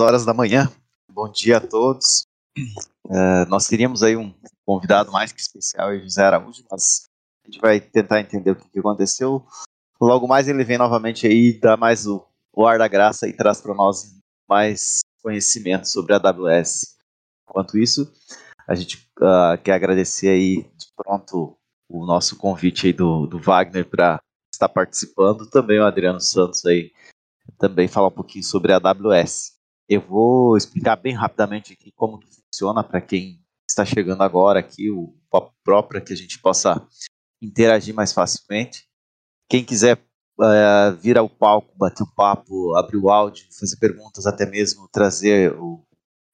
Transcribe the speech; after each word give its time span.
horas 0.00 0.24
da 0.24 0.34
manhã. 0.34 0.70
Bom 1.10 1.30
dia 1.30 1.58
a 1.58 1.60
todos. 1.60 2.26
Uh, 3.06 3.46
nós 3.48 3.66
teríamos 3.66 4.02
aí 4.02 4.16
um 4.16 4.34
convidado 4.64 5.12
mais 5.12 5.32
que 5.32 5.40
especial, 5.40 5.98
José 5.98 6.22
Araújo, 6.22 6.64
mas 6.70 7.06
a 7.44 7.50
gente 7.50 7.60
vai 7.60 7.80
tentar 7.80 8.20
entender 8.20 8.50
o 8.50 8.56
que, 8.56 8.68
que 8.68 8.78
aconteceu. 8.78 9.46
Logo 10.00 10.26
mais 10.26 10.48
ele 10.48 10.64
vem 10.64 10.78
novamente 10.78 11.26
aí, 11.26 11.58
dá 11.58 11.76
mais 11.76 12.06
o, 12.06 12.26
o 12.52 12.66
ar 12.66 12.78
da 12.78 12.88
graça 12.88 13.28
e 13.28 13.32
traz 13.32 13.60
para 13.60 13.74
nós 13.74 14.14
mais 14.48 15.00
conhecimento 15.22 15.88
sobre 15.88 16.14
a 16.14 16.16
AWS. 16.16 16.96
Enquanto 17.48 17.78
isso, 17.78 18.12
a 18.66 18.74
gente 18.74 19.08
uh, 19.18 19.56
quer 19.62 19.72
agradecer 19.72 20.28
aí 20.28 20.62
de 20.76 20.86
pronto 20.96 21.56
o 21.88 22.04
nosso 22.04 22.36
convite 22.36 22.86
aí 22.86 22.92
do, 22.92 23.26
do 23.26 23.38
Wagner 23.38 23.88
para 23.88 24.20
estar 24.52 24.68
participando, 24.68 25.48
também 25.48 25.78
o 25.78 25.84
Adriano 25.84 26.20
Santos 26.20 26.64
aí, 26.66 26.92
também 27.58 27.86
falar 27.86 28.08
um 28.08 28.12
pouquinho 28.12 28.44
sobre 28.44 28.72
a 28.72 28.76
AWS. 28.76 29.55
Eu 29.88 30.00
vou 30.00 30.56
explicar 30.56 30.96
bem 30.96 31.14
rapidamente 31.14 31.72
aqui 31.72 31.92
como 31.92 32.20
funciona 32.20 32.82
para 32.82 33.00
quem 33.00 33.40
está 33.68 33.84
chegando 33.84 34.22
agora 34.22 34.60
aqui, 34.60 34.90
o 34.90 35.14
próprio, 35.30 35.88
para 35.88 36.00
que 36.00 36.12
a 36.12 36.16
gente 36.16 36.38
possa 36.40 36.86
interagir 37.40 37.94
mais 37.94 38.12
facilmente. 38.12 38.84
Quem 39.48 39.64
quiser 39.64 39.98
uh, 40.40 40.96
vir 41.00 41.16
ao 41.16 41.28
palco, 41.28 41.76
bater 41.76 42.02
um 42.02 42.14
papo, 42.14 42.74
abrir 42.74 42.96
o 42.96 43.10
áudio, 43.10 43.46
fazer 43.58 43.76
perguntas, 43.76 44.26
até 44.26 44.44
mesmo 44.46 44.88
trazer 44.88 45.52
o, 45.54 45.82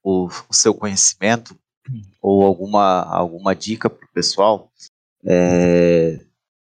o, 0.02 0.28
o 0.48 0.54
seu 0.54 0.74
conhecimento 0.74 1.56
ou 2.20 2.42
alguma, 2.42 3.02
alguma 3.02 3.54
dica 3.54 3.90
para 3.90 4.06
o 4.06 4.12
pessoal, 4.12 4.70
é, 5.26 6.24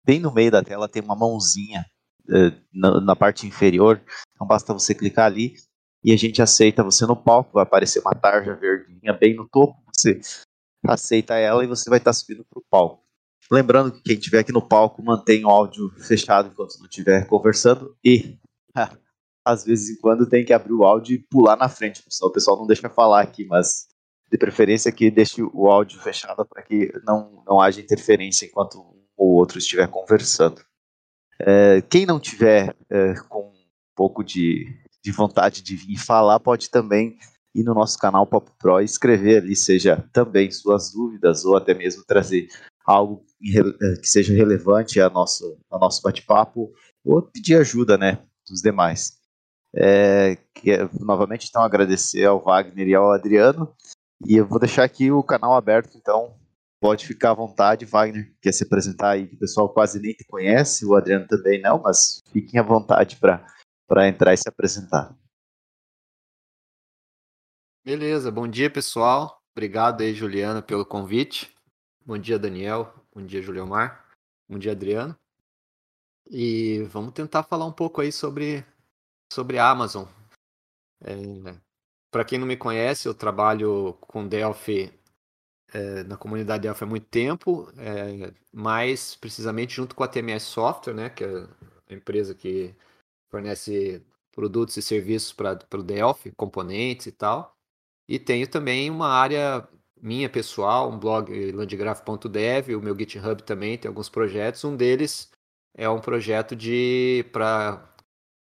bem 0.05 0.21
no 0.21 0.33
meio 0.33 0.51
da 0.51 0.63
tela 0.63 0.89
tem 0.89 1.03
uma 1.03 1.17
mãozinha 1.17 1.87
é, 2.29 2.53
na, 2.73 3.01
na, 3.01 3.17
parte 3.17 3.47
inferior, 3.47 4.01
então 4.35 4.47
basta 4.47 4.73
você 4.73 4.95
clicar 4.95 5.27
ali 5.27 5.55
e 6.05 6.13
a 6.13 6.17
gente 6.17 6.43
aceita 6.43 6.83
você 6.83 7.07
no 7.07 7.17
palco, 7.17 7.53
vai 7.55 7.63
aparecer 7.63 8.01
uma 8.01 8.15
tarja 8.15 8.55
verdinha 8.55 9.13
bem 9.13 9.35
no 9.35 9.49
topo, 9.49 9.77
você 9.93 10.21
aceita 10.85 11.35
ela 11.35 11.63
e 11.63 11.67
você 11.69 11.89
vai 11.89 11.99
estar 11.99 12.13
subindo 12.13 12.45
para 12.45 12.59
o 12.59 12.65
palco. 12.69 13.03
Lembrando 13.51 13.93
que 13.93 14.03
quem 14.03 14.15
estiver 14.15 14.41
aqui 14.41 14.53
no 14.53 14.67
palco 14.67 15.03
mantém 15.03 15.45
o 15.45 15.51
áudio 15.51 15.91
fechado 15.99 16.49
enquanto 16.49 16.79
não 16.79 16.87
estiver 16.87 17.27
conversando 17.27 17.97
e 18.05 18.39
às 19.45 19.65
vezes 19.65 19.97
em 19.97 20.01
quando 20.01 20.29
tem 20.29 20.45
que 20.45 20.53
abrir 20.53 20.73
o 20.73 20.85
áudio 20.85 21.15
e 21.15 21.19
pular 21.19 21.57
na 21.57 21.69
frente, 21.69 22.03
senão 22.09 22.31
o 22.31 22.33
pessoal 22.33 22.57
não 22.57 22.67
deixa 22.67 22.89
falar 22.89 23.23
aqui, 23.23 23.45
mas 23.45 23.89
de 24.31 24.39
preferência 24.39 24.91
que 24.91 25.11
deixe 25.11 25.43
o 25.43 25.69
áudio 25.69 26.01
fechado 26.01 26.47
para 26.47 26.63
que 26.63 26.91
não, 27.05 27.43
não 27.47 27.61
haja 27.61 27.81
interferência 27.81 28.47
enquanto 28.47 28.81
um 28.81 29.03
ou 29.17 29.35
outro 29.35 29.59
estiver 29.59 29.89
conversando. 29.89 30.63
É, 31.39 31.83
quem 31.83 32.07
não 32.07 32.19
tiver 32.19 32.75
é, 32.91 33.15
com 33.29 33.49
um 33.49 33.67
pouco 33.95 34.25
de, 34.25 34.67
de 35.05 35.11
vontade 35.11 35.63
de 35.63 35.77
vir 35.77 35.99
falar, 35.99 36.39
pode 36.41 36.71
também 36.71 37.17
ir 37.55 37.65
no 37.65 37.75
nosso 37.75 37.99
canal 37.99 38.27
Pop 38.27 38.51
Pro 38.59 38.81
e 38.81 38.85
escrever 38.85 39.43
ali, 39.43 39.55
seja 39.55 40.09
também 40.13 40.51
suas 40.51 40.93
dúvidas 40.93 41.45
ou 41.45 41.57
até 41.57 41.75
mesmo 41.75 42.05
trazer 42.05 42.49
algo 42.85 43.25
é, 43.43 43.97
que 44.01 44.09
seja 44.09 44.33
relevante 44.33 45.01
a 45.01 45.11
nosso, 45.11 45.59
a 45.71 45.79
nosso 45.79 46.03
bate-papo 46.03 46.73
ou 47.05 47.23
pedir 47.23 47.57
ajuda 47.57 47.99
né, 47.99 48.19
dos 48.49 48.63
demais. 48.63 49.21
É, 49.75 50.37
que, 50.55 50.71
novamente, 51.01 51.49
então, 51.49 51.63
agradecer 51.63 52.25
ao 52.25 52.43
Wagner 52.43 52.89
e 52.89 52.95
ao 52.95 53.13
Adriano 53.13 53.75
e 54.27 54.37
eu 54.37 54.47
vou 54.47 54.59
deixar 54.59 54.85
aqui 54.85 55.11
o 55.11 55.23
canal 55.23 55.55
aberto, 55.55 55.97
então 55.97 56.35
pode 56.81 57.07
ficar 57.07 57.31
à 57.31 57.35
vontade, 57.35 57.85
Wagner, 57.85 58.33
quer 58.41 58.53
se 58.53 58.65
apresentar 58.65 59.11
aí, 59.11 59.25
o 59.25 59.39
pessoal 59.39 59.69
quase 59.69 60.01
nem 60.01 60.13
te 60.13 60.25
conhece, 60.25 60.85
o 60.85 60.95
Adriano 60.95 61.27
também 61.27 61.61
não, 61.61 61.81
mas 61.81 62.21
fiquem 62.33 62.59
à 62.59 62.63
vontade 62.63 63.17
para 63.17 63.45
entrar 64.01 64.33
e 64.33 64.37
se 64.37 64.49
apresentar. 64.49 65.15
Beleza, 67.85 68.31
bom 68.31 68.47
dia 68.47 68.71
pessoal, 68.71 69.43
obrigado 69.53 70.03
aí 70.03 70.15
Juliana 70.15 70.63
pelo 70.63 70.87
convite, 70.87 71.53
bom 72.07 72.17
dia 72.17 72.39
Daniel, 72.39 72.95
bom 73.13 73.27
dia 73.27 73.43
Juliomar, 73.43 74.09
bom 74.49 74.57
dia 74.57 74.71
Adriano, 74.71 75.19
e 76.31 76.85
vamos 76.85 77.13
tentar 77.13 77.43
falar 77.43 77.67
um 77.67 77.73
pouco 77.73 78.01
aí 78.01 78.13
sobre, 78.13 78.65
sobre 79.33 79.59
Amazon. 79.59 80.07
É, 81.03 81.59
para 82.11 82.25
quem 82.25 82.39
não 82.39 82.47
me 82.47 82.57
conhece, 82.57 83.09
eu 83.09 83.15
trabalho 83.15 83.95
com 84.01 84.29
Delphi 84.29 84.93
é, 85.73 86.05
na 86.05 86.17
comunidade 86.17 86.63
Delphi 86.63 86.85
há 86.85 86.87
muito 86.87 87.07
tempo, 87.09 87.69
é, 87.79 88.33
mais 88.53 89.17
precisamente 89.17 89.75
junto 89.75 89.97
com 89.97 90.05
a 90.05 90.09
TMS 90.09 90.45
Software, 90.45 90.95
né, 90.95 91.11
que 91.11 91.25
é 91.25 91.49
a 91.91 91.95
empresa 91.95 92.35
que 92.35 92.75
fornece 93.33 94.05
produtos 94.31 94.77
e 94.77 94.83
serviços 94.83 95.33
para 95.33 95.59
o 95.75 95.83
Delphi, 95.83 96.33
componentes 96.33 97.07
e 97.07 97.13
tal. 97.13 97.57
E 98.09 98.19
tenho 98.19 98.47
também 98.47 98.91
uma 98.91 99.09
área 99.09 99.67
minha 100.01 100.29
pessoal, 100.29 100.91
um 100.91 100.99
blog 100.99 101.53
landgraph.dev, 101.53 102.75
o 102.77 102.83
meu 102.83 102.97
GitHub 102.99 103.43
também 103.45 103.79
tem 103.79 103.89
alguns 103.89 104.09
projetos. 104.09 104.65
Um 104.65 104.77
deles 104.77 105.31
é 105.75 105.89
um 105.89 106.01
projeto 106.01 106.55
de 106.57 107.25
para 107.33 107.89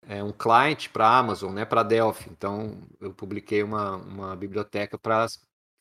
é, 0.07 0.23
um 0.23 0.31
client 0.33 0.89
para 0.89 1.17
Amazon, 1.17 1.53
né, 1.53 1.65
para 1.65 1.83
Delphi. 1.83 2.29
Então, 2.31 2.81
eu 3.00 3.13
publiquei 3.13 3.63
uma, 3.63 3.95
uma 3.97 4.35
biblioteca 4.35 4.97
para 4.97 5.27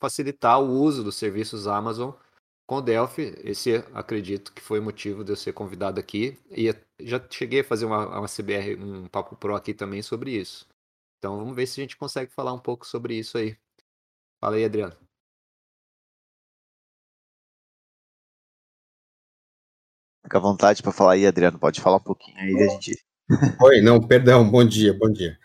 facilitar 0.00 0.60
o 0.60 0.70
uso 0.70 1.02
dos 1.02 1.16
serviços 1.16 1.66
Amazon 1.66 2.12
com 2.66 2.82
Delphi. 2.82 3.34
Esse, 3.44 3.76
acredito, 3.92 4.52
que 4.52 4.62
foi 4.62 4.80
o 4.80 4.82
motivo 4.82 5.24
de 5.24 5.32
eu 5.32 5.36
ser 5.36 5.52
convidado 5.52 6.00
aqui. 6.00 6.38
E 6.50 6.74
já 7.00 7.24
cheguei 7.30 7.60
a 7.60 7.64
fazer 7.64 7.84
uma, 7.84 8.18
uma 8.18 8.28
CBR, 8.28 8.76
um 8.76 9.08
Papo 9.08 9.36
Pro 9.36 9.54
aqui 9.54 9.74
também 9.74 10.02
sobre 10.02 10.32
isso. 10.32 10.66
Então, 11.18 11.36
vamos 11.38 11.54
ver 11.54 11.66
se 11.66 11.80
a 11.80 11.84
gente 11.84 11.96
consegue 11.96 12.32
falar 12.32 12.52
um 12.52 12.58
pouco 12.58 12.86
sobre 12.86 13.14
isso 13.16 13.38
aí. 13.38 13.56
Fala 14.40 14.56
aí, 14.56 14.64
Adriano. 14.64 14.96
Fica 20.24 20.38
à 20.38 20.40
vontade 20.40 20.82
para 20.82 20.92
falar 20.92 21.12
aí, 21.12 21.26
Adriano. 21.26 21.58
Pode 21.58 21.80
falar 21.80 21.96
um 21.96 22.02
pouquinho 22.02 22.36
aí, 22.38 22.54
a 22.54 22.68
gente 22.72 22.92
Oi, 23.62 23.80
não, 23.80 24.00
perdão, 24.00 24.48
bom 24.48 24.64
dia, 24.64 24.92
bom 24.92 25.10
dia. 25.10 25.38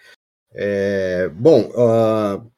É, 0.53 1.29
bom, 1.29 1.69
uh, 1.69 2.51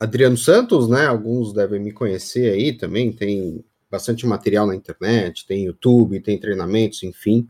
Adriano 0.00 0.36
Santos, 0.36 0.88
né? 0.88 1.06
Alguns 1.06 1.52
devem 1.52 1.80
me 1.80 1.92
conhecer 1.92 2.52
aí 2.52 2.76
também, 2.76 3.12
tem 3.12 3.64
bastante 3.94 4.26
material 4.26 4.66
na 4.66 4.74
internet, 4.74 5.46
tem 5.46 5.64
YouTube, 5.64 6.20
tem 6.20 6.38
treinamentos, 6.38 7.02
enfim. 7.02 7.48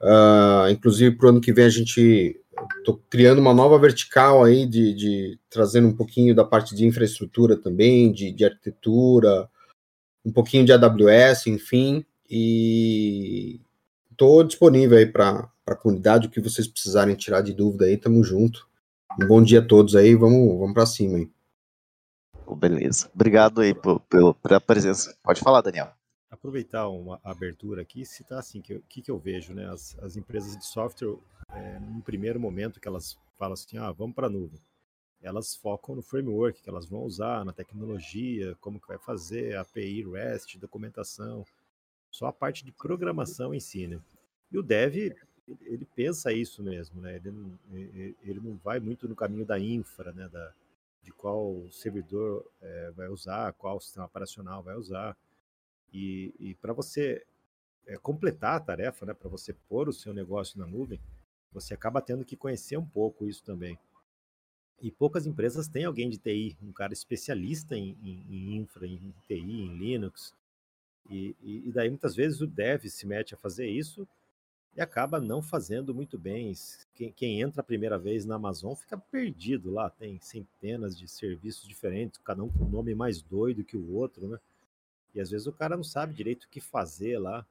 Uh, 0.00 0.70
inclusive, 0.70 1.16
para 1.16 1.26
o 1.26 1.28
ano 1.30 1.40
que 1.40 1.52
vem, 1.52 1.64
a 1.64 1.70
gente 1.70 2.40
estou 2.78 3.02
criando 3.08 3.38
uma 3.38 3.54
nova 3.54 3.78
vertical 3.78 4.44
aí 4.44 4.66
de, 4.66 4.94
de, 4.94 5.38
trazendo 5.48 5.88
um 5.88 5.96
pouquinho 5.96 6.34
da 6.34 6.44
parte 6.44 6.74
de 6.74 6.86
infraestrutura 6.86 7.56
também, 7.56 8.12
de, 8.12 8.32
de 8.32 8.44
arquitetura, 8.44 9.48
um 10.24 10.32
pouquinho 10.32 10.64
de 10.64 10.72
AWS, 10.72 11.46
enfim, 11.46 12.04
e 12.28 13.60
estou 14.10 14.44
disponível 14.44 14.98
aí 14.98 15.06
para 15.06 15.50
para 15.70 15.76
a 15.76 15.80
comunidade, 15.80 16.26
o 16.26 16.30
que 16.30 16.40
vocês 16.40 16.66
precisarem 16.66 17.14
tirar 17.14 17.42
de 17.42 17.52
dúvida 17.52 17.84
aí, 17.84 17.96
tamo 17.96 18.24
junto. 18.24 18.68
Um 19.22 19.24
bom 19.24 19.40
dia 19.40 19.60
a 19.60 19.64
todos 19.64 19.94
aí, 19.94 20.16
vamos, 20.16 20.58
vamos 20.58 20.74
para 20.74 20.84
cima 20.84 21.18
aí. 21.18 21.30
Beleza. 22.54 23.10
Obrigado 23.14 23.60
aí 23.60 23.74
por, 23.74 24.00
por, 24.00 24.34
pela 24.34 24.60
presença. 24.60 25.16
Pode 25.22 25.40
falar, 25.40 25.60
Daniel. 25.60 25.92
Aproveitar 26.30 26.88
uma 26.88 27.20
abertura 27.24 27.82
aqui 27.82 28.02
e 28.02 28.06
citar 28.06 28.38
assim, 28.38 28.60
o 28.60 28.62
que, 28.62 28.78
que, 28.88 29.02
que, 29.02 29.10
eu 29.10 29.18
vejo, 29.18 29.52
né? 29.52 29.68
As, 29.68 29.98
as 30.00 30.16
empresas 30.16 30.56
de 30.56 30.64
software, 30.64 31.18
é, 31.52 31.80
primeiro 32.04 32.38
momento 32.38 32.80
que 32.80 32.88
elas 32.88 33.18
falam 33.36 33.54
assim, 33.54 33.78
ah, 33.78 33.90
vamos 33.90 34.14
para 34.14 34.26
a 34.26 34.30
nuvem, 34.30 34.60
elas 35.22 35.54
focam 35.54 35.94
no 35.94 36.02
framework 36.02 36.62
que 36.62 36.70
elas 36.70 36.86
vão 36.86 37.02
usar, 37.02 37.44
na 37.44 37.52
tecnologia, 37.52 38.56
como 38.60 38.80
que 38.80 38.88
vai 38.88 38.98
fazer, 38.98 39.56
API, 39.56 40.04
REST, 40.08 40.58
documentação, 40.58 41.44
só 42.10 42.26
a 42.26 42.32
parte 42.32 42.64
de 42.64 42.72
programação 42.72 43.54
em 43.54 43.60
si, 43.60 43.86
né? 43.86 44.00
E 44.50 44.58
o 44.58 44.62
dev 44.62 45.14
ele 45.62 45.86
pensa 45.96 46.32
isso 46.32 46.62
mesmo, 46.62 47.00
né? 47.00 47.16
Ele 47.16 47.30
não, 47.30 47.58
ele 48.22 48.40
não 48.40 48.56
vai 48.56 48.78
muito 48.78 49.08
no 49.08 49.16
caminho 49.16 49.44
da 49.44 49.58
infra, 49.58 50.12
né? 50.12 50.28
Da, 50.28 50.52
de 51.02 51.12
qual 51.12 51.66
servidor 51.70 52.44
é, 52.60 52.90
vai 52.92 53.08
usar, 53.08 53.52
qual 53.54 53.80
sistema 53.80 54.06
operacional 54.06 54.62
vai 54.62 54.76
usar. 54.76 55.16
E, 55.92 56.34
e 56.38 56.54
para 56.54 56.72
você 56.72 57.24
é, 57.86 57.96
completar 57.98 58.56
a 58.56 58.60
tarefa, 58.60 59.06
né? 59.06 59.14
Para 59.14 59.28
você 59.28 59.52
pôr 59.68 59.88
o 59.88 59.92
seu 59.92 60.12
negócio 60.12 60.58
na 60.58 60.66
nuvem, 60.66 61.00
você 61.52 61.74
acaba 61.74 62.00
tendo 62.00 62.24
que 62.24 62.36
conhecer 62.36 62.76
um 62.76 62.86
pouco 62.86 63.26
isso 63.26 63.42
também. 63.42 63.78
E 64.80 64.90
poucas 64.90 65.26
empresas 65.26 65.68
têm 65.68 65.84
alguém 65.84 66.08
de 66.08 66.16
TI, 66.16 66.56
um 66.62 66.72
cara 66.72 66.92
especialista 66.92 67.76
em, 67.76 67.96
em, 68.02 68.26
em 68.30 68.56
infra, 68.56 68.86
em 68.86 69.14
TI, 69.26 69.34
em 69.34 69.76
Linux. 69.76 70.34
E, 71.10 71.36
e, 71.40 71.68
e 71.68 71.72
daí 71.72 71.90
muitas 71.90 72.14
vezes 72.14 72.40
o 72.40 72.46
dev 72.46 72.84
se 72.86 73.06
mete 73.06 73.34
a 73.34 73.38
fazer 73.38 73.68
isso 73.68 74.06
e 74.76 74.80
acaba 74.80 75.20
não 75.20 75.42
fazendo 75.42 75.94
muito 75.94 76.18
bem. 76.18 76.52
Quem, 76.94 77.12
quem, 77.12 77.40
entra 77.40 77.60
a 77.60 77.64
primeira 77.64 77.98
vez 77.98 78.24
na 78.24 78.36
Amazon 78.36 78.74
fica 78.74 78.96
perdido 78.96 79.70
lá, 79.70 79.90
tem 79.90 80.18
centenas 80.20 80.96
de 80.98 81.08
serviços 81.08 81.66
diferentes, 81.66 82.20
cada 82.22 82.42
um 82.42 82.48
com 82.48 82.64
um 82.64 82.68
nome 82.68 82.94
mais 82.94 83.20
doido 83.20 83.64
que 83.64 83.76
o 83.76 83.94
outro, 83.94 84.28
né? 84.28 84.38
E 85.14 85.20
às 85.20 85.30
vezes 85.30 85.46
o 85.46 85.52
cara 85.52 85.76
não 85.76 85.84
sabe 85.84 86.14
direito 86.14 86.44
o 86.44 86.48
que 86.48 86.60
fazer 86.60 87.18
lá. 87.18 87.44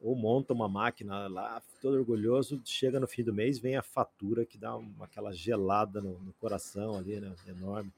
ou 0.00 0.14
monta 0.14 0.52
uma 0.52 0.68
máquina 0.68 1.26
lá, 1.28 1.60
todo 1.80 1.96
orgulhoso, 1.96 2.60
chega 2.64 3.00
no 3.00 3.06
fim 3.06 3.24
do 3.24 3.34
mês, 3.34 3.58
vem 3.58 3.76
a 3.76 3.82
fatura 3.82 4.46
que 4.46 4.56
dá 4.56 4.76
uma, 4.76 5.04
aquela 5.04 5.32
gelada 5.32 6.00
no, 6.00 6.18
no 6.20 6.32
coração 6.34 6.96
ali, 6.96 7.20
né, 7.20 7.34
enorme. 7.48 7.92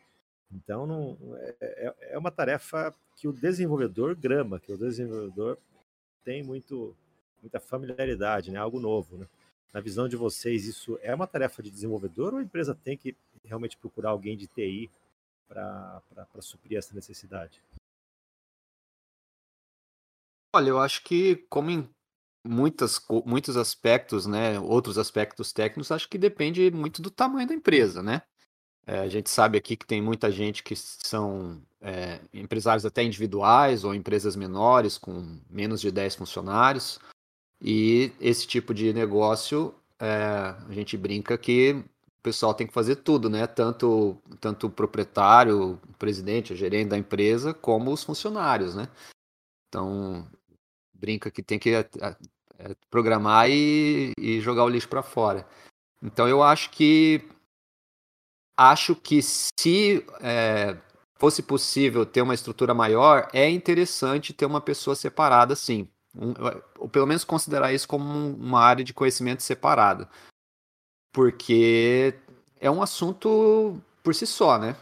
Então, 0.53 0.87
não, 0.87 1.17
é, 1.37 1.55
é, 1.61 1.95
é 2.13 2.19
uma 2.19 2.31
tarefa 2.31 2.95
que 3.17 3.29
o 3.29 3.33
desenvolvedor 3.33 4.17
grama, 4.17 4.59
que 4.59 4.73
o 4.73 4.79
desenvolvedor 4.79 5.59
tem 6.25 6.43
muito, 6.43 6.97
muita 7.43 7.61
familiaridade, 7.61 8.51
né, 8.51 8.59
algo 8.59 8.81
novo, 8.81 9.17
né. 9.17 9.27
Na 9.73 9.81
visão 9.81 10.09
de 10.09 10.17
vocês, 10.17 10.67
isso 10.67 10.99
é 11.01 11.15
uma 11.15 11.27
tarefa 11.27 11.63
de 11.63 11.71
desenvolvedor 11.71 12.33
ou 12.33 12.41
a 12.41 12.43
empresa 12.43 12.75
tem 12.75 12.97
que 12.97 13.17
realmente 13.45 13.77
procurar 13.77 14.11
alguém 14.11 14.37
de 14.37 14.49
TI 14.49 14.91
para 15.49 16.03
suprir 16.41 16.79
essa 16.79 16.95
necessidade? 16.95 17.63
Olha, 20.55 20.71
eu 20.71 20.79
acho 20.79 21.05
que 21.05 21.37
como 21.49 21.71
em 21.71 21.89
muitas, 22.45 23.01
muitos 23.25 23.57
aspectos, 23.57 24.27
né, 24.27 24.59
outros 24.59 24.99
aspectos 24.99 25.53
técnicos, 25.53 25.93
acho 25.93 26.09
que 26.09 26.19
depende 26.19 26.71
muito 26.71 27.01
do 27.01 27.11
tamanho 27.11 27.47
da 27.47 27.55
empresa, 27.55 28.03
né? 28.03 28.23
É, 28.87 28.99
a 28.99 29.09
gente 29.09 29.31
sabe 29.31 29.59
aqui 29.59 29.77
que 29.77 29.87
tem 29.87 30.03
muita 30.03 30.33
gente 30.33 30.65
que 30.65 30.75
são 30.75 31.63
é, 31.81 32.21
empresários 32.33 32.85
até 32.85 33.05
individuais 33.05 33.85
ou 33.85 33.95
empresas 33.95 34.35
menores 34.35 34.99
com 34.99 35.39
menos 35.49 35.81
de 35.81 35.93
10 35.93 36.17
funcionários. 36.17 36.99
E 37.61 38.13
esse 38.21 38.47
tipo 38.47 38.73
de 38.73 38.93
negócio, 38.93 39.75
é, 39.99 40.55
a 40.69 40.73
gente 40.73 40.97
brinca 40.97 41.37
que 41.37 41.73
o 41.73 42.23
pessoal 42.23 42.55
tem 42.55 42.67
que 42.67 42.73
fazer 42.73 42.97
tudo, 42.97 43.29
né? 43.29 43.47
Tanto, 43.47 44.17
tanto 44.41 44.67
o 44.67 44.71
proprietário, 44.71 45.75
o 45.75 45.97
presidente, 45.99 46.53
o 46.53 46.57
gerente 46.57 46.89
da 46.89 46.99
empresa, 46.99 47.53
como 47.53 47.93
os 47.93 48.05
funcionários, 48.05 48.75
né? 48.75 48.89
Então, 49.69 50.27
brinca 50.95 51.31
que 51.31 51.43
tem 51.43 51.59
que 51.59 51.75
é, 51.75 51.89
é, 52.59 52.75
programar 52.91 53.49
e, 53.51 54.13
e, 54.19 54.41
jogar 54.41 54.65
o 54.65 54.69
lixo 54.69 54.89
para 54.89 55.03
fora. 55.03 55.47
Então, 56.03 56.29
eu 56.29 56.43
acho 56.43 56.71
que 56.71 57.23
acho 58.57 58.95
que 58.95 59.23
se 59.23 60.05
é, 60.21 60.77
fosse 61.19 61.43
possível 61.43 62.05
ter 62.05 62.23
uma 62.23 62.35
estrutura 62.35 62.75
maior, 62.75 63.29
é 63.33 63.49
interessante 63.49 64.35
ter 64.35 64.47
uma 64.47 64.61
pessoa 64.61 64.95
separada, 64.95 65.57
sim. 65.57 65.89
Um, 66.17 66.35
ou 66.79 66.89
pelo 66.89 67.07
menos 67.07 67.25
considerar 67.25 67.73
isso 67.73 67.87
como 67.87 68.05
uma 68.35 68.61
área 68.61 68.85
de 68.85 68.93
conhecimento 68.93 69.43
separada. 69.43 70.09
Porque 71.13 72.15
é 72.61 72.71
um 72.71 72.83
assunto 72.83 73.81
por 74.03 74.15
si 74.15 74.27
só, 74.27 74.59
né? 74.59 74.77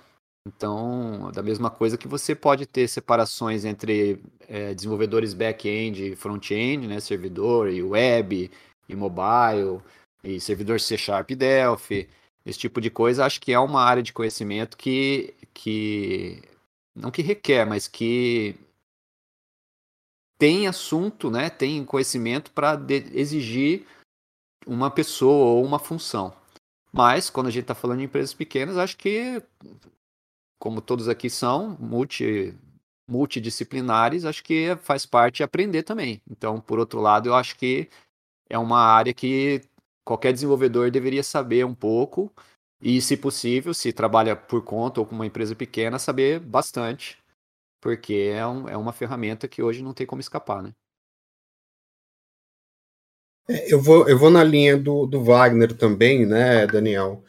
Então, 0.46 1.30
da 1.32 1.42
mesma 1.42 1.70
coisa 1.70 1.98
que 1.98 2.08
você 2.08 2.34
pode 2.34 2.64
ter 2.66 2.88
separações 2.88 3.64
entre 3.64 4.22
é, 4.48 4.72
desenvolvedores 4.74 5.34
back-end 5.34 6.12
e 6.12 6.16
front-end, 6.16 6.86
né? 6.86 7.00
Servidor 7.00 7.68
e 7.70 7.82
web 7.82 8.50
e 8.88 8.96
mobile 8.96 9.82
e 10.24 10.40
servidor 10.40 10.80
C 10.80 10.96
Sharp 10.96 11.30
e 11.30 11.36
Delphi, 11.36 12.08
esse 12.44 12.58
tipo 12.58 12.80
de 12.80 12.90
coisa, 12.90 13.26
acho 13.26 13.40
que 13.40 13.52
é 13.52 13.58
uma 13.58 13.82
área 13.82 14.02
de 14.02 14.12
conhecimento 14.12 14.76
que, 14.76 15.34
que 15.52 16.42
não 16.94 17.10
que 17.10 17.20
requer, 17.20 17.66
mas 17.66 17.86
que 17.86 18.56
tem 20.38 20.68
assunto, 20.68 21.30
né, 21.30 21.50
tem 21.50 21.84
conhecimento 21.84 22.52
para 22.52 22.80
exigir 23.12 23.84
uma 24.66 24.90
pessoa 24.90 25.46
ou 25.46 25.64
uma 25.64 25.78
função. 25.78 26.32
Mas, 26.92 27.28
quando 27.28 27.48
a 27.48 27.50
gente 27.50 27.62
está 27.62 27.74
falando 27.74 27.98
de 27.98 28.04
empresas 28.04 28.32
pequenas, 28.32 28.78
acho 28.78 28.96
que, 28.96 29.42
como 30.58 30.80
todos 30.80 31.08
aqui 31.08 31.28
são, 31.28 31.76
multi, 31.78 32.54
multidisciplinares, 33.08 34.24
acho 34.24 34.42
que 34.42 34.76
faz 34.82 35.04
parte 35.04 35.42
aprender 35.42 35.82
também. 35.82 36.22
Então, 36.30 36.60
por 36.60 36.78
outro 36.78 37.00
lado, 37.00 37.28
eu 37.28 37.34
acho 37.34 37.56
que 37.56 37.88
é 38.48 38.58
uma 38.58 38.80
área 38.80 39.12
que 39.12 39.62
qualquer 40.04 40.32
desenvolvedor 40.32 40.90
deveria 40.90 41.22
saber 41.22 41.66
um 41.66 41.74
pouco 41.74 42.32
e, 42.80 43.00
se 43.00 43.16
possível, 43.16 43.74
se 43.74 43.92
trabalha 43.92 44.34
por 44.36 44.62
conta 44.62 45.00
ou 45.00 45.06
com 45.06 45.14
uma 45.14 45.26
empresa 45.26 45.54
pequena, 45.54 45.98
saber 45.98 46.40
bastante 46.40 47.18
porque 47.80 48.32
é, 48.34 48.46
um, 48.46 48.68
é 48.68 48.76
uma 48.76 48.92
ferramenta 48.92 49.48
que 49.48 49.62
hoje 49.62 49.82
não 49.82 49.94
tem 49.94 50.06
como 50.06 50.20
escapar, 50.20 50.62
né? 50.62 50.72
É, 53.48 53.72
eu, 53.72 53.80
vou, 53.80 54.08
eu 54.08 54.18
vou 54.18 54.30
na 54.30 54.44
linha 54.44 54.76
do, 54.76 55.06
do 55.06 55.24
Wagner 55.24 55.74
também, 55.76 56.26
né, 56.26 56.66
Daniel? 56.66 57.24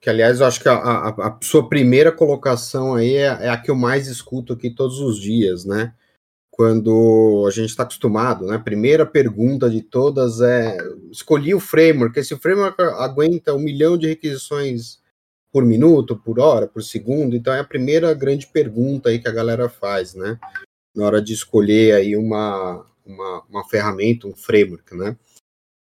Que, 0.00 0.08
aliás, 0.08 0.40
eu 0.40 0.46
acho 0.46 0.60
que 0.60 0.68
a, 0.68 0.74
a, 0.74 1.08
a 1.28 1.38
sua 1.42 1.68
primeira 1.68 2.12
colocação 2.12 2.94
aí 2.94 3.16
é, 3.16 3.46
é, 3.46 3.48
a 3.48 3.58
que 3.58 3.70
eu 3.70 3.76
mais 3.76 4.06
escuto 4.06 4.52
aqui 4.52 4.70
todos 4.70 5.00
os 5.00 5.20
dias, 5.20 5.64
né? 5.64 5.94
Quando 6.50 7.44
a 7.46 7.50
gente 7.50 7.70
está 7.70 7.82
acostumado, 7.84 8.46
né? 8.46 8.58
Primeira 8.58 9.06
pergunta 9.06 9.68
de 9.70 9.82
todas 9.82 10.40
é: 10.40 10.76
escolhi 11.10 11.54
o 11.54 11.60
framework, 11.60 12.18
esse 12.18 12.36
framework 12.36 12.80
aguenta 12.80 13.54
um 13.54 13.60
milhão 13.60 13.96
de 13.98 14.08
requisições 14.08 15.00
por 15.52 15.64
minuto, 15.64 16.16
por 16.16 16.38
hora, 16.38 16.66
por 16.66 16.82
segundo? 16.82 17.36
Então 17.36 17.52
é 17.52 17.60
a 17.60 17.64
primeira 17.64 18.12
grande 18.14 18.46
pergunta 18.46 19.08
aí 19.08 19.18
que 19.18 19.28
a 19.28 19.32
galera 19.32 19.68
faz, 19.68 20.14
né? 20.14 20.38
Na 20.94 21.06
hora 21.06 21.22
de 21.22 21.32
escolher 21.32 21.94
aí 21.94 22.16
uma, 22.16 22.84
uma, 23.04 23.42
uma 23.48 23.68
ferramenta, 23.68 24.26
um 24.26 24.34
framework, 24.34 24.94
né? 24.94 25.16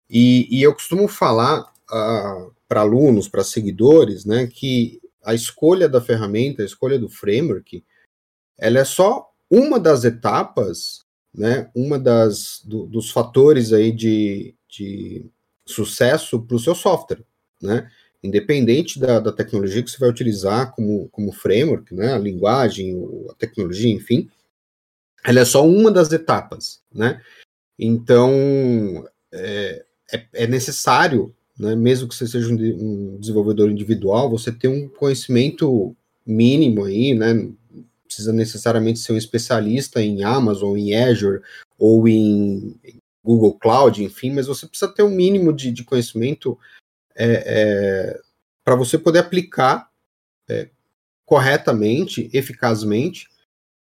E, 0.10 0.48
e 0.50 0.64
eu 0.64 0.74
costumo 0.74 1.08
falar 1.08 1.62
uh, 1.62 1.68
ah, 1.92 2.50
para 2.68 2.82
alunos, 2.82 3.28
para 3.28 3.44
seguidores, 3.44 4.26
né, 4.26 4.48
que 4.48 5.02
a 5.24 5.34
escolha 5.34 5.90
da 5.90 6.02
ferramenta, 6.02 6.62
a 6.62 6.66
escolha 6.66 6.98
do 6.98 7.10
framework, 7.10 7.84
ela 8.58 8.80
é 8.80 8.86
só 8.86 9.30
uma 9.50 9.80
das 9.80 10.04
etapas, 10.04 11.06
né, 11.34 11.70
uma 11.76 12.00
das 12.00 12.62
do, 12.64 12.86
dos 12.86 13.12
fatores 13.12 13.74
aí 13.74 13.92
de, 13.92 14.56
de 14.70 15.26
sucesso 15.66 16.42
para 16.42 16.56
o 16.56 16.60
seu 16.60 16.74
software, 16.74 17.24
né? 17.62 17.92
Independente 18.28 19.00
da, 19.00 19.20
da, 19.20 19.32
tecnologia 19.32 19.82
que 19.82 19.90
você 19.90 19.98
vai 19.98 20.10
utilizar 20.10 20.74
como, 20.74 21.08
como 21.10 21.32
framework, 21.32 21.94
né, 21.94 22.14
a 22.14 22.18
linguagem, 22.18 22.96
a 23.30 23.34
tecnologia, 23.36 23.92
enfim, 23.92 24.30
ela 25.24 25.40
é 25.40 25.46
só 25.46 25.66
uma 25.68 25.92
das 25.92 26.12
etapas, 26.12 26.82
né? 26.94 27.22
Então, 27.78 29.08
é, 29.32 29.86
é, 30.12 30.26
é 30.34 30.48
necessário, 30.48 31.34
né, 31.58 31.76
mesmo 31.76 32.08
que 32.08 32.16
você 32.16 32.28
seja 32.28 32.54
um, 32.54 33.18
desenvolvedor 33.20 33.70
individual, 33.70 34.30
você 34.30 34.52
ter 34.52 34.68
um 34.68 34.88
conhecimento 34.88 35.96
mínimo 36.26 36.86
aí, 36.86 37.14
né? 37.14 37.34
Não 37.34 37.56
precisa 38.06 38.32
necessariamente 38.32 39.00
ser 39.00 39.14
um 39.14 39.18
especialista 39.18 40.02
em 40.02 40.24
Amazon, 40.24 40.78
em 40.78 40.96
Azure 40.96 41.42
ou 41.78 42.08
em 42.08 42.76
Google 43.24 43.54
Cloud, 43.60 44.02
enfim, 44.02 44.32
mas 44.32 44.48
você 44.48 44.66
precisa 44.66 44.92
ter 44.92 45.04
um 45.04 45.10
mínimo 45.10 45.52
de, 45.52 45.72
de 45.72 45.84
conhecimento 45.84 46.58
é, 47.18 47.44
é, 47.46 48.22
para 48.64 48.76
você 48.76 48.98
poder 48.98 49.20
aplicar 49.20 49.90
é, 50.48 50.70
corretamente, 51.26 52.30
eficazmente, 52.32 53.28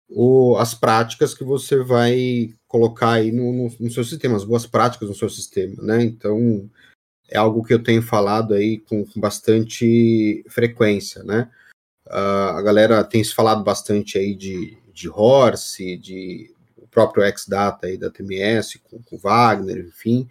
o, 0.09 0.55
as 0.57 0.73
práticas 0.73 1.33
que 1.33 1.43
você 1.43 1.83
vai 1.83 2.53
colocar 2.67 3.11
aí 3.13 3.31
no, 3.31 3.51
no, 3.51 3.75
no, 3.79 3.91
seu 3.91 4.03
sistema, 4.03 4.37
as 4.37 4.45
boas 4.45 4.65
práticas 4.65 5.09
no 5.09 5.15
seu 5.15 5.29
sistema, 5.29 5.83
né? 5.83 6.01
Então, 6.01 6.69
é 7.29 7.37
algo 7.37 7.63
que 7.63 7.73
eu 7.73 7.83
tenho 7.83 8.01
falado 8.01 8.53
aí 8.53 8.79
com, 8.79 9.05
com 9.05 9.19
bastante 9.19 10.45
frequência, 10.47 11.23
né? 11.23 11.51
Uh, 12.07 12.55
a 12.55 12.61
galera 12.61 13.03
tem 13.03 13.21
se 13.21 13.35
falado 13.35 13.63
bastante 13.63 14.17
aí 14.17 14.33
de, 14.33 14.77
de 14.93 15.09
Horse, 15.09 15.97
de 15.97 16.55
o 16.77 16.87
próprio 16.87 17.23
Xdata 17.37 17.87
aí 17.87 17.97
da 17.97 18.09
TMS, 18.09 18.79
com, 18.79 19.01
com 19.03 19.17
Wagner, 19.17 19.85
enfim, 19.85 20.29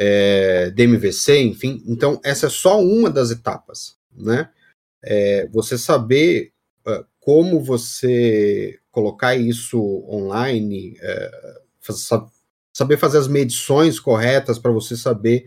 é, 0.00 0.70
DMVC, 0.70 1.40
enfim. 1.40 1.82
Então, 1.84 2.20
essa 2.22 2.46
é 2.46 2.48
só 2.48 2.80
uma 2.80 3.10
das 3.10 3.32
etapas, 3.32 3.98
né? 4.12 4.48
É, 5.02 5.48
você 5.48 5.76
saber 5.76 6.52
uh, 6.86 7.04
como 7.18 7.60
você 7.60 8.78
colocar 8.92 9.34
isso 9.34 9.80
online, 10.08 10.96
é, 11.00 11.30
saber 12.72 12.96
fazer 12.96 13.18
as 13.18 13.26
medições 13.26 13.98
corretas 13.98 14.56
para 14.56 14.70
você 14.70 14.96
saber 14.96 15.46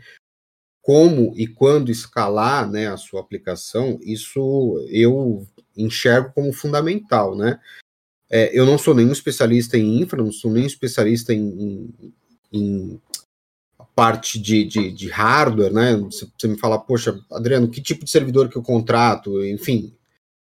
como 0.82 1.34
e 1.38 1.48
quando 1.48 1.92
escalar 1.92 2.70
né, 2.70 2.88
a 2.88 2.98
sua 2.98 3.22
aplicação, 3.22 4.00
isso 4.04 4.86
eu 4.90 5.48
enxergo 5.78 6.34
como 6.34 6.52
fundamental, 6.52 7.38
né? 7.38 7.58
É, 8.30 8.58
eu 8.58 8.66
não 8.66 8.78
sou 8.78 8.94
nenhum 8.94 9.12
especialista 9.12 9.78
em 9.78 10.02
infra, 10.02 10.22
não 10.22 10.32
sou 10.32 10.52
nenhum 10.52 10.66
especialista 10.66 11.34
em, 11.34 11.94
em, 12.02 12.14
em 12.52 13.02
parte 13.96 14.40
de, 14.40 14.64
de, 14.64 14.92
de 14.92 15.10
hardware, 15.10 15.74
né? 15.74 15.96
Você, 15.98 16.28
você, 16.38 16.48
me 16.48 16.58
fala, 16.58 16.80
poxa, 16.80 17.20
Adriano, 17.32 17.70
que 17.70 17.82
tipo 17.82 18.06
de 18.06 18.12
servidor 18.12 18.50
que 18.50 18.58
eu 18.58 18.64
contrato, 18.64 19.44
enfim. 19.46 19.94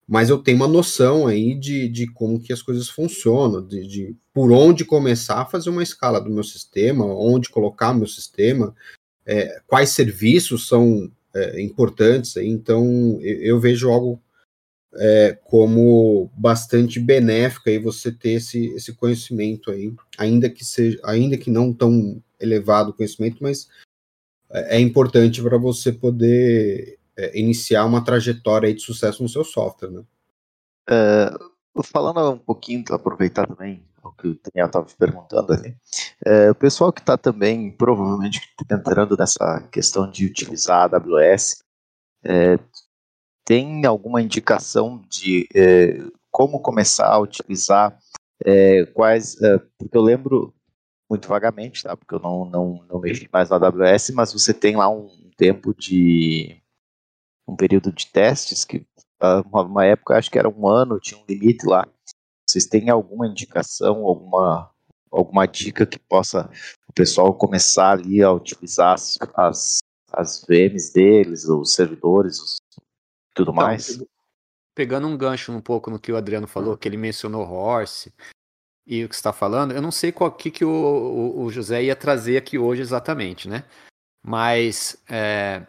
Mas 0.08 0.30
eu 0.30 0.38
tenho 0.38 0.58
uma 0.58 0.68
noção 0.68 1.28
aí 1.28 1.54
de, 1.54 1.90
de 1.90 2.08
como 2.08 2.40
que 2.40 2.54
as 2.54 2.62
coisas 2.62 2.88
funcionam, 2.88 3.66
de, 3.66 3.86
de 3.86 4.16
por 4.34 4.52
onde 4.52 4.86
começar 4.86 5.42
a 5.42 5.46
fazer 5.46 5.70
uma 5.70 5.84
escala 5.84 6.22
do 6.22 6.30
meu 6.30 6.44
sistema, 6.44 7.06
onde 7.06 7.50
colocar 7.50 7.94
meu 7.94 8.08
sistema, 8.08 8.74
é, 9.26 9.60
quais 9.68 9.90
serviços 9.90 10.68
são 10.68 11.12
é, 11.36 11.62
importantes. 11.62 12.38
Aí, 12.38 12.48
então, 12.48 13.20
eu, 13.22 13.42
eu 13.42 13.60
vejo 13.60 13.90
algo 13.90 14.22
é, 14.96 15.38
como 15.44 16.32
bastante 16.36 17.00
benéfico 17.00 17.70
aí 17.70 17.78
você 17.78 18.12
ter 18.12 18.32
esse, 18.32 18.68
esse 18.68 18.94
conhecimento 18.94 19.70
aí, 19.70 19.94
ainda 20.18 20.50
que 20.50 20.66
seja, 20.66 21.00
ainda 21.04 21.38
que 21.38 21.52
não 21.52 21.74
tão 21.74 22.22
elevado 22.40 22.94
conhecimento, 22.94 23.38
mas 23.42 23.68
é, 24.50 24.78
é 24.78 24.80
importante 24.80 25.42
para 25.42 25.58
você 25.58 25.92
poder 25.92 27.00
é, 27.18 27.40
iniciar 27.40 27.86
uma 27.86 28.04
trajetória 28.04 28.74
de 28.74 28.82
sucesso 28.82 29.24
no 29.24 29.30
seu 29.30 29.44
software, 29.44 29.92
né? 29.92 30.04
Uh, 30.90 31.84
falando 31.84 32.32
um 32.32 32.38
pouquinho, 32.38 32.84
aproveitar 32.92 33.46
também 33.46 33.86
o 34.04 34.12
que 34.12 34.28
o 34.30 34.40
Daniel 34.42 34.68
estava 34.68 34.88
perguntando 34.98 35.54
ali, 35.54 35.76
é, 36.26 36.50
o 36.50 36.56
pessoal 36.56 36.94
que 36.94 37.02
está 37.02 37.18
também 37.18 37.72
provavelmente 37.72 38.42
entrando 38.72 39.18
nessa 39.18 39.68
questão 39.72 40.10
de 40.10 40.26
utilizar 40.26 40.94
a 40.94 40.98
AWS, 40.98 41.62
é, 42.24 42.58
tem 43.46 43.86
alguma 43.86 44.22
indicação 44.22 45.04
de 45.10 45.48
é, 45.54 46.00
como 46.32 46.62
começar 46.62 47.08
a 47.08 47.20
utilizar 47.20 47.98
é, 48.46 48.86
quais, 48.88 49.42
é, 49.42 49.58
porque 49.78 49.98
eu 49.98 50.02
lembro 50.02 50.54
muito 51.10 51.28
vagamente, 51.28 51.84
tá? 51.84 51.96
Porque 51.96 52.16
eu 52.16 52.20
não, 52.20 52.46
não, 52.46 52.86
não 52.90 53.00
mexi 53.00 53.30
mais 53.32 53.50
na 53.50 53.56
AWS, 53.56 54.12
mas 54.12 54.34
você 54.34 54.54
tem 54.54 54.76
lá 54.76 54.90
um 54.90 55.32
tempo 55.38 55.74
de 55.74 56.62
um 57.48 57.56
período 57.56 57.92
de 57.92 58.08
testes 58.08 58.66
que 58.66 58.86
ah, 59.20 59.42
uma, 59.46 59.64
uma 59.64 59.86
época 59.86 60.18
acho 60.18 60.30
que 60.30 60.38
era 60.38 60.50
um 60.50 60.68
ano, 60.68 61.00
tinha 61.00 61.20
um 61.20 61.26
limite 61.28 61.66
lá. 61.66 61.88
Vocês 62.48 62.66
têm 62.66 62.90
alguma 62.90 63.28
indicação, 63.28 64.06
alguma 64.06 64.72
alguma 65.10 65.46
dica 65.46 65.86
que 65.86 65.98
possa 65.98 66.50
o 66.88 66.94
pessoal 66.94 67.34
começar 67.34 67.92
ali 67.92 68.22
a 68.22 68.32
utilizar 68.32 68.94
as, 68.94 69.18
as, 69.34 69.78
as 70.12 70.46
VMs 70.46 70.94
deles, 70.94 71.46
os 71.46 71.74
servidores, 71.74 72.40
os, 72.40 72.58
tudo 73.34 73.52
então, 73.52 73.54
mais? 73.54 74.00
Pegando 74.76 75.08
um 75.08 75.18
gancho 75.18 75.52
um 75.52 75.62
pouco 75.62 75.90
no 75.90 76.00
que 76.00 76.12
o 76.12 76.18
Adriano 76.18 76.48
falou, 76.48 76.78
que 76.78 76.88
ele 76.88 76.98
mencionou 76.98 77.50
Horse, 77.50 78.14
e 78.88 79.04
o 79.04 79.10
que 79.10 79.16
está 79.16 79.34
falando, 79.34 79.74
eu 79.74 79.82
não 79.82 79.92
sei 79.92 80.14
qual 80.14 80.32
que, 80.32 80.50
que 80.50 80.64
o, 80.64 80.70
o, 80.70 81.44
o, 81.44 81.52
José 81.52 81.84
ia 81.84 81.96
trazer 81.96 82.38
aqui 82.38 82.58
hoje 82.58 82.82
exatamente, 82.82 83.50
né? 83.50 83.66
Mas 84.26 84.98
é, 85.10 85.62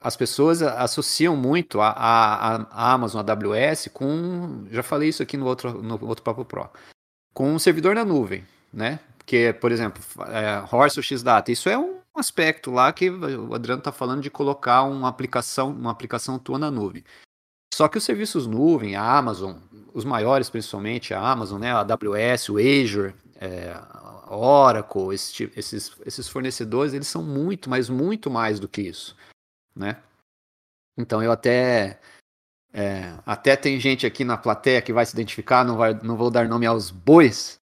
as 0.00 0.16
pessoas 0.16 0.62
associam 0.62 1.36
muito 1.36 1.80
a, 1.80 1.90
a, 1.90 2.56
a, 2.70 2.92
Amazon, 2.92 3.24
a 3.26 3.32
AWS, 3.32 3.90
com. 3.92 4.66
Já 4.70 4.82
falei 4.82 5.10
isso 5.10 5.22
aqui 5.22 5.36
no 5.36 5.46
outro, 5.46 5.82
no 5.82 6.02
outro 6.06 6.24
Papo 6.24 6.44
Pro. 6.44 6.70
Com 7.34 7.52
um 7.52 7.58
servidor 7.58 7.94
na 7.94 8.04
nuvem, 8.04 8.46
né? 8.72 8.98
Porque, 9.18 9.52
por 9.60 9.70
exemplo, 9.70 10.02
é, 10.28 10.74
Horse 10.74 10.98
ou 10.98 11.02
Xdata, 11.02 11.52
isso 11.52 11.68
é 11.68 11.76
um 11.76 11.98
aspecto 12.16 12.70
lá 12.70 12.90
que 12.94 13.10
o 13.10 13.54
Adriano 13.54 13.80
está 13.80 13.92
falando 13.92 14.22
de 14.22 14.30
colocar 14.30 14.84
uma 14.84 15.08
aplicação, 15.08 15.70
uma 15.70 15.90
aplicação 15.90 16.38
tua 16.38 16.58
na 16.58 16.70
nuvem. 16.70 17.04
Só 17.78 17.86
que 17.86 17.96
os 17.96 18.02
serviços 18.02 18.44
nuvem, 18.44 18.96
a 18.96 19.18
Amazon, 19.18 19.54
os 19.94 20.04
maiores 20.04 20.50
principalmente, 20.50 21.14
a 21.14 21.20
Amazon, 21.20 21.60
né, 21.60 21.70
a 21.70 21.78
AWS, 21.78 22.48
o 22.48 22.56
Azure, 22.56 23.14
é, 23.36 23.70
a 23.72 24.34
Oracle, 24.34 25.14
esse, 25.14 25.48
esses, 25.54 25.92
esses 26.04 26.28
fornecedores, 26.28 26.92
eles 26.92 27.06
são 27.06 27.22
muito, 27.22 27.70
mas 27.70 27.88
muito 27.88 28.28
mais 28.28 28.58
do 28.58 28.66
que 28.66 28.82
isso, 28.82 29.16
né? 29.76 29.96
Então 30.96 31.22
eu 31.22 31.30
até 31.30 32.00
é, 32.74 33.14
até 33.24 33.54
tem 33.54 33.78
gente 33.78 34.04
aqui 34.04 34.24
na 34.24 34.36
plateia 34.36 34.82
que 34.82 34.92
vai 34.92 35.06
se 35.06 35.12
identificar, 35.12 35.64
não, 35.64 35.76
vai, 35.76 35.94
não 36.02 36.16
vou 36.16 36.32
dar 36.32 36.48
nome 36.48 36.66
aos 36.66 36.90
bois, 36.90 37.60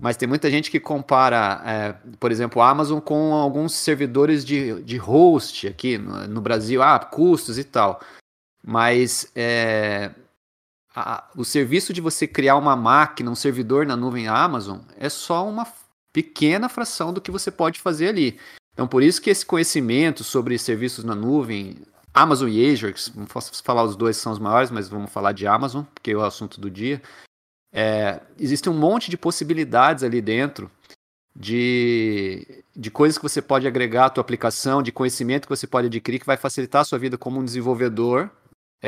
mas 0.00 0.16
tem 0.16 0.28
muita 0.28 0.48
gente 0.48 0.70
que 0.70 0.78
compara, 0.78 1.60
é, 1.66 1.92
por 2.20 2.30
exemplo, 2.30 2.62
a 2.62 2.70
Amazon 2.70 3.00
com 3.00 3.34
alguns 3.34 3.72
servidores 3.72 4.44
de, 4.44 4.80
de 4.84 4.96
host 4.96 5.66
aqui 5.66 5.98
no, 5.98 6.28
no 6.28 6.40
Brasil, 6.40 6.84
ah, 6.84 7.00
custos 7.00 7.58
e 7.58 7.64
tal. 7.64 8.00
Mas 8.68 9.30
é, 9.36 10.10
a, 10.92 11.30
o 11.36 11.44
serviço 11.44 11.92
de 11.92 12.00
você 12.00 12.26
criar 12.26 12.56
uma 12.56 12.74
máquina, 12.74 13.30
um 13.30 13.36
servidor 13.36 13.86
na 13.86 13.94
nuvem 13.94 14.26
Amazon, 14.26 14.80
é 14.98 15.08
só 15.08 15.48
uma 15.48 15.64
pequena 16.12 16.68
fração 16.68 17.12
do 17.12 17.20
que 17.20 17.30
você 17.30 17.48
pode 17.48 17.78
fazer 17.78 18.08
ali. 18.08 18.40
Então, 18.72 18.88
por 18.88 19.04
isso 19.04 19.22
que 19.22 19.30
esse 19.30 19.46
conhecimento 19.46 20.24
sobre 20.24 20.58
serviços 20.58 21.04
na 21.04 21.14
nuvem, 21.14 21.76
Amazon 22.12 22.48
e 22.48 22.72
Azure, 22.72 22.92
não 23.14 23.26
posso 23.26 23.62
falar 23.62 23.84
os 23.84 23.94
dois 23.94 24.16
são 24.16 24.32
os 24.32 24.38
maiores, 24.40 24.70
mas 24.70 24.88
vamos 24.88 25.12
falar 25.12 25.30
de 25.30 25.46
Amazon, 25.46 25.84
porque 25.94 26.10
é 26.10 26.16
o 26.16 26.24
assunto 26.24 26.60
do 26.60 26.68
dia. 26.68 27.00
É, 27.72 28.20
existe 28.36 28.68
um 28.68 28.74
monte 28.74 29.10
de 29.10 29.16
possibilidades 29.16 30.02
ali 30.02 30.20
dentro 30.20 30.68
de, 31.36 32.64
de 32.74 32.90
coisas 32.90 33.16
que 33.16 33.22
você 33.22 33.40
pode 33.40 33.68
agregar 33.68 34.06
à 34.06 34.10
tua 34.10 34.22
aplicação, 34.22 34.82
de 34.82 34.90
conhecimento 34.90 35.46
que 35.46 35.54
você 35.56 35.68
pode 35.68 35.86
adquirir 35.86 36.18
que 36.18 36.26
vai 36.26 36.36
facilitar 36.36 36.82
a 36.82 36.84
sua 36.84 36.98
vida 36.98 37.16
como 37.16 37.38
um 37.38 37.44
desenvolvedor 37.44 38.28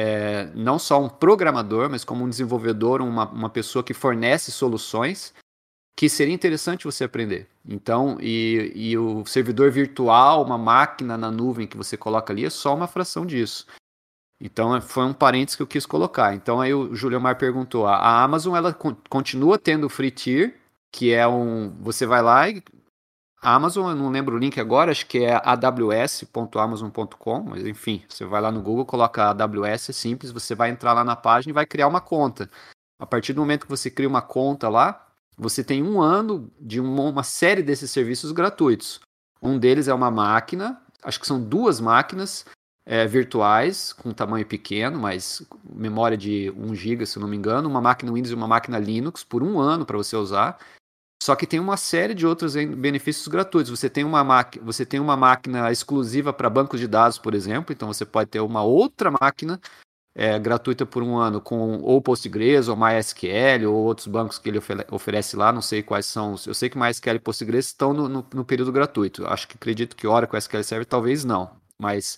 é, 0.01 0.49
não 0.55 0.79
só 0.79 1.03
um 1.03 1.09
programador, 1.09 1.91
mas 1.91 2.05
como 2.05 2.25
um 2.25 2.29
desenvolvedor, 2.29 3.03
uma, 3.03 3.29
uma 3.29 3.51
pessoa 3.51 3.83
que 3.83 3.93
fornece 3.93 4.53
soluções 4.53 5.35
que 5.97 6.09
seria 6.09 6.33
interessante 6.33 6.85
você 6.85 7.03
aprender. 7.03 7.49
Então, 7.69 8.17
e, 8.21 8.71
e 8.77 8.97
o 8.97 9.27
servidor 9.27 9.73
virtual, 9.73 10.45
uma 10.45 10.57
máquina 10.57 11.19
na 11.19 11.33
nuvem 11.33 11.67
que 11.67 11.77
você 11.77 11.97
coloca 11.97 12.33
ali, 12.33 12.45
é 12.45 12.51
só 12.51 12.77
uma 12.77 12.87
fração 12.87 13.27
disso. 13.27 13.67
Então, 14.41 14.77
é, 14.77 14.81
foi 14.81 15.05
um 15.05 15.13
parênteses 15.13 15.57
que 15.57 15.63
eu 15.63 15.67
quis 15.67 15.85
colocar. 15.85 16.33
Então, 16.33 16.61
aí 16.61 16.73
o 16.73 16.95
Julio 16.95 17.21
Mar 17.21 17.37
perguntou: 17.37 17.89
a 17.89 18.23
Amazon 18.23 18.55
ela 18.55 18.73
continua 19.09 19.59
tendo 19.59 19.89
free 19.89 20.13
tier, 20.13 20.55
que 20.93 21.13
é 21.13 21.27
um. 21.27 21.71
Você 21.81 22.07
vai 22.07 22.23
lá 22.23 22.49
e 22.49 22.63
Amazon, 23.41 23.91
eu 23.91 23.97
não 23.97 24.11
lembro 24.11 24.35
o 24.37 24.39
link 24.39 24.59
agora, 24.61 24.91
acho 24.91 25.07
que 25.07 25.25
é 25.25 25.41
aws.amazon.com, 25.45 27.43
mas 27.43 27.65
enfim, 27.65 28.03
você 28.09 28.25
vai 28.25 28.41
lá 28.41 28.51
no 28.51 28.61
Google, 28.61 28.85
coloca 28.85 29.31
AWS, 29.31 29.91
é 29.91 29.93
simples, 29.93 30.33
você 30.33 30.55
vai 30.55 30.71
entrar 30.71 30.93
lá 30.93 31.05
na 31.05 31.15
página 31.15 31.51
e 31.51 31.55
vai 31.55 31.65
criar 31.65 31.87
uma 31.87 32.01
conta. 32.01 32.51
A 32.99 33.07
partir 33.07 33.33
do 33.33 33.41
momento 33.41 33.65
que 33.65 33.71
você 33.71 33.91
cria 33.91 34.09
uma 34.09 34.21
conta 34.21 34.69
lá, 34.69 35.07
você 35.37 35.63
tem 35.63 35.85
um 35.85 36.01
ano 36.01 36.51
de 36.61 36.81
uma, 36.81 37.05
uma 37.05 37.23
série 37.23 37.63
desses 37.63 37.93
serviços 37.93 38.33
gratuitos. 38.33 39.01
Um 39.41 39.57
deles 39.57 39.87
é 39.87 39.95
uma 39.95 40.11
máquina, 40.11 40.83
acho 41.05 41.21
que 41.21 41.27
são 41.27 41.41
duas 41.41 41.81
máquinas 41.81 42.45
é, 42.85 43.07
virtuais, 43.07 43.93
com 43.93 44.13
tamanho 44.13 44.45
pequeno, 44.45 44.99
mas 44.99 45.47
memória 45.73 46.17
de 46.17 46.53
1 46.57 46.75
GB, 46.75 47.07
se 47.07 47.21
não 47.21 47.29
me 47.29 47.37
engano, 47.37 47.69
uma 47.69 47.81
máquina 47.81 48.13
Windows 48.13 48.33
e 48.33 48.35
uma 48.35 48.49
máquina 48.49 48.81
Linux 48.81 49.23
por 49.23 49.45
um 49.45 49.61
ano 49.61 49.87
para 49.87 49.97
você 49.97 50.17
usar. 50.17 50.59
Só 51.23 51.35
que 51.35 51.47
tem 51.47 51.59
uma 51.59 51.77
série 51.77 52.15
de 52.15 52.27
outros 52.27 52.55
benefícios 52.55 53.27
gratuitos. 53.29 53.71
Você 53.71 53.91
tem 53.91 54.05
uma, 54.05 54.25
você 54.63 54.87
tem 54.87 55.01
uma 55.01 55.17
máquina 55.17 55.71
exclusiva 55.71 56.33
para 56.33 56.49
bancos 56.49 56.79
de 56.79 56.87
dados, 56.87 57.19
por 57.19 57.35
exemplo. 57.35 57.73
Então 57.73 57.89
você 57.89 58.05
pode 58.05 58.31
ter 58.31 58.41
uma 58.41 58.63
outra 58.63 59.11
máquina 59.11 59.61
é, 60.15 60.39
gratuita 60.39 60.87
por 60.87 61.03
um 61.03 61.17
ano 61.17 61.41
com 61.41 61.79
ou 61.79 62.01
Postgres 62.01 62.69
ou 62.69 62.77
MySQL 62.77 63.67
ou 63.67 63.75
outros 63.75 64.07
bancos 64.07 64.39
que 64.39 64.49
ele 64.49 64.61
oferece 64.91 65.37
lá. 65.37 65.53
Não 65.53 65.63
sei 65.63 65.83
quais 65.83 66.07
são. 66.07 66.37
Eu 66.47 66.55
sei 66.55 66.71
que 66.71 66.79
MySQL 66.79 67.17
e 67.17 67.21
Postgres 67.21 67.67
estão 67.67 67.93
no, 67.93 68.09
no, 68.09 68.27
no 68.33 68.45
período 68.45 68.73
gratuito. 68.73 69.27
Acho 69.27 69.49
que 69.49 69.57
acredito 69.57 69.97
que 69.97 70.07
Oracle 70.07 70.39
SQL 70.39 70.63
Server 70.63 70.87
talvez 70.87 71.25
não. 71.25 71.51
Mas 71.81 72.17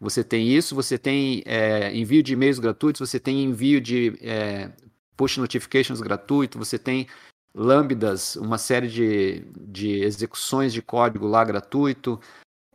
você 0.00 0.24
tem 0.24 0.48
isso, 0.48 0.74
você 0.74 0.96
tem 0.96 1.42
é, 1.44 1.94
envio 1.94 2.22
de 2.22 2.32
e-mails 2.32 2.58
gratuitos, 2.58 3.06
você 3.08 3.20
tem 3.20 3.44
envio 3.44 3.80
de 3.80 4.16
é, 4.22 4.70
push 5.16 5.36
notifications 5.36 6.00
gratuito, 6.00 6.58
você 6.58 6.78
tem 6.78 7.06
lambdas, 7.54 8.36
uma 8.36 8.58
série 8.58 8.88
de, 8.88 9.40
de 9.56 10.02
execuções 10.02 10.72
de 10.72 10.82
código 10.82 11.26
lá 11.26 11.44
gratuito. 11.44 12.20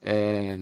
É, 0.02 0.58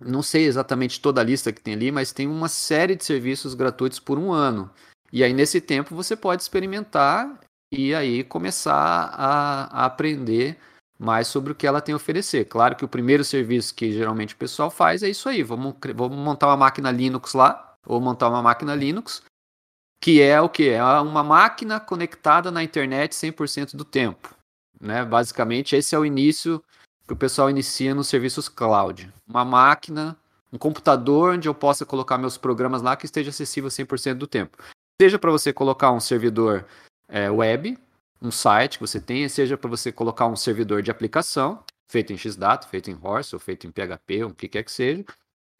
não 0.00 0.22
sei 0.22 0.44
exatamente 0.46 1.00
toda 1.00 1.20
a 1.20 1.24
lista 1.24 1.52
que 1.52 1.60
tem 1.60 1.74
ali, 1.74 1.92
mas 1.92 2.12
tem 2.12 2.26
uma 2.26 2.48
série 2.48 2.96
de 2.96 3.04
serviços 3.04 3.54
gratuitos 3.54 3.98
por 3.98 4.18
um 4.18 4.32
ano. 4.32 4.70
E 5.12 5.22
aí, 5.22 5.32
nesse 5.32 5.60
tempo, 5.60 5.94
você 5.94 6.16
pode 6.16 6.42
experimentar 6.42 7.38
e 7.70 7.94
aí 7.94 8.24
começar 8.24 8.74
a, 8.74 9.82
a 9.82 9.84
aprender 9.84 10.58
mais 10.98 11.26
sobre 11.26 11.52
o 11.52 11.54
que 11.54 11.66
ela 11.66 11.80
tem 11.80 11.92
a 11.92 11.96
oferecer. 11.96 12.44
Claro 12.44 12.76
que 12.76 12.84
o 12.84 12.88
primeiro 12.88 13.24
serviço 13.24 13.74
que 13.74 13.92
geralmente 13.92 14.34
o 14.34 14.38
pessoal 14.38 14.70
faz 14.70 15.02
é 15.02 15.08
isso 15.08 15.28
aí: 15.28 15.42
vamos, 15.42 15.74
vamos 15.94 16.16
montar 16.16 16.46
uma 16.48 16.56
máquina 16.56 16.90
Linux 16.90 17.34
lá, 17.34 17.76
ou 17.84 18.00
montar 18.00 18.28
uma 18.28 18.42
máquina 18.42 18.74
Linux, 18.74 19.22
que 20.02 20.20
é 20.20 20.40
o 20.40 20.48
que? 20.48 20.68
É 20.68 20.82
uma 20.82 21.22
máquina 21.22 21.78
conectada 21.78 22.50
na 22.50 22.60
internet 22.60 23.12
100% 23.12 23.76
do 23.76 23.84
tempo. 23.84 24.34
Né? 24.80 25.04
Basicamente, 25.04 25.76
esse 25.76 25.94
é 25.94 25.98
o 25.98 26.04
início 26.04 26.60
que 27.06 27.12
o 27.12 27.16
pessoal 27.16 27.48
inicia 27.48 27.94
nos 27.94 28.08
serviços 28.08 28.48
cloud. 28.48 29.08
Uma 29.28 29.44
máquina, 29.44 30.16
um 30.52 30.58
computador 30.58 31.34
onde 31.34 31.48
eu 31.48 31.54
possa 31.54 31.86
colocar 31.86 32.18
meus 32.18 32.36
programas 32.36 32.82
lá 32.82 32.96
que 32.96 33.06
esteja 33.06 33.30
acessível 33.30 33.70
100% 33.70 34.14
do 34.14 34.26
tempo. 34.26 34.58
Seja 35.00 35.20
para 35.20 35.30
você 35.30 35.52
colocar 35.52 35.92
um 35.92 36.00
servidor 36.00 36.66
é, 37.08 37.30
web, 37.30 37.78
um 38.20 38.32
site 38.32 38.78
que 38.78 38.86
você 38.86 39.00
tenha, 39.00 39.28
seja 39.28 39.56
para 39.56 39.70
você 39.70 39.92
colocar 39.92 40.26
um 40.26 40.34
servidor 40.34 40.82
de 40.82 40.90
aplicação, 40.90 41.62
feito 41.88 42.12
em 42.12 42.18
Xdata, 42.18 42.66
feito 42.66 42.90
em 42.90 42.98
Horse, 43.00 43.36
ou 43.36 43.40
feito 43.40 43.68
em 43.68 43.70
PHP, 43.70 44.24
o 44.24 44.34
que 44.34 44.48
quer 44.48 44.64
que 44.64 44.72
seja, 44.72 45.04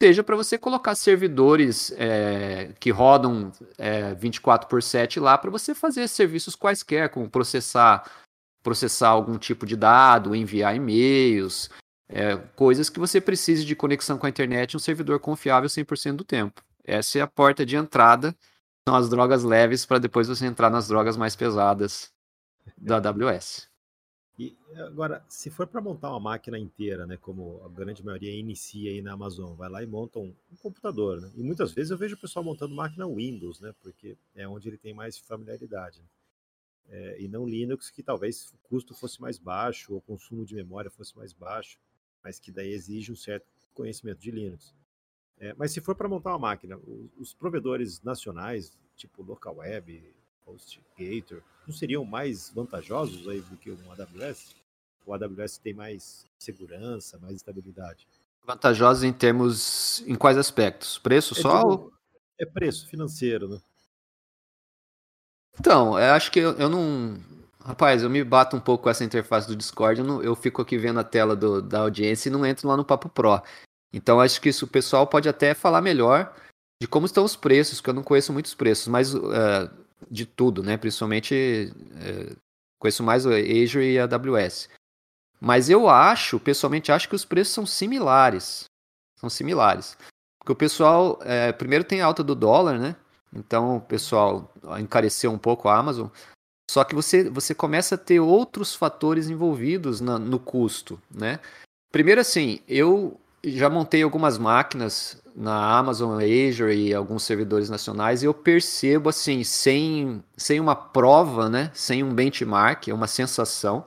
seja 0.03 0.21
para 0.21 0.35
você 0.35 0.57
colocar 0.57 0.95
servidores 0.95 1.93
é, 1.95 2.73
que 2.77 2.91
rodam 2.91 3.53
é, 3.77 4.13
24 4.13 4.67
por 4.67 4.83
7 4.83 5.17
lá 5.17 5.37
para 5.37 5.49
você 5.49 5.73
fazer 5.73 6.09
serviços 6.09 6.57
quaisquer, 6.57 7.07
como 7.07 7.29
processar, 7.29 8.11
processar 8.61 9.07
algum 9.07 9.37
tipo 9.37 9.65
de 9.65 9.77
dado, 9.77 10.35
enviar 10.35 10.75
e-mails, 10.75 11.69
é, 12.09 12.35
coisas 12.53 12.89
que 12.89 12.99
você 12.99 13.21
precise 13.21 13.63
de 13.63 13.77
conexão 13.77 14.17
com 14.17 14.25
a 14.25 14.29
internet, 14.29 14.75
um 14.75 14.79
servidor 14.79 15.21
confiável 15.21 15.69
100% 15.69 16.17
do 16.17 16.25
tempo. 16.25 16.61
Essa 16.83 17.19
é 17.19 17.21
a 17.21 17.27
porta 17.27 17.65
de 17.65 17.77
entrada, 17.77 18.35
são 18.85 18.97
as 18.97 19.09
drogas 19.09 19.45
leves 19.45 19.85
para 19.85 19.99
depois 19.99 20.27
você 20.27 20.45
entrar 20.45 20.69
nas 20.69 20.89
drogas 20.89 21.15
mais 21.15 21.33
pesadas 21.33 22.11
da 22.77 22.97
AWS. 22.97 23.69
E 24.37 24.57
agora, 24.77 25.23
se 25.29 25.51
for 25.51 25.67
para 25.67 25.79
montar 25.79 26.09
uma 26.09 26.19
máquina 26.19 26.57
inteira, 26.57 27.05
né, 27.05 27.17
como 27.17 27.61
a 27.63 27.69
grande 27.69 28.03
maioria 28.03 28.31
inicia 28.31 28.89
aí 28.89 29.01
na 29.01 29.13
Amazon, 29.13 29.55
vai 29.55 29.69
lá 29.69 29.83
e 29.83 29.85
monta 29.85 30.17
um, 30.17 30.33
um, 30.51 30.55
computador, 30.55 31.21
né? 31.21 31.31
E 31.35 31.43
muitas 31.43 31.71
vezes 31.71 31.91
eu 31.91 31.97
vejo 31.97 32.15
o 32.15 32.19
pessoal 32.19 32.43
montando 32.43 32.73
máquina 32.73 33.07
Windows, 33.07 33.59
né, 33.59 33.75
porque 33.79 34.17
é 34.33 34.47
onde 34.47 34.67
ele 34.67 34.77
tem 34.77 34.93
mais 34.93 35.19
familiaridade. 35.19 36.01
Né? 36.01 36.07
É, 36.89 37.21
e 37.21 37.27
não 37.27 37.47
Linux, 37.47 37.91
que 37.91 38.01
talvez 38.01 38.51
o 38.51 38.57
custo 38.69 38.95
fosse 38.95 39.21
mais 39.21 39.37
baixo, 39.37 39.93
ou 39.93 39.99
o 39.99 40.01
consumo 40.01 40.43
de 40.45 40.55
memória 40.55 40.89
fosse 40.89 41.15
mais 41.15 41.31
baixo, 41.31 41.77
mas 42.23 42.39
que 42.39 42.51
daí 42.51 42.71
exige 42.71 43.11
um 43.11 43.15
certo 43.15 43.45
conhecimento 43.73 44.19
de 44.19 44.31
Linux. 44.31 44.73
É, 45.39 45.53
mas 45.53 45.71
se 45.71 45.81
for 45.81 45.95
para 45.95 46.07
montar 46.09 46.31
uma 46.31 46.39
máquina, 46.39 46.77
os, 46.77 47.11
os, 47.17 47.33
provedores 47.33 48.01
nacionais, 48.01 48.77
tipo 48.95 49.21
LocalWeb, 49.23 50.13
HostGator, 50.45 51.41
não 51.67 51.75
seriam 51.75 52.05
mais 52.05 52.49
vantajosos 52.49 53.27
aí 53.27 53.41
do 53.41 53.57
que 53.57 53.69
o 53.69 53.77
AWS? 53.91 54.55
O 55.05 55.13
AWS 55.13 55.57
tem 55.57 55.73
mais 55.73 56.25
segurança, 56.37 57.17
mais 57.19 57.35
estabilidade. 57.35 58.07
Vantajosos 58.45 59.03
em 59.03 59.13
termos. 59.13 60.03
em 60.05 60.15
quais 60.15 60.37
aspectos? 60.37 60.97
Preço 60.97 61.37
é 61.37 61.41
só? 61.41 61.89
É 62.39 62.45
preço 62.45 62.87
financeiro, 62.87 63.47
né? 63.47 63.61
Então, 65.59 65.97
eu 65.99 66.13
acho 66.13 66.31
que 66.31 66.39
eu, 66.39 66.51
eu, 66.53 66.69
não. 66.69 67.17
Rapaz, 67.59 68.03
eu 68.03 68.09
me 68.09 68.23
bato 68.23 68.57
um 68.57 68.59
pouco 68.59 68.83
com 68.83 68.89
essa 68.89 69.03
interface 69.03 69.47
do 69.47 69.55
Discord, 69.55 70.01
eu, 70.01 70.05
não, 70.05 70.21
eu 70.21 70.35
fico 70.35 70.61
aqui 70.61 70.77
vendo 70.77 70.99
a 70.99 71.03
tela 71.03 71.35
do, 71.35 71.61
da 71.61 71.79
audiência 71.79 72.27
e 72.27 72.31
não 72.31 72.45
entro 72.45 72.67
lá 72.67 72.75
no 72.75 72.83
Papo 72.83 73.07
Pro. 73.07 73.41
Então, 73.93 74.19
acho 74.19 74.41
que 74.41 74.49
isso 74.49 74.65
o 74.65 74.67
pessoal 74.67 75.07
pode 75.07 75.29
até 75.29 75.53
falar 75.53 75.81
melhor 75.81 76.35
de 76.81 76.87
como 76.87 77.05
estão 77.05 77.23
os 77.23 77.35
preços, 77.35 77.79
que 77.79 77.89
eu 77.89 77.93
não 77.93 78.03
conheço 78.03 78.33
muitos 78.33 78.53
preços, 78.53 78.87
mas 78.87 79.13
uh, 79.13 79.69
de 80.09 80.25
tudo, 80.25 80.63
né? 80.63 80.77
Principalmente 80.77 81.73
é, 81.95 82.35
conheço 82.79 83.03
mais 83.03 83.25
o 83.25 83.29
Azure 83.29 83.93
e 83.93 83.99
a 83.99 84.03
AWS. 84.03 84.69
Mas 85.39 85.69
eu 85.69 85.89
acho, 85.89 86.39
pessoalmente, 86.39 86.91
acho 86.91 87.09
que 87.09 87.15
os 87.15 87.25
preços 87.25 87.53
são 87.53 87.65
similares. 87.65 88.65
São 89.19 89.29
similares. 89.29 89.97
Porque 90.39 90.51
o 90.51 90.55
pessoal, 90.55 91.19
é, 91.23 91.51
primeiro 91.51 91.83
tem 91.83 92.01
alta 92.01 92.23
do 92.23 92.35
dólar, 92.35 92.77
né? 92.77 92.95
Então 93.33 93.77
o 93.77 93.81
pessoal 93.81 94.53
encareceu 94.79 95.31
um 95.31 95.37
pouco 95.37 95.67
a 95.67 95.77
Amazon. 95.77 96.07
Só 96.69 96.83
que 96.83 96.95
você, 96.95 97.29
você 97.29 97.53
começa 97.53 97.95
a 97.95 97.97
ter 97.97 98.19
outros 98.19 98.73
fatores 98.73 99.29
envolvidos 99.29 100.01
na, 100.01 100.17
no 100.17 100.39
custo, 100.39 100.99
né? 101.09 101.39
Primeiro 101.91 102.21
assim, 102.21 102.59
eu 102.67 103.19
já 103.43 103.69
montei 103.69 104.01
algumas 104.03 104.37
máquinas 104.37 105.21
na 105.35 105.77
Amazon 105.77 106.19
Azure 106.21 106.73
e 106.73 106.93
alguns 106.93 107.23
servidores 107.23 107.69
nacionais 107.69 108.23
e 108.23 108.25
eu 108.25 108.33
percebo 108.33 109.09
assim, 109.09 109.43
sem, 109.43 110.23
sem 110.37 110.59
uma 110.59 110.75
prova, 110.75 111.49
né, 111.49 111.71
sem 111.73 112.03
um 112.03 112.13
benchmark, 112.13 112.87
é 112.87 112.93
uma 112.93 113.07
sensação, 113.07 113.85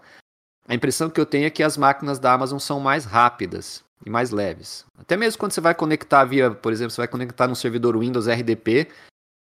a 0.69 0.75
impressão 0.75 1.09
que 1.09 1.21
eu 1.21 1.27
tenho 1.27 1.47
é 1.47 1.51
que 1.51 1.63
as 1.63 1.77
máquinas 1.77 2.19
da 2.19 2.33
Amazon 2.33 2.59
são 2.59 2.81
mais 2.81 3.05
rápidas 3.05 3.85
e 4.05 4.11
mais 4.11 4.31
leves. 4.31 4.85
Até 4.99 5.17
mesmo 5.17 5.39
quando 5.39 5.53
você 5.53 5.61
vai 5.61 5.75
conectar 5.75 6.25
via, 6.25 6.51
por 6.51 6.73
exemplo, 6.73 6.91
você 6.91 7.01
vai 7.01 7.09
conectar 7.09 7.47
num 7.47 7.55
servidor 7.55 7.97
Windows 7.97 8.27
RDP 8.27 8.89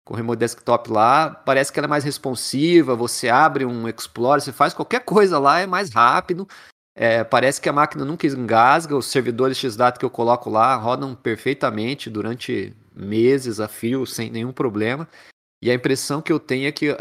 com 0.07 0.15
o 0.15 0.17
Remote 0.17 0.39
Desktop 0.39 0.91
lá, 0.91 1.29
parece 1.29 1.71
que 1.71 1.79
ela 1.79 1.87
é 1.87 1.89
mais 1.91 2.05
responsiva, 2.05 2.95
você 2.95 3.29
abre 3.29 3.67
um 3.67 3.87
Explorer, 3.89 4.41
você 4.41 4.53
faz 4.53 4.73
qualquer 4.73 5.01
coisa 5.05 5.39
lá, 5.39 5.61
é 5.61 5.67
mais 5.67 5.91
rápido, 5.91 6.49
é, 7.01 7.23
parece 7.23 7.61
que 7.61 7.69
a 7.69 7.73
máquina 7.73 8.05
nunca 8.05 8.27
engasga, 8.27 8.97
os 8.97 9.07
servidores 9.07 9.57
XDATA 9.57 10.01
que 10.01 10.05
eu 10.05 10.11
coloco 10.11 10.51
lá 10.51 10.75
rodam 10.75 11.15
perfeitamente 11.15 12.11
durante 12.11 12.75
meses 12.93 13.61
a 13.61 13.69
fio, 13.69 14.05
sem 14.05 14.33
nenhum 14.33 14.51
problema. 14.51 15.09
E 15.63 15.71
a 15.71 15.75
impressão 15.75 16.21
que 16.21 16.33
eu 16.33 16.41
tenho 16.41 16.67
é 16.67 16.73
que 16.73 16.91
uh, 16.91 16.97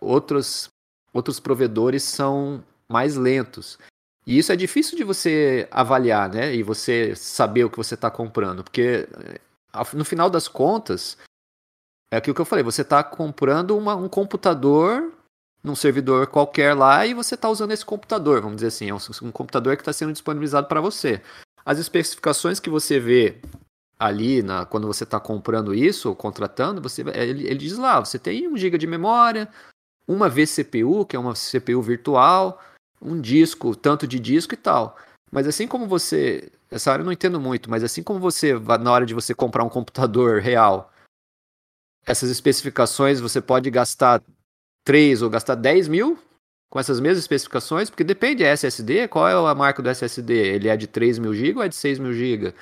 outros, 0.00 0.68
outros 1.12 1.40
provedores 1.40 2.04
são 2.04 2.62
mais 2.88 3.16
lentos. 3.16 3.76
E 4.24 4.38
isso 4.38 4.52
é 4.52 4.56
difícil 4.56 4.96
de 4.96 5.02
você 5.02 5.66
avaliar, 5.68 6.32
né? 6.32 6.54
E 6.54 6.62
você 6.62 7.16
saber 7.16 7.64
o 7.64 7.70
que 7.70 7.76
você 7.76 7.94
está 7.94 8.12
comprando. 8.12 8.62
Porque 8.62 9.08
no 9.94 10.04
final 10.04 10.30
das 10.30 10.46
contas, 10.46 11.18
é 12.08 12.18
aquilo 12.18 12.36
que 12.36 12.40
eu 12.40 12.46
falei, 12.46 12.62
você 12.62 12.82
está 12.82 13.02
comprando 13.02 13.76
uma, 13.76 13.96
um 13.96 14.08
computador 14.08 15.12
num 15.64 15.74
servidor 15.74 16.26
qualquer 16.26 16.74
lá 16.74 17.06
e 17.06 17.14
você 17.14 17.34
está 17.34 17.48
usando 17.48 17.70
esse 17.70 17.84
computador, 17.84 18.42
vamos 18.42 18.56
dizer 18.56 18.66
assim, 18.66 18.90
é 18.90 18.94
um, 18.94 18.98
um 19.22 19.32
computador 19.32 19.74
que 19.76 19.80
está 19.80 19.94
sendo 19.94 20.12
disponibilizado 20.12 20.68
para 20.68 20.80
você. 20.80 21.22
As 21.64 21.78
especificações 21.78 22.60
que 22.60 22.68
você 22.68 23.00
vê 23.00 23.40
ali 23.98 24.42
na, 24.42 24.66
quando 24.66 24.86
você 24.86 25.04
está 25.04 25.18
comprando 25.18 25.74
isso 25.74 26.10
ou 26.10 26.14
contratando, 26.14 26.82
você, 26.82 27.00
ele, 27.14 27.46
ele 27.46 27.54
diz 27.54 27.78
lá, 27.78 27.98
você 27.98 28.18
tem 28.18 28.46
1 28.46 28.58
GB 28.58 28.76
de 28.76 28.86
memória, 28.86 29.48
uma 30.06 30.28
vCPU, 30.28 31.06
que 31.06 31.16
é 31.16 31.18
uma 31.18 31.32
CPU 31.32 31.80
virtual, 31.80 32.62
um 33.00 33.18
disco, 33.18 33.74
tanto 33.74 34.06
de 34.06 34.20
disco 34.20 34.52
e 34.52 34.58
tal. 34.58 34.98
Mas 35.32 35.46
assim 35.46 35.66
como 35.66 35.86
você, 35.86 36.52
essa 36.70 36.92
área 36.92 37.00
eu 37.00 37.06
não 37.06 37.12
entendo 37.12 37.40
muito, 37.40 37.70
mas 37.70 37.82
assim 37.82 38.02
como 38.02 38.20
você, 38.20 38.52
na 38.80 38.92
hora 38.92 39.06
de 39.06 39.14
você 39.14 39.34
comprar 39.34 39.64
um 39.64 39.70
computador 39.70 40.42
real, 40.42 40.92
essas 42.04 42.28
especificações 42.28 43.18
você 43.18 43.40
pode 43.40 43.70
gastar 43.70 44.22
3 44.84 45.22
ou 45.22 45.30
gastar 45.30 45.54
10 45.54 45.88
mil 45.88 46.18
com 46.70 46.80
essas 46.80 46.98
mesmas 46.98 47.18
especificações, 47.20 47.88
porque 47.88 48.02
depende, 48.02 48.42
é 48.42 48.52
SSD, 48.52 49.06
qual 49.08 49.28
é 49.28 49.32
a 49.32 49.54
marca 49.54 49.80
do 49.80 49.88
SSD? 49.88 50.34
Ele 50.34 50.68
é 50.68 50.76
de 50.76 50.88
3 50.88 51.18
mil 51.18 51.32
GB 51.32 51.58
ou 51.58 51.64
é 51.64 51.68
de 51.68 51.76
6 51.76 52.00
mil 52.00 52.12
GB? 52.12 52.52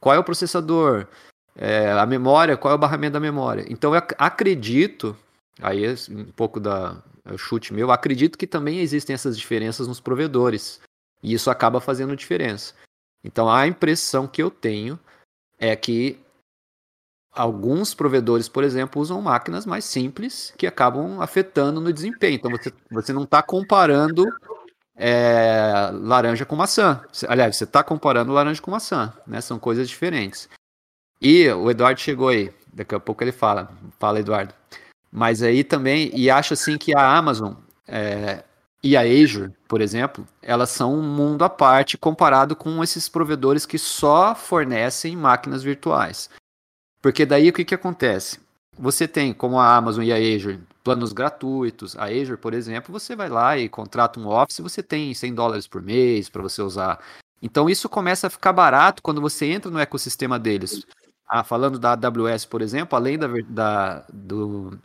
Qual 0.00 0.14
é 0.14 0.18
o 0.18 0.24
processador? 0.24 1.06
É, 1.54 1.92
a 1.92 2.04
memória, 2.04 2.56
qual 2.56 2.72
é 2.72 2.74
o 2.74 2.78
barramento 2.78 3.12
da 3.12 3.20
memória? 3.20 3.64
Então 3.68 3.94
eu 3.94 4.02
acredito, 4.18 5.16
aí 5.60 5.84
é 5.84 5.94
um 6.10 6.24
pouco 6.32 6.58
da 6.58 7.00
é 7.24 7.36
chute 7.36 7.72
meu, 7.72 7.92
acredito 7.92 8.38
que 8.38 8.46
também 8.46 8.80
existem 8.80 9.14
essas 9.14 9.38
diferenças 9.38 9.86
nos 9.86 10.00
provedores. 10.00 10.80
E 11.22 11.32
isso 11.34 11.50
acaba 11.50 11.80
fazendo 11.80 12.16
diferença. 12.16 12.74
Então 13.22 13.48
a 13.48 13.66
impressão 13.66 14.26
que 14.26 14.42
eu 14.42 14.50
tenho 14.50 14.98
é 15.58 15.76
que 15.76 16.18
Alguns 17.32 17.94
provedores, 17.94 18.48
por 18.48 18.64
exemplo, 18.64 19.00
usam 19.00 19.20
máquinas 19.22 19.64
mais 19.64 19.84
simples 19.84 20.52
que 20.58 20.66
acabam 20.66 21.20
afetando 21.20 21.80
no 21.80 21.92
desempenho. 21.92 22.34
Então 22.34 22.50
você, 22.50 22.72
você 22.90 23.12
não 23.12 23.22
está 23.22 23.42
comparando 23.42 24.26
é, 24.96 25.90
laranja 25.92 26.44
com 26.44 26.56
maçã. 26.56 27.00
Aliás, 27.28 27.56
você 27.56 27.64
está 27.64 27.82
comparando 27.84 28.32
laranja 28.32 28.60
com 28.60 28.70
maçã, 28.70 29.12
né? 29.26 29.40
São 29.40 29.58
coisas 29.58 29.88
diferentes. 29.88 30.48
E 31.20 31.48
o 31.48 31.70
Eduardo 31.70 32.00
chegou 32.00 32.28
aí. 32.28 32.52
Daqui 32.72 32.94
a 32.94 33.00
pouco 33.00 33.22
ele 33.22 33.32
fala. 33.32 33.70
Fala, 33.98 34.20
Eduardo. 34.20 34.54
Mas 35.10 35.42
aí 35.42 35.64
também, 35.64 36.10
e 36.14 36.30
acho 36.30 36.54
assim 36.54 36.78
que 36.78 36.96
a 36.96 37.16
Amazon 37.16 37.54
é, 37.86 38.44
e 38.82 38.96
a 38.96 39.02
Azure, 39.02 39.52
por 39.68 39.80
exemplo, 39.80 40.26
elas 40.40 40.70
são 40.70 40.94
um 40.94 41.02
mundo 41.02 41.44
à 41.44 41.50
parte 41.50 41.98
comparado 41.98 42.56
com 42.56 42.82
esses 42.82 43.08
provedores 43.08 43.66
que 43.66 43.78
só 43.78 44.34
fornecem 44.34 45.16
máquinas 45.16 45.62
virtuais. 45.62 46.30
Porque 47.00 47.24
daí 47.24 47.48
o 47.48 47.52
que, 47.52 47.64
que 47.64 47.74
acontece? 47.74 48.38
Você 48.78 49.08
tem, 49.08 49.32
como 49.32 49.58
a 49.58 49.76
Amazon 49.76 50.04
e 50.04 50.12
a 50.12 50.16
Azure, 50.16 50.60
planos 50.82 51.12
gratuitos. 51.12 51.96
A 51.96 52.04
Azure, 52.04 52.36
por 52.36 52.54
exemplo, 52.54 52.92
você 52.92 53.14
vai 53.14 53.28
lá 53.28 53.58
e 53.58 53.68
contrata 53.68 54.18
um 54.18 54.28
Office, 54.28 54.60
você 54.60 54.82
tem 54.82 55.12
100 55.12 55.34
dólares 55.34 55.66
por 55.66 55.82
mês 55.82 56.28
para 56.28 56.42
você 56.42 56.62
usar. 56.62 57.00
Então 57.42 57.68
isso 57.68 57.88
começa 57.88 58.26
a 58.26 58.30
ficar 58.30 58.52
barato 58.52 59.02
quando 59.02 59.20
você 59.20 59.46
entra 59.46 59.70
no 59.70 59.78
ecossistema 59.78 60.38
deles. 60.38 60.86
Ah, 61.26 61.44
falando 61.44 61.78
da 61.78 61.92
AWS, 61.92 62.44
por 62.44 62.60
exemplo, 62.60 62.96
além 62.96 63.18
da, 63.18 63.28
da, 63.48 64.06
do, 64.12 64.78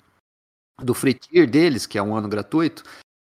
do 0.80 0.94
free 0.94 1.14
tier 1.14 1.50
deles, 1.50 1.86
que 1.86 1.98
é 1.98 2.04
um 2.04 2.16
ano 2.16 2.30
gratuito, 2.30 2.84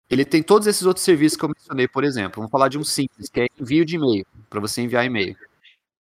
ele 0.09 0.25
tem 0.25 0.41
todos 0.41 0.67
esses 0.67 0.83
outros 0.83 1.03
serviços 1.03 1.37
que 1.37 1.43
eu 1.43 1.49
mencionei, 1.49 1.87
por 1.87 2.03
exemplo. 2.03 2.37
Vamos 2.37 2.51
falar 2.51 2.67
de 2.67 2.77
um 2.77 2.83
simples, 2.83 3.29
que 3.29 3.41
é 3.41 3.47
envio 3.59 3.85
de 3.85 3.95
e-mail, 3.95 4.25
para 4.49 4.59
você 4.59 4.81
enviar 4.81 5.05
e-mail. 5.05 5.35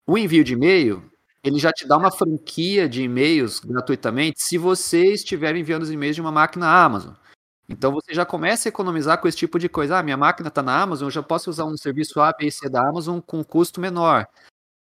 O 0.08 0.18
envio 0.18 0.44
de 0.44 0.54
e-mail, 0.54 1.04
ele 1.44 1.60
já 1.60 1.72
te 1.72 1.86
dá 1.86 1.98
uma 1.98 2.12
franquia 2.12 2.88
de 2.88 3.04
e-mails 3.04 3.60
gratuitamente 3.60 4.42
se 4.42 4.58
você 4.58 5.14
estiver 5.14 5.56
enviando 5.56 5.84
os 5.84 5.92
e-mails 5.92 6.16
de 6.16 6.22
uma 6.22 6.32
máquina 6.32 6.68
Amazon. 6.68 7.14
Então 7.68 7.92
você 7.92 8.14
já 8.14 8.26
começa 8.26 8.68
a 8.68 8.72
economizar 8.72 9.20
com 9.20 9.28
esse 9.28 9.38
tipo 9.38 9.60
de 9.60 9.68
coisa. 9.68 9.98
Ah, 9.98 10.04
minha 10.04 10.18
máquina 10.18 10.48
está 10.48 10.62
na 10.62 10.82
Amazon, 10.82 11.08
eu 11.08 11.12
já 11.12 11.24
posso 11.24 11.50
usar 11.50 11.66
um 11.66 11.78
serviço 11.78 12.22
A, 12.22 12.32
B 12.32 12.48
e 12.48 12.52
C 12.52 12.70
da 12.70 12.88
Amazon 12.88 13.20
com 13.20 13.44
custo 13.44 13.82
menor. 13.82 14.28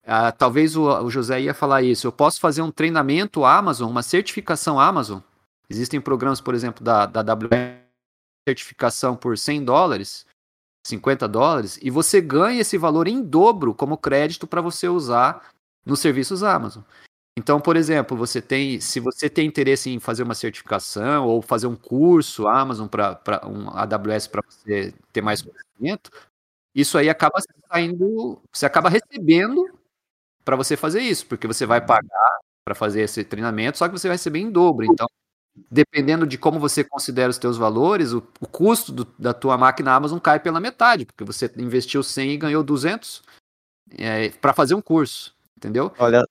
Ah, 0.04 0.32
talvez 0.32 0.74
o, 0.74 0.84
o, 1.04 1.10
José 1.10 1.40
ia 1.42 1.54
falar 1.54 1.82
isso. 1.82 2.06
Eu 2.06 2.12
posso 2.12 2.40
fazer 2.40 2.62
um 2.62 2.70
treinamento 2.70 3.44
Amazon, 3.44 3.90
uma 3.90 4.02
certificação 4.02 4.80
Amazon. 4.80 5.20
Existem 5.68 6.00
programas, 6.00 6.40
por 6.40 6.54
exemplo, 6.54 6.82
da, 6.82 7.04
da 7.04 7.20
AWS, 7.20 7.84
certificação 8.48 9.14
por 9.14 9.36
100 9.36 9.64
dólares, 9.64 10.24
50 10.86 11.28
dólares, 11.28 11.78
e 11.82 11.90
você 11.90 12.22
ganha 12.22 12.62
esse 12.62 12.78
valor 12.78 13.06
em 13.06 13.22
dobro 13.22 13.74
como 13.74 13.98
crédito 13.98 14.46
para 14.46 14.62
você 14.62 14.88
usar 14.88 15.46
nos 15.88 16.00
serviços 16.00 16.42
Amazon. 16.42 16.82
Então, 17.36 17.60
por 17.60 17.76
exemplo, 17.76 18.16
você 18.16 18.42
tem, 18.42 18.80
se 18.80 18.98
você 18.98 19.30
tem 19.30 19.46
interesse 19.46 19.90
em 19.90 20.00
fazer 20.00 20.24
uma 20.24 20.34
certificação 20.34 21.26
ou 21.26 21.40
fazer 21.40 21.68
um 21.68 21.76
curso 21.76 22.48
Amazon 22.48 22.88
para 22.88 23.42
um 23.46 23.70
AWS 23.70 24.26
para 24.26 24.42
você 24.48 24.92
ter 25.12 25.22
mais 25.22 25.40
conhecimento, 25.40 26.10
isso 26.74 26.98
aí 26.98 27.08
acaba 27.08 27.38
saindo, 27.70 28.42
você 28.52 28.66
acaba 28.66 28.88
recebendo 28.88 29.64
para 30.44 30.56
você 30.56 30.76
fazer 30.76 31.00
isso, 31.00 31.26
porque 31.26 31.46
você 31.46 31.64
vai 31.64 31.80
pagar 31.80 32.38
para 32.64 32.74
fazer 32.74 33.02
esse 33.02 33.22
treinamento, 33.24 33.78
só 33.78 33.86
que 33.86 33.96
você 33.96 34.08
vai 34.08 34.16
receber 34.16 34.40
em 34.40 34.50
dobro. 34.50 34.84
Então, 34.84 35.06
dependendo 35.70 36.26
de 36.26 36.36
como 36.36 36.58
você 36.58 36.82
considera 36.82 37.30
os 37.30 37.38
teus 37.38 37.56
valores, 37.56 38.12
o, 38.12 38.18
o 38.40 38.46
custo 38.46 38.92
do, 38.92 39.04
da 39.18 39.32
tua 39.32 39.56
máquina 39.56 39.92
Amazon 39.92 40.18
cai 40.18 40.40
pela 40.40 40.60
metade, 40.60 41.06
porque 41.06 41.24
você 41.24 41.50
investiu 41.56 42.02
100 42.02 42.32
e 42.32 42.36
ganhou 42.36 42.62
200 42.62 43.22
é, 43.96 44.30
para 44.30 44.52
fazer 44.52 44.74
um 44.74 44.82
curso, 44.82 45.34
entendeu? 45.58 45.92
Olha, 45.98 46.24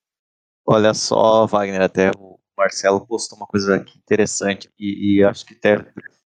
olha 0.65 0.93
só, 0.93 1.45
Wagner, 1.45 1.81
até 1.81 2.11
o 2.17 2.39
Marcelo 2.57 3.05
postou 3.05 3.37
uma 3.37 3.45
coisa 3.45 3.77
interessante 3.95 4.69
e, 4.79 5.17
e 5.17 5.23
acho 5.23 5.45
que 5.45 5.53
até 5.53 5.85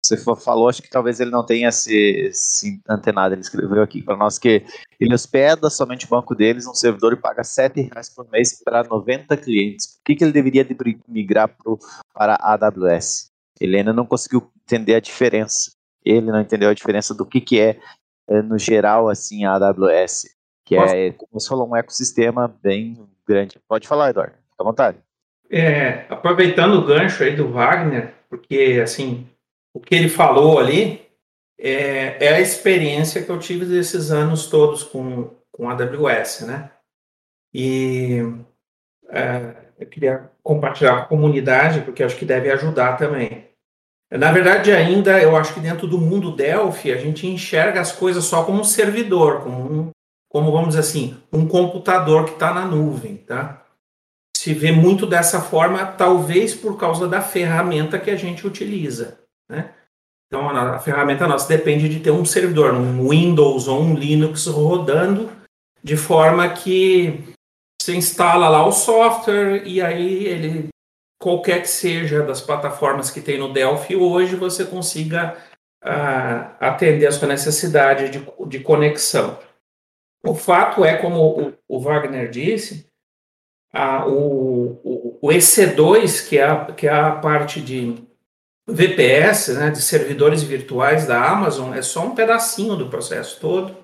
você 0.05 0.17
falou, 0.17 0.69
acho 0.69 0.83
que 0.83 0.91
talvez 0.91 1.21
ele 1.21 1.31
não 1.31 1.47
tenha 1.47 1.71
se, 1.71 2.29
se 2.33 2.83
antenado. 2.89 3.35
Ele 3.35 3.41
escreveu 3.41 3.83
aqui 3.83 4.03
para 4.03 4.17
nós 4.17 4.37
que 4.37 4.65
ele 4.99 5.15
hospeda 5.15 5.71
somente 5.71 6.07
o 6.07 6.09
banco 6.09 6.35
deles 6.35 6.67
um 6.67 6.75
servidor 6.75 7.13
e 7.13 7.17
paga 7.17 7.43
R$ 7.43 7.89
reais 7.89 8.09
por 8.09 8.29
mês 8.29 8.61
para 8.65 8.83
90 8.83 9.37
clientes. 9.37 9.87
Por 9.87 10.05
que, 10.05 10.17
que 10.17 10.25
ele 10.25 10.33
deveria 10.33 10.67
migrar 11.07 11.57
pro, 11.57 11.79
para 12.13 12.35
a 12.35 12.55
AWS? 12.55 13.31
Ele 13.61 13.77
ainda 13.77 13.93
não 13.93 14.05
conseguiu 14.05 14.51
entender 14.65 14.97
a 14.97 15.01
diferença. 15.01 15.71
Ele 16.05 16.33
não 16.33 16.41
entendeu 16.41 16.69
a 16.69 16.75
diferença 16.75 17.15
do 17.15 17.25
que, 17.25 17.41
que 17.41 17.61
é, 17.61 17.79
é 18.29 18.43
no 18.43 18.59
geral, 18.59 19.09
assim, 19.09 19.45
a 19.45 19.55
AWS. 19.55 20.27
Que 20.65 20.77
é, 20.77 21.13
como 21.13 21.29
você 21.33 21.49
falou, 21.49 21.69
um 21.69 21.77
ecossistema 21.77 22.55
bem 22.63 23.07
grande. 23.27 23.61
Pode 23.69 23.89
falar, 23.89 24.11
Eduardo. 24.11 24.35
Fica 24.51 24.63
à 24.63 24.65
vontade. 24.65 24.99
É, 25.51 26.07
aproveitando 26.09 26.75
o 26.75 26.85
gancho 26.85 27.23
aí 27.23 27.37
do 27.37 27.51
Wagner, 27.51 28.15
porque, 28.31 28.81
assim, 28.83 29.27
o 29.75 29.81
que 29.81 29.95
ele 29.95 30.09
falou 30.09 30.59
ali 30.59 31.03
é, 31.59 32.25
é, 32.25 32.35
a 32.35 32.41
experiência 32.41 33.23
que 33.23 33.31
eu 33.31 33.39
tive 33.39 33.65
desses 33.65 34.11
anos 34.11 34.47
todos 34.47 34.83
com, 34.83 35.31
com 35.53 35.71
a 35.71 35.75
AWS, 35.75 36.41
né? 36.41 36.71
E 37.55 38.19
é, 39.11 39.55
eu 39.79 39.87
queria 39.87 40.31
compartilhar 40.43 40.97
com 40.97 41.03
a 41.03 41.07
comunidade, 41.07 41.83
porque 41.83 42.03
acho 42.03 42.17
que 42.17 42.25
deve 42.25 42.51
ajudar 42.51 42.97
também. 42.97 43.49
Na 44.11 44.33
verdade, 44.33 44.73
ainda, 44.73 45.23
eu 45.23 45.37
acho 45.37 45.55
que 45.55 45.61
dentro 45.61 45.87
do 45.87 45.99
mundo 45.99 46.35
Delphi, 46.35 46.93
a 46.93 46.97
gente 46.97 47.27
enxerga 47.27 47.81
as 47.81 47.93
coisas 47.93 48.25
só 48.25 48.45
como 48.45 48.61
um 48.61 48.65
servidor, 48.65 49.43
como, 49.43 49.73
um, 49.73 49.91
como 50.33 50.51
vamos 50.51 50.69
dizer 50.69 50.81
assim, 50.81 51.17
um 51.31 51.47
computador 51.47 52.25
que 52.25 52.33
está 52.33 52.55
na 52.55 52.65
nuvem, 52.65 53.19
tá? 53.19 53.67
Se 54.35 54.55
vê 54.55 54.73
muito 54.73 55.07
dessa 55.07 55.43
forma, 55.43 55.85
talvez 55.85 56.55
por 56.55 56.79
causa 56.79 57.07
da 57.07 57.21
ferramenta 57.21 57.99
que 57.99 58.11
a 58.11 58.17
gente 58.17 58.47
utiliza. 58.47 59.21
Né? 59.49 59.71
Então, 60.27 60.49
a, 60.49 60.79
ferramenta 60.79 61.29
nossa 61.29 61.47
depende 61.47 61.87
de 61.87 62.01
ter 62.01 62.11
um 62.11 62.25
servidor, 62.25 62.73
um 62.73 63.11
Windows 63.11 63.69
ou 63.69 63.83
um 63.83 63.95
Linux 63.95 64.47
rodando, 64.47 65.31
de 65.85 65.99
forma 65.99 66.49
que 66.49 67.23
você 67.81 67.95
instala 67.95 68.49
lá 68.49 68.67
o 68.67 68.73
software 68.73 69.63
e 69.67 69.83
aí 69.83 70.25
ele, 70.25 70.69
qualquer 71.21 71.61
que 71.61 71.69
seja 71.69 72.23
das 72.23 72.41
plataformas 72.41 73.11
que 73.11 73.21
tem 73.21 73.39
no 73.39 73.53
Delphi 73.53 73.97
hoje, 73.97 74.35
você 74.35 74.65
consiga 74.65 75.37
uh, 75.85 76.57
atender 76.59 77.07
a 77.07 77.13
sua 77.13 77.29
necessidade 77.29 78.09
de, 78.09 78.27
de 78.49 78.61
conexão. 78.61 79.39
O 80.25 80.35
fato 80.35 80.85
é, 80.85 80.97
como 80.97 81.19
o, 81.19 81.53
o 81.69 81.81
Wagner 81.81 82.31
disse, 82.31 82.87
a, 83.73 84.07
o, 84.07 84.81
o, 84.85 85.19
o, 85.23 85.29
EC2, 85.29 86.29
que 86.29 86.39
é, 86.39 86.45
a, 86.45 86.65
que 86.67 86.87
é 86.87 86.93
a 86.93 87.13
parte 87.13 87.61
de 87.61 88.07
VPS, 88.67 89.49
né, 89.55 89.71
de 89.71 89.83
servidores 89.83 90.43
virtuais 90.43 91.07
da 91.07 91.29
Amazon, 91.29 91.75
é 91.75 91.83
só 91.83 92.07
um 92.07 92.15
pedacinho 92.15 92.77
do 92.77 92.89
processo 92.89 93.41
todo. 93.41 93.83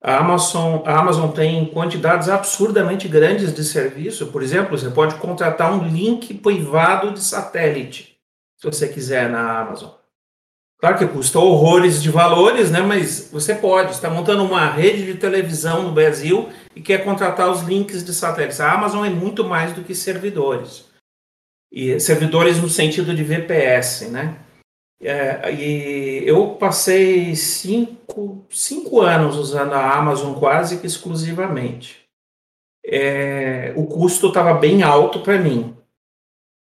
A 0.00 0.18
Amazon, 0.18 0.80
a 0.86 0.98
Amazon 0.98 1.30
tem 1.32 1.66
quantidades 1.66 2.28
absurdamente 2.28 3.08
grandes 3.08 3.52
de 3.52 3.64
serviço. 3.64 4.28
Por 4.28 4.42
exemplo, 4.42 4.78
você 4.78 4.88
pode 4.88 5.16
contratar 5.16 5.72
um 5.72 5.88
link 5.88 6.32
privado 6.34 7.12
de 7.12 7.20
satélite, 7.20 8.16
se 8.56 8.64
você 8.64 8.88
quiser, 8.88 9.28
na 9.28 9.60
Amazon. 9.60 9.97
Claro 10.80 10.96
que 10.96 11.08
custa 11.08 11.40
horrores 11.40 12.00
de 12.00 12.08
valores, 12.08 12.70
né? 12.70 12.80
Mas 12.80 13.30
você 13.32 13.54
pode. 13.54 13.90
Está 13.90 14.08
montando 14.08 14.44
uma 14.44 14.70
rede 14.70 15.04
de 15.06 15.18
televisão 15.18 15.82
no 15.82 15.92
Brasil 15.92 16.48
e 16.74 16.80
quer 16.80 17.04
contratar 17.04 17.50
os 17.50 17.62
links 17.62 18.04
de 18.04 18.14
satélites. 18.14 18.60
A 18.60 18.72
Amazon 18.72 19.04
é 19.04 19.10
muito 19.10 19.44
mais 19.44 19.72
do 19.72 19.82
que 19.82 19.94
servidores 19.94 20.88
e 21.70 21.98
servidores 22.00 22.60
no 22.60 22.68
sentido 22.68 23.14
de 23.14 23.22
VPS, 23.22 24.08
né? 24.10 24.38
É, 25.00 25.52
e 25.52 26.26
eu 26.26 26.56
passei 26.56 27.36
cinco, 27.36 28.44
cinco 28.50 29.00
anos 29.00 29.36
usando 29.36 29.74
a 29.74 29.96
Amazon 29.96 30.38
quase 30.38 30.80
que 30.80 30.86
exclusivamente. 30.86 32.04
É, 32.84 33.72
o 33.76 33.86
custo 33.86 34.28
estava 34.28 34.54
bem 34.54 34.82
alto 34.82 35.20
para 35.20 35.38
mim. 35.38 35.76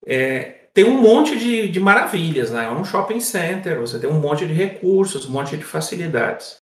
É, 0.05 0.64
tem 0.75 0.83
um 0.83 1.01
monte 1.01 1.39
de, 1.39 1.69
de 1.69 1.79
maravilhas, 1.79 2.51
né? 2.51 2.65
É 2.65 2.69
um 2.69 2.83
shopping 2.83 3.21
center, 3.21 3.79
você 3.79 3.97
tem 3.97 4.09
um 4.09 4.19
monte 4.19 4.45
de 4.45 4.51
recursos, 4.51 5.25
um 5.25 5.31
monte 5.31 5.55
de 5.55 5.63
facilidades. 5.63 6.57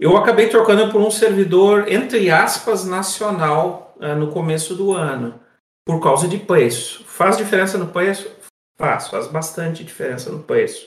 Eu 0.00 0.16
acabei 0.16 0.48
trocando 0.48 0.90
por 0.90 1.00
um 1.00 1.12
servidor, 1.12 1.90
entre 1.90 2.28
aspas, 2.28 2.84
nacional 2.84 3.94
uh, 3.98 4.16
no 4.16 4.32
começo 4.32 4.74
do 4.74 4.92
ano 4.92 5.40
por 5.86 6.02
causa 6.02 6.26
de 6.26 6.38
preço. 6.38 7.04
Faz 7.04 7.36
diferença 7.36 7.78
no 7.78 7.86
preço? 7.86 8.28
Faz, 8.76 9.06
faz 9.06 9.28
bastante 9.28 9.84
diferença 9.84 10.28
no 10.30 10.42
preço. 10.42 10.84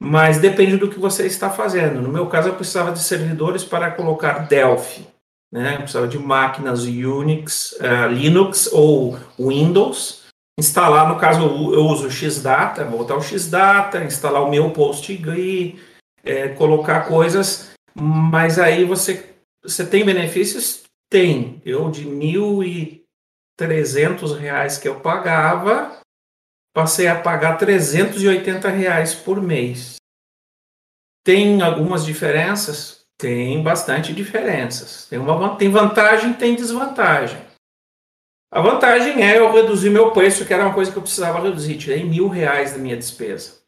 Mas 0.00 0.38
depende 0.38 0.76
do 0.76 0.88
que 0.88 1.00
você 1.00 1.26
está 1.26 1.50
fazendo. 1.50 2.00
No 2.00 2.12
meu 2.12 2.28
caso, 2.28 2.48
eu 2.48 2.54
precisava 2.54 2.92
de 2.92 3.00
servidores 3.00 3.64
para 3.64 3.90
colocar 3.90 4.46
Delphi. 4.46 5.04
Né? 5.52 5.74
Eu 5.74 5.78
precisava 5.78 6.06
de 6.06 6.18
máquinas 6.18 6.84
Unix, 6.84 7.72
uh, 7.72 8.08
Linux 8.08 8.72
ou 8.72 9.18
Windows. 9.36 10.25
Instalar, 10.58 11.08
no 11.08 11.18
caso, 11.18 11.42
eu 11.42 11.84
uso 11.84 12.06
o 12.06 12.10
Xdata, 12.10 12.84
botar 12.84 13.16
o 13.16 13.22
Xdata, 13.22 14.04
instalar 14.04 14.42
o 14.42 14.50
meu 14.50 14.70
PostGRI, 14.70 15.78
é, 16.24 16.48
colocar 16.48 17.06
coisas, 17.06 17.72
mas 17.94 18.58
aí 18.58 18.84
você, 18.84 19.36
você 19.62 19.86
tem 19.86 20.04
benefícios? 20.04 20.82
Tem. 21.10 21.60
Eu 21.64 21.90
de 21.90 22.06
mil 22.06 22.64
e 22.64 23.04
300 23.56 24.36
reais 24.36 24.78
que 24.78 24.88
eu 24.88 25.00
pagava, 25.00 26.00
passei 26.74 27.06
a 27.06 27.20
pagar 27.20 27.58
380 27.58 28.68
reais 28.70 29.14
por 29.14 29.40
mês. 29.40 29.96
Tem 31.24 31.60
algumas 31.60 32.04
diferenças? 32.04 33.04
Tem 33.18 33.62
bastante 33.62 34.12
diferenças. 34.12 35.06
Tem, 35.08 35.18
uma, 35.18 35.56
tem 35.56 35.70
vantagem, 35.70 36.32
tem 36.32 36.54
desvantagem. 36.54 37.45
A 38.56 38.60
vantagem 38.62 39.22
é 39.22 39.36
eu 39.36 39.52
reduzir 39.52 39.90
meu 39.90 40.12
preço, 40.12 40.46
que 40.46 40.54
era 40.54 40.64
uma 40.64 40.72
coisa 40.72 40.90
que 40.90 40.96
eu 40.96 41.02
precisava 41.02 41.42
reduzir. 41.42 41.76
Tirei 41.76 42.02
mil 42.02 42.26
reais 42.26 42.72
da 42.72 42.78
minha 42.78 42.96
despesa. 42.96 43.58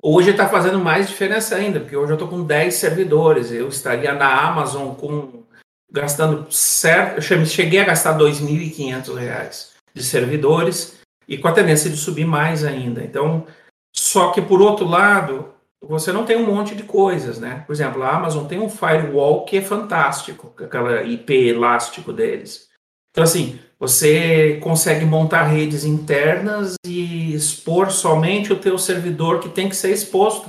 Hoje 0.00 0.30
está 0.30 0.48
fazendo 0.48 0.78
mais 0.78 1.08
diferença 1.08 1.56
ainda, 1.56 1.80
porque 1.80 1.96
hoje 1.96 2.12
eu 2.12 2.14
estou 2.14 2.28
com 2.28 2.44
10 2.44 2.74
servidores. 2.74 3.50
Eu 3.50 3.66
estaria 3.66 4.12
na 4.12 4.40
Amazon 4.46 4.94
com 4.94 5.42
gastando 5.90 6.46
certo, 6.48 7.16
eu 7.34 7.44
cheguei 7.44 7.80
a 7.80 7.84
gastar 7.84 8.12
R$ 8.12 8.22
2.500 8.22 9.70
de 9.92 10.04
servidores 10.04 11.00
e 11.26 11.36
com 11.36 11.48
a 11.48 11.52
tendência 11.52 11.90
de 11.90 11.96
subir 11.96 12.24
mais 12.24 12.62
ainda. 12.62 13.02
Então, 13.02 13.48
só 13.92 14.30
que 14.30 14.40
por 14.40 14.62
outro 14.62 14.86
lado, 14.86 15.52
você 15.82 16.12
não 16.12 16.24
tem 16.24 16.36
um 16.36 16.46
monte 16.46 16.76
de 16.76 16.84
coisas, 16.84 17.40
né? 17.40 17.64
Por 17.66 17.72
exemplo, 17.72 18.04
a 18.04 18.14
Amazon 18.14 18.46
tem 18.46 18.60
um 18.60 18.70
firewall 18.70 19.44
que 19.44 19.56
é 19.56 19.60
fantástico, 19.60 20.54
aquela 20.56 21.02
IP 21.02 21.48
elástico 21.48 22.12
deles. 22.12 22.70
Então, 23.12 23.24
assim, 23.24 23.60
você 23.82 24.60
consegue 24.62 25.04
montar 25.04 25.42
redes 25.42 25.82
internas 25.82 26.76
e 26.86 27.34
expor 27.34 27.90
somente 27.90 28.52
o 28.52 28.58
teu 28.60 28.78
servidor 28.78 29.40
que 29.40 29.48
tem 29.48 29.68
que 29.68 29.74
ser 29.74 29.90
exposto 29.90 30.48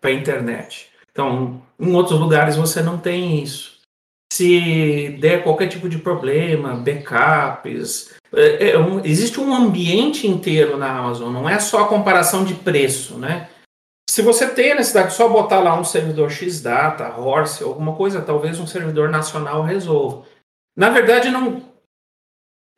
para 0.00 0.08
a 0.08 0.14
internet. 0.14 0.88
Então, 1.12 1.60
em 1.78 1.94
outros 1.94 2.18
lugares 2.18 2.56
você 2.56 2.80
não 2.80 2.96
tem 2.96 3.42
isso 3.42 3.80
se 4.32 5.18
der 5.20 5.42
qualquer 5.42 5.68
tipo 5.68 5.90
de 5.90 5.98
problema, 5.98 6.74
backups. 6.74 8.14
É, 8.32 8.70
é 8.70 8.78
um, 8.78 9.04
existe 9.04 9.38
um 9.38 9.54
ambiente 9.54 10.26
inteiro 10.26 10.78
na 10.78 11.00
Amazon, 11.00 11.30
não 11.30 11.46
é 11.46 11.58
só 11.58 11.82
a 11.82 11.88
comparação 11.88 12.44
de 12.44 12.54
preço, 12.54 13.18
né? 13.18 13.50
Se 14.08 14.22
você 14.22 14.48
tem 14.48 14.72
a 14.72 14.76
necessidade 14.76 15.10
de 15.10 15.16
só 15.16 15.28
botar 15.28 15.60
lá 15.60 15.78
um 15.78 15.84
servidor 15.84 16.30
Xdata, 16.30 17.14
Horse, 17.20 17.62
alguma 17.62 17.94
coisa, 17.94 18.22
talvez 18.22 18.58
um 18.58 18.66
servidor 18.66 19.10
nacional 19.10 19.62
resolva. 19.62 20.24
Na 20.74 20.88
verdade, 20.88 21.28
não, 21.28 21.69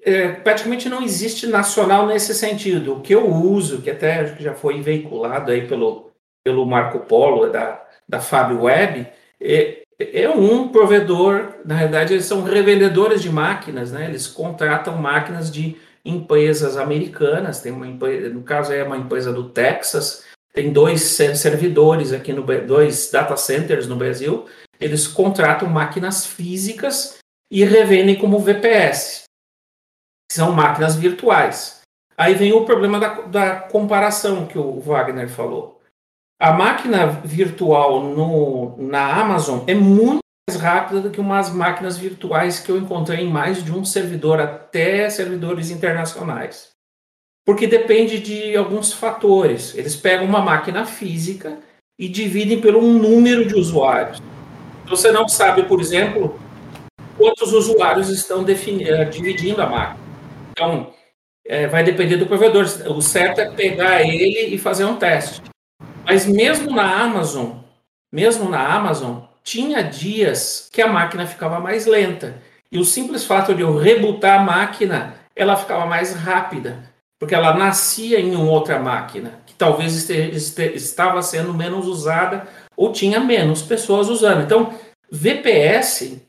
é, 0.05 0.29
praticamente 0.29 0.89
não 0.89 1.03
existe 1.03 1.47
nacional 1.47 2.07
nesse 2.07 2.35
sentido. 2.35 2.95
O 2.95 3.01
que 3.01 3.15
eu 3.15 3.27
uso, 3.29 3.81
que 3.81 3.91
até 3.91 4.27
já 4.39 4.53
foi 4.53 4.81
veiculado 4.81 5.51
aí 5.53 5.67
pelo, 5.67 6.11
pelo 6.45 6.67
Marco 6.67 7.01
Polo 7.01 7.49
da, 7.51 7.83
da 8.09 8.21
Fab 8.21 8.53
Web, 8.55 9.07
é, 9.41 9.83
é 9.99 10.29
um 10.29 10.69
provedor, 10.69 11.55
na 11.65 11.77
realidade, 11.77 12.15
eles 12.15 12.25
são 12.25 12.43
revendedores 12.43 13.23
de 13.23 13.31
máquinas, 13.31 13.93
né? 13.93 14.07
Eles 14.07 14.27
contratam 14.27 14.97
máquinas 14.97 15.51
de 15.51 15.77
empresas 16.05 16.77
americanas, 16.77 17.61
tem 17.61 17.71
uma 17.71 17.87
no 17.87 18.43
caso 18.43 18.73
é 18.73 18.83
uma 18.83 18.97
empresa 18.97 19.33
do 19.33 19.51
Texas, 19.51 20.25
tem 20.53 20.73
dois 20.73 21.03
servidores 21.03 22.13
aqui 22.13 22.33
no 22.33 22.43
dois 22.43 23.09
data 23.11 23.37
centers 23.37 23.87
no 23.87 23.95
Brasil, 23.95 24.47
eles 24.81 25.07
contratam 25.07 25.69
máquinas 25.69 26.27
físicas 26.27 27.19
e 27.49 27.65
revendem 27.65 28.17
como 28.17 28.41
VPS. 28.41 29.23
São 30.33 30.51
máquinas 30.51 30.97
virtuais. 30.97 31.83
Aí 32.17 32.33
vem 32.33 32.55
o 32.55 32.65
problema 32.65 32.99
da, 32.99 33.21
da 33.21 33.57
comparação 33.57 34.47
que 34.47 34.57
o 34.57 34.81
Wagner 34.81 35.29
falou. 35.29 35.79
A 36.41 36.53
máquina 36.53 37.07
virtual 37.23 38.03
no, 38.03 38.75
na 38.79 39.15
Amazon 39.21 39.61
é 39.67 39.75
muito 39.75 40.21
mais 40.49 40.59
rápida 40.59 41.03
do 41.03 41.11
que 41.11 41.21
umas 41.21 41.51
máquinas 41.51 41.99
virtuais 41.99 42.59
que 42.59 42.73
eu 42.73 42.79
encontrei 42.79 43.27
em 43.27 43.31
mais 43.31 43.63
de 43.63 43.73
um 43.73 43.85
servidor, 43.85 44.41
até 44.41 45.11
servidores 45.11 45.69
internacionais. 45.69 46.71
Porque 47.45 47.67
depende 47.67 48.19
de 48.19 48.57
alguns 48.57 48.91
fatores. 48.91 49.77
Eles 49.77 49.95
pegam 49.95 50.25
uma 50.25 50.41
máquina 50.41 50.87
física 50.87 51.59
e 52.01 52.09
dividem 52.09 52.59
pelo 52.59 52.81
número 52.81 53.47
de 53.47 53.55
usuários. 53.55 54.19
Você 54.89 55.13
não 55.13 55.29
sabe, 55.29 55.65
por 55.65 55.79
exemplo, 55.79 56.41
quantos 57.19 57.53
usuários 57.53 58.09
estão 58.09 58.47
eh, 58.49 59.05
dividindo 59.05 59.61
a 59.61 59.67
máquina. 59.67 60.12
Então, 60.53 60.93
é, 61.45 61.67
vai 61.67 61.83
depender 61.83 62.17
do 62.17 62.27
provedor. 62.27 62.65
O 62.89 63.03
certo 63.03 63.41
é 63.41 63.51
pegar 63.51 64.03
ele 64.03 64.55
e 64.55 64.59
fazer 64.59 64.85
um 64.85 64.97
teste. 64.97 65.43
Mas 66.05 66.27
mesmo 66.27 66.71
na 66.71 67.03
Amazon, 67.03 67.59
mesmo 68.13 68.49
na 68.49 68.75
Amazon, 68.75 69.23
tinha 69.43 69.83
dias 69.83 70.69
que 70.73 70.81
a 70.81 70.87
máquina 70.87 71.27
ficava 71.27 71.59
mais 71.59 71.87
lenta. 71.87 72.37
E 72.71 72.79
o 72.79 72.85
simples 72.85 73.25
fato 73.25 73.55
de 73.55 73.63
eu 73.63 73.77
rebootar 73.77 74.41
a 74.41 74.43
máquina, 74.43 75.15
ela 75.35 75.57
ficava 75.57 75.85
mais 75.85 76.15
rápida, 76.15 76.91
porque 77.19 77.35
ela 77.35 77.55
nascia 77.55 78.21
em 78.21 78.35
uma 78.35 78.51
outra 78.51 78.79
máquina, 78.79 79.41
que 79.47 79.55
talvez 79.55 79.97
este, 79.97 80.15
este, 80.35 80.63
estava 80.75 81.23
sendo 81.23 81.53
menos 81.53 81.87
usada 81.87 82.47
ou 82.77 82.93
tinha 82.93 83.21
menos 83.21 83.63
pessoas 83.63 84.09
usando. 84.09 84.43
Então, 84.43 84.75
VPS 85.11 86.21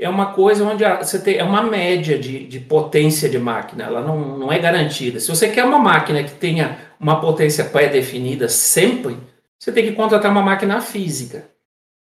é 0.00 0.08
uma 0.08 0.32
coisa 0.32 0.64
onde 0.64 0.82
você 0.96 1.20
tem 1.20 1.36
é 1.36 1.44
uma 1.44 1.62
média 1.62 2.18
de, 2.18 2.46
de 2.46 2.58
potência 2.58 3.28
de 3.28 3.38
máquina, 3.38 3.84
ela 3.84 4.00
não, 4.00 4.38
não 4.38 4.52
é 4.52 4.58
garantida. 4.58 5.20
Se 5.20 5.28
você 5.28 5.50
quer 5.50 5.64
uma 5.64 5.78
máquina 5.78 6.24
que 6.24 6.32
tenha 6.32 6.94
uma 6.98 7.20
potência 7.20 7.64
pré-definida 7.66 8.48
sempre, 8.48 9.18
você 9.58 9.70
tem 9.70 9.84
que 9.84 9.92
contratar 9.92 10.30
uma 10.30 10.42
máquina 10.42 10.80
física, 10.80 11.50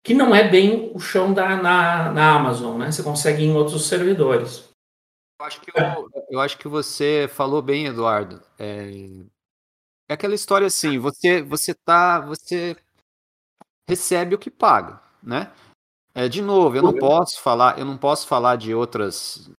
que 0.05 0.13
não 0.13 0.35
é 0.35 0.47
bem 0.47 0.93
o 0.95 1.01
chão 1.01 1.33
da, 1.33 1.57
na, 1.57 2.13
na 2.13 2.37
Amazon, 2.37 2.79
né? 2.79 2.93
Você 2.93 3.03
consegue 3.03 3.43
em 3.43 3.55
outros 3.55 3.89
servidores. 3.89 4.69
Eu 5.41 5.47
acho 5.47 5.61
que, 5.61 5.71
eu, 5.71 6.11
eu 6.31 6.41
acho 6.41 6.59
que 6.59 6.69
você 6.69 7.29
falou 7.33 7.63
bem, 7.63 7.87
Eduardo. 7.87 8.43
É, 8.59 8.91
é 10.09 10.15
aquela 10.15 10.35
história 10.35 10.67
assim, 10.67 10.99
você 10.99 11.43
você 11.43 11.75
tá, 11.75 12.21
você 12.21 12.77
recebe 13.89 14.35
o 14.35 14.39
que 14.39 14.51
paga, 14.51 15.01
né? 15.23 15.51
É, 16.17 16.31
de 16.31 16.41
novo, 16.41 16.75
eu 16.75 16.83
não 16.83 16.95
posso 16.95 17.43
falar, 17.43 17.79
eu 17.79 17.85
não 17.85 17.99
posso 17.99 18.27
falar 18.27 18.57
de 18.57 18.75
outras, 18.75 19.51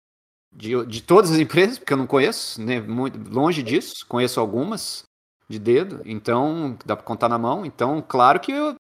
de, 0.51 0.87
de 0.87 1.03
todas 1.03 1.31
as 1.31 1.39
empresas, 1.39 1.79
porque 1.79 1.93
eu 1.93 1.99
não 1.99 2.07
conheço, 2.07 2.63
né, 2.63 2.81
muito 2.81 3.19
longe 3.31 3.63
disso, 3.63 4.07
conheço 4.09 4.41
algumas 4.41 5.03
de 5.47 5.59
dedo, 5.59 6.01
então 6.07 6.79
dá 6.87 6.97
para 6.97 7.05
contar 7.05 7.29
na 7.29 7.37
mão. 7.37 7.67
Então, 7.67 8.01
claro 8.01 8.41
que 8.41 8.53
eu, 8.53 8.75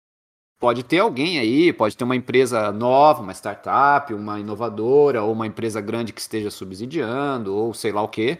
pode 0.59 0.85
ter 0.85 1.01
alguém 1.01 1.39
aí, 1.39 1.71
pode 1.71 1.95
ter 1.95 2.05
uma 2.05 2.17
empresa 2.17 2.73
nova, 2.73 3.21
uma 3.21 3.35
startup, 3.35 4.15
uma 4.15 4.41
inovadora, 4.41 5.23
ou 5.23 5.31
uma 5.35 5.47
empresa 5.47 5.79
grande 5.79 6.15
que 6.15 6.21
esteja 6.23 6.51
subsidiando, 6.51 7.55
ou 7.55 7.75
sei 7.75 7.93
lá 7.93 8.01
o 8.01 8.09
que, 8.09 8.39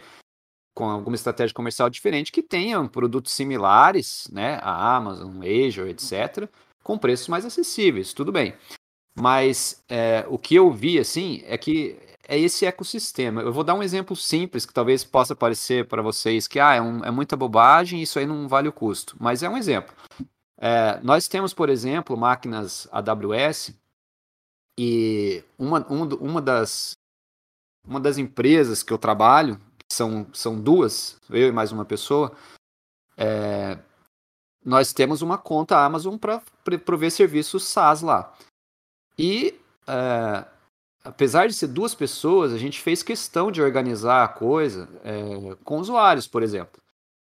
com 0.75 0.89
alguma 0.89 1.15
estratégia 1.15 1.53
comercial 1.53 1.91
diferente, 1.91 2.33
que 2.33 2.43
tenha 2.43 2.83
produtos 2.89 3.33
similares, 3.33 4.29
né, 4.33 4.59
a 4.63 4.97
Amazon, 4.97 5.43
Azure, 5.43 5.91
etc., 5.91 6.49
com 6.83 6.97
preços 6.97 7.29
mais 7.29 7.45
acessíveis, 7.45 8.15
tudo 8.15 8.33
bem. 8.33 8.55
Mas 9.19 9.83
é, 9.89 10.27
o 10.29 10.39
que 10.39 10.55
eu 10.55 10.71
vi, 10.71 10.99
assim, 10.99 11.43
é 11.47 11.57
que 11.57 11.99
é 12.29 12.39
esse 12.39 12.67
ecossistema. 12.67 13.41
Eu 13.41 13.53
vou 13.53 13.65
dar 13.65 13.75
um 13.75 13.83
exemplo 13.83 14.15
simples 14.15 14.67
que 14.67 14.75
talvez 14.75 15.05
possa 15.05 15.35
parecer 15.35 15.87
para 15.87 16.03
vocês 16.03 16.47
que 16.47 16.59
ah, 16.59 16.75
é, 16.75 16.83
um, 16.83 17.05
é, 17.05 17.11
muita 17.11 17.37
bobagem, 17.37 18.03
isso 18.03 18.19
aí 18.19 18.27
não 18.27 18.49
vale 18.49 18.69
o 18.69 18.73
custo. 18.73 19.17
Mas 19.19 19.43
é 19.43 19.49
um 19.49 19.57
exemplo. 19.57 19.95
É, 20.59 21.01
nós 21.03 21.29
temos, 21.29 21.55
por 21.55 21.69
exemplo, 21.69 22.17
máquinas 22.17 22.89
AWS 22.91 23.75
e 24.79 25.43
uma, 25.59 25.87
uma, 25.87 26.43
das, 26.43 26.97
uma 27.87 28.01
das 28.01 28.19
empresas 28.19 28.83
que 28.83 28.93
eu 28.93 28.99
trabalho, 28.99 29.61
são, 29.91 30.27
são 30.33 30.61
duas, 30.61 31.19
eu 31.31 31.49
e 31.49 31.53
mais 31.53 31.73
uma 31.73 31.85
pessoa, 31.85 32.33
é, 33.17 33.79
nós 34.65 34.93
temos 34.93 35.23
uma 35.23 35.39
conta 35.39 35.79
Amazon 35.79 36.17
para 36.17 36.43
prover 36.85 37.11
serviços 37.11 37.65
SaaS 37.65 38.03
lá. 38.03 38.35
E, 39.19 39.59
é, 39.87 40.45
apesar 41.05 41.47
de 41.47 41.55
ser 41.55 41.69
duas 41.69 41.95
pessoas, 41.95 42.53
a 42.53 42.59
gente 42.59 42.81
fez 42.81 43.03
questão 43.03 43.51
de 43.51 43.63
organizar 43.63 44.25
a 44.25 44.29
coisa 44.29 44.89
é, 45.05 45.55
com 45.65 45.79
usuários, 45.79 46.27
por 46.27 46.43
exemplo. 46.43 46.81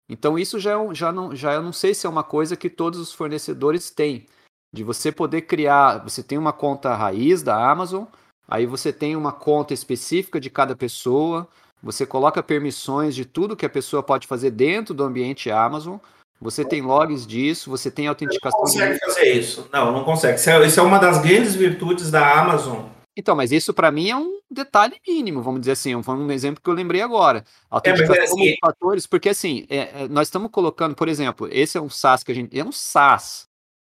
Então, 0.08 0.38
isso 0.38 0.58
já, 0.58 0.72
é 0.72 0.94
já, 0.94 1.12
não, 1.12 1.34
já 1.34 1.54
eu 1.54 1.62
não 1.62 1.72
sei 1.72 1.94
se 1.94 2.06
é 2.06 2.10
uma 2.10 2.24
coisa 2.24 2.56
que 2.56 2.68
todos 2.68 2.98
os 2.98 3.12
fornecedores 3.12 3.90
têm. 3.90 4.26
De 4.74 4.82
você 4.82 5.12
poder 5.12 5.42
criar, 5.42 5.98
você 5.98 6.22
tem 6.22 6.38
uma 6.38 6.52
conta 6.52 6.94
raiz 6.94 7.42
da 7.42 7.70
Amazon, 7.70 8.04
aí 8.48 8.66
você 8.66 8.92
tem 8.92 9.16
uma 9.16 9.32
conta 9.32 9.74
específica 9.74 10.40
de 10.40 10.48
cada 10.48 10.74
pessoa, 10.74 11.46
você 11.82 12.06
coloca 12.06 12.42
permissões 12.42 13.14
de 13.14 13.24
tudo 13.24 13.56
que 13.56 13.66
a 13.66 13.70
pessoa 13.70 14.02
pode 14.02 14.26
fazer 14.26 14.50
dentro 14.50 14.94
do 14.94 15.02
ambiente 15.02 15.50
Amazon, 15.50 15.98
você 16.42 16.64
tem 16.64 16.82
logs 16.82 17.26
disso, 17.26 17.70
você 17.70 17.90
tem 17.90 18.06
autenticação. 18.08 18.58
Não 18.58 18.66
consegue 18.66 18.98
fazer 18.98 19.32
isso. 19.32 19.68
Não, 19.72 19.92
não 19.92 20.04
consegue. 20.04 20.38
Isso 20.38 20.50
é, 20.50 20.66
isso 20.66 20.80
é 20.80 20.82
uma 20.82 20.98
das 20.98 21.22
grandes 21.22 21.54
virtudes 21.54 22.10
da 22.10 22.40
Amazon. 22.40 22.86
Então, 23.16 23.36
mas 23.36 23.52
isso 23.52 23.74
para 23.74 23.90
mim 23.90 24.08
é 24.08 24.16
um 24.16 24.40
detalhe 24.50 24.96
mínimo, 25.06 25.42
vamos 25.42 25.60
dizer 25.60 25.72
assim, 25.72 26.02
foi 26.02 26.14
um 26.14 26.30
exemplo 26.30 26.62
que 26.62 26.68
eu 26.68 26.74
lembrei 26.74 27.02
agora. 27.02 27.44
Autenticação 27.70 28.14
é, 28.14 28.18
é 28.18 28.22
assim, 28.22 28.56
fatores, 28.58 29.06
porque 29.06 29.28
assim, 29.28 29.66
é, 29.68 30.04
é, 30.04 30.08
nós 30.08 30.28
estamos 30.28 30.50
colocando, 30.50 30.94
por 30.94 31.08
exemplo, 31.08 31.46
esse 31.50 31.76
é 31.76 31.80
um 31.80 31.90
SaaS 31.90 32.22
que 32.22 32.32
a 32.32 32.34
gente. 32.34 32.58
É 32.58 32.64
um 32.64 32.72
SaaS. 32.72 33.46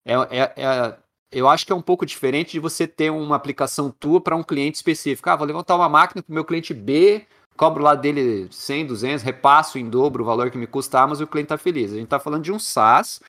É, 0.06 0.14
é, 0.14 0.52
é, 0.56 0.96
eu 1.30 1.48
acho 1.48 1.66
que 1.66 1.72
é 1.72 1.74
um 1.74 1.82
pouco 1.82 2.06
diferente 2.06 2.52
de 2.52 2.58
você 2.58 2.86
ter 2.86 3.10
uma 3.10 3.36
aplicação 3.36 3.90
tua 3.90 4.20
para 4.20 4.34
um 4.34 4.42
cliente 4.42 4.76
específico. 4.76 5.28
Ah, 5.28 5.36
vou 5.36 5.46
levantar 5.46 5.76
uma 5.76 5.88
máquina 5.88 6.22
para 6.22 6.32
o 6.32 6.34
meu 6.34 6.44
cliente 6.44 6.72
B 6.72 7.26
cobro 7.56 7.82
lá 7.82 7.94
dele 7.94 8.48
100, 8.50 8.86
200, 8.86 9.22
repasso 9.22 9.78
em 9.78 9.88
dobro 9.88 10.22
o 10.22 10.26
valor 10.26 10.50
que 10.50 10.58
me 10.58 10.66
custa, 10.66 11.06
mas 11.06 11.20
o 11.20 11.26
cliente 11.26 11.46
está 11.46 11.58
feliz. 11.58 11.92
A 11.92 11.94
gente 11.94 12.04
está 12.04 12.18
falando 12.18 12.44
de 12.44 12.52
um 12.52 12.58
SaaS, 12.58 13.20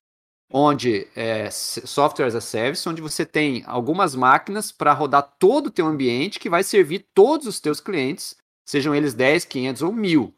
onde 0.52 1.08
é 1.16 1.50
software 1.52 2.26
as 2.26 2.36
a 2.36 2.42
service, 2.42 2.88
onde 2.88 3.02
você 3.02 3.26
tem 3.26 3.64
algumas 3.66 4.16
máquinas 4.16 4.72
para 4.72 4.94
rodar 4.94 5.36
todo 5.40 5.68
o 5.68 5.72
teu 5.72 5.86
ambiente 5.86 6.40
que 6.40 6.50
vai 6.50 6.64
servir 6.64 7.06
todos 7.14 7.48
os 7.48 7.60
teus 7.60 7.80
clientes, 7.80 8.36
sejam 8.66 8.94
eles 8.94 9.14
10, 9.14 9.46
500 9.46 9.82
ou 9.82 9.92
1000. 9.94 10.34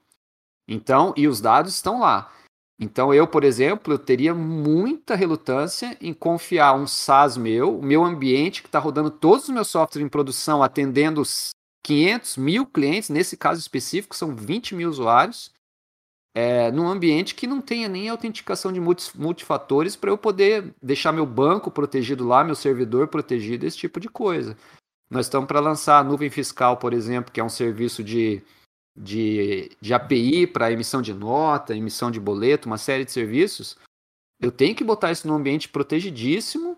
Então, 0.67 1.13
e 1.17 1.27
os 1.27 1.41
dados 1.41 1.73
estão 1.73 1.99
lá. 1.99 2.31
Então, 2.79 3.13
eu, 3.13 3.27
por 3.27 3.43
exemplo, 3.43 3.93
eu 3.93 3.99
teria 3.99 4.33
muita 4.33 5.15
relutância 5.15 5.97
em 6.01 6.13
confiar 6.13 6.73
um 6.73 6.87
SaaS 6.87 7.37
meu, 7.37 7.77
o 7.79 7.83
meu 7.83 8.03
ambiente 8.03 8.61
que 8.61 8.67
está 8.67 8.79
rodando 8.79 9.11
todos 9.11 9.43
os 9.45 9.53
meus 9.53 9.67
softwares 9.67 10.05
em 10.05 10.09
produção, 10.09 10.63
atendendo 10.63 11.23
500 11.83 12.37
mil 12.37 12.65
clientes, 12.65 13.09
nesse 13.09 13.35
caso 13.35 13.59
específico, 13.59 14.15
são 14.15 14.35
20 14.35 14.73
mil 14.73 14.89
usuários, 14.89 15.51
é, 16.35 16.71
num 16.71 16.87
ambiente 16.87 17.35
que 17.35 17.45
não 17.45 17.61
tenha 17.61 17.87
nem 17.87 18.09
autenticação 18.09 18.71
de 18.71 18.79
multifatores 18.79 19.95
para 19.95 20.09
eu 20.09 20.17
poder 20.17 20.73
deixar 20.81 21.11
meu 21.11 21.25
banco 21.25 21.69
protegido 21.69 22.25
lá, 22.25 22.43
meu 22.43 22.55
servidor 22.55 23.07
protegido, 23.07 23.65
esse 23.65 23.77
tipo 23.77 23.99
de 23.99 24.09
coisa. 24.09 24.57
Nós 25.09 25.27
estamos 25.27 25.47
para 25.47 25.59
lançar 25.59 25.99
a 25.99 26.03
nuvem 26.03 26.29
fiscal, 26.29 26.77
por 26.77 26.91
exemplo, 26.91 27.31
que 27.31 27.39
é 27.39 27.43
um 27.43 27.49
serviço 27.49 28.03
de, 28.03 28.41
de, 28.97 29.69
de 29.79 29.93
API 29.93 30.47
para 30.47 30.71
emissão 30.71 31.03
de 31.03 31.13
nota, 31.13 31.75
emissão 31.75 32.09
de 32.09 32.19
boleto, 32.19 32.67
uma 32.67 32.79
série 32.79 33.05
de 33.05 33.11
serviços. 33.11 33.77
Eu 34.41 34.51
tenho 34.51 34.75
que 34.75 34.83
botar 34.83 35.11
isso 35.11 35.27
num 35.27 35.35
ambiente 35.35 35.69
protegidíssimo, 35.69 36.77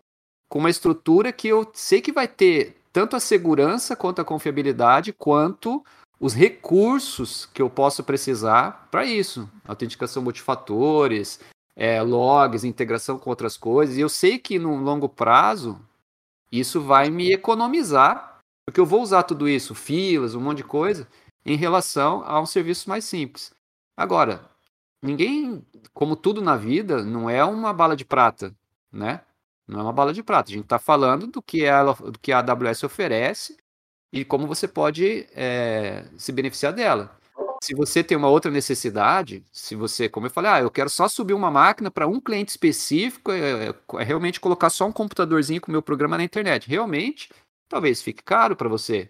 com 0.50 0.60
uma 0.60 0.70
estrutura 0.70 1.32
que 1.32 1.48
eu 1.48 1.70
sei 1.74 2.02
que 2.02 2.12
vai 2.12 2.28
ter 2.28 2.76
tanto 2.96 3.18
a 3.18 3.20
segurança 3.20 3.94
quanto 3.94 4.22
a 4.22 4.24
confiabilidade, 4.24 5.12
quanto 5.12 5.84
os 6.18 6.34
recursos 6.34 7.46
que 7.46 7.62
eu 7.62 7.70
posso 7.70 8.02
precisar 8.06 8.88
para 8.90 9.04
isso. 9.04 9.50
Autenticação 9.68 10.24
multifatores, 10.24 11.42
é, 11.76 12.02
logs, 12.02 12.64
integração 12.64 13.20
com 13.20 13.30
outras 13.30 13.58
coisas. 13.58 13.98
E 13.98 14.00
eu 14.00 14.08
sei 14.08 14.40
que 14.40 14.58
no 14.58 14.78
longo 14.78 15.10
prazo 15.10 15.78
isso 16.50 16.80
vai 16.80 17.10
me 17.10 17.34
economizar, 17.34 18.40
porque 18.66 18.80
eu 18.80 18.86
vou 18.86 19.02
usar 19.02 19.24
tudo 19.24 19.50
isso, 19.50 19.76
filas, 19.76 20.34
um 20.34 20.40
monte 20.40 20.60
de 20.60 20.64
coisa, 20.64 21.06
em 21.46 21.58
relação 21.58 22.24
a 22.26 22.40
um 22.40 22.46
serviço 22.46 22.88
mais 22.88 23.04
simples. 23.04 23.54
Agora, 23.98 24.50
ninguém, 25.04 25.62
como 25.94 26.16
tudo 26.16 26.42
na 26.42 26.56
vida, 26.56 27.04
não 27.04 27.30
é 27.30 27.44
uma 27.44 27.74
bala 27.74 27.98
de 27.98 28.06
prata, 28.06 28.56
né? 28.90 29.20
Não 29.68 29.80
é 29.80 29.84
uma 29.84 29.94
bala 29.94 30.14
de 30.14 30.22
prata. 30.24 30.50
A 30.50 30.54
gente 30.54 30.64
está 30.64 30.80
falando 30.80 31.28
do 31.28 31.42
que, 31.42 31.64
ela, 31.64 31.94
do 31.94 32.20
que 32.20 32.32
a 32.32 32.40
AWS 32.40 32.84
oferece 32.84 33.58
e 34.14 34.24
como 34.24 34.48
você 34.48 34.68
pode 34.68 35.28
é, 35.36 36.06
se 36.18 36.32
beneficiar 36.32 36.74
dela. 36.74 37.18
Se 37.64 37.74
você 37.74 38.04
tem 38.04 38.16
uma 38.16 38.30
outra 38.30 38.52
necessidade, 38.52 39.44
se 39.52 39.76
você, 39.76 40.08
como 40.08 40.28
eu 40.28 40.32
falei, 40.32 40.52
ah, 40.52 40.60
eu 40.62 40.70
quero 40.70 40.90
só 40.90 41.08
subir 41.08 41.34
uma 41.34 41.50
máquina 41.50 41.90
para 41.90 42.08
um 42.08 42.20
cliente 42.20 42.52
específico, 42.52 43.32
é, 43.32 43.70
é, 43.70 44.04
realmente 44.04 44.40
colocar 44.40 44.70
só 44.70 44.86
um 44.86 44.92
computadorzinho 44.92 45.60
com 45.60 45.70
o 45.70 45.72
meu 45.72 45.82
programa 45.82 46.18
na 46.18 46.24
internet. 46.24 46.70
Realmente, 46.70 47.30
talvez 47.68 48.02
fique 48.02 48.24
caro 48.24 48.56
para 48.56 48.70
você. 48.70 49.10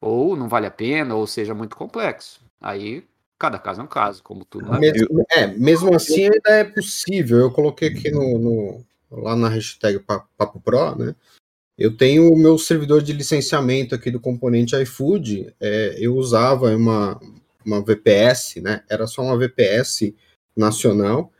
Ou 0.00 0.36
não 0.36 0.48
vale 0.48 0.66
a 0.66 0.70
pena, 0.70 1.14
ou 1.14 1.26
seja 1.26 1.52
muito 1.52 1.76
complexo. 1.76 2.40
Aí 2.60 3.04
cada 3.38 3.58
caso 3.58 3.80
é 3.80 3.84
um 3.84 3.88
caso, 3.88 4.22
como 4.22 4.44
tudo. 4.44 4.78
Mesmo, 4.78 5.24
é, 5.32 5.46
mesmo 5.46 5.94
assim 5.94 6.24
ainda 6.24 6.50
é 6.50 6.64
possível. 6.64 7.38
Eu 7.38 7.50
coloquei 7.50 7.88
aqui 7.88 8.10
no, 8.10 8.38
no 8.38 8.84
lá 9.10 9.34
na 9.34 9.48
hashtag 9.48 9.98
Papo 9.98 10.60
Pro, 10.60 10.94
né? 10.96 11.14
Eu 11.76 11.96
tenho 11.96 12.30
o 12.30 12.36
meu 12.36 12.58
servidor 12.58 13.02
de 13.02 13.12
licenciamento 13.12 13.94
aqui 13.94 14.10
do 14.10 14.20
componente 14.20 14.76
iFood. 14.76 15.54
É, 15.58 15.96
eu 15.98 16.14
usava 16.14 16.76
uma, 16.76 17.18
uma 17.64 17.82
VPS, 17.82 18.56
né? 18.56 18.84
Era 18.88 19.06
só 19.06 19.22
uma 19.22 19.38
VPS 19.38 20.12
nacional. 20.54 21.32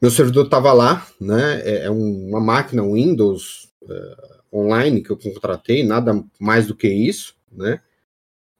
Meu 0.00 0.10
servidor 0.10 0.46
estava 0.46 0.72
lá, 0.72 1.06
né? 1.20 1.60
É, 1.62 1.84
é 1.84 1.90
uma 1.90 2.40
máquina 2.40 2.82
Windows 2.82 3.70
uh, 3.82 4.58
online 4.58 5.02
que 5.02 5.10
eu 5.10 5.18
contratei, 5.18 5.82
nada 5.82 6.24
mais 6.40 6.66
do 6.66 6.74
que 6.74 6.88
isso, 6.88 7.36
né? 7.52 7.80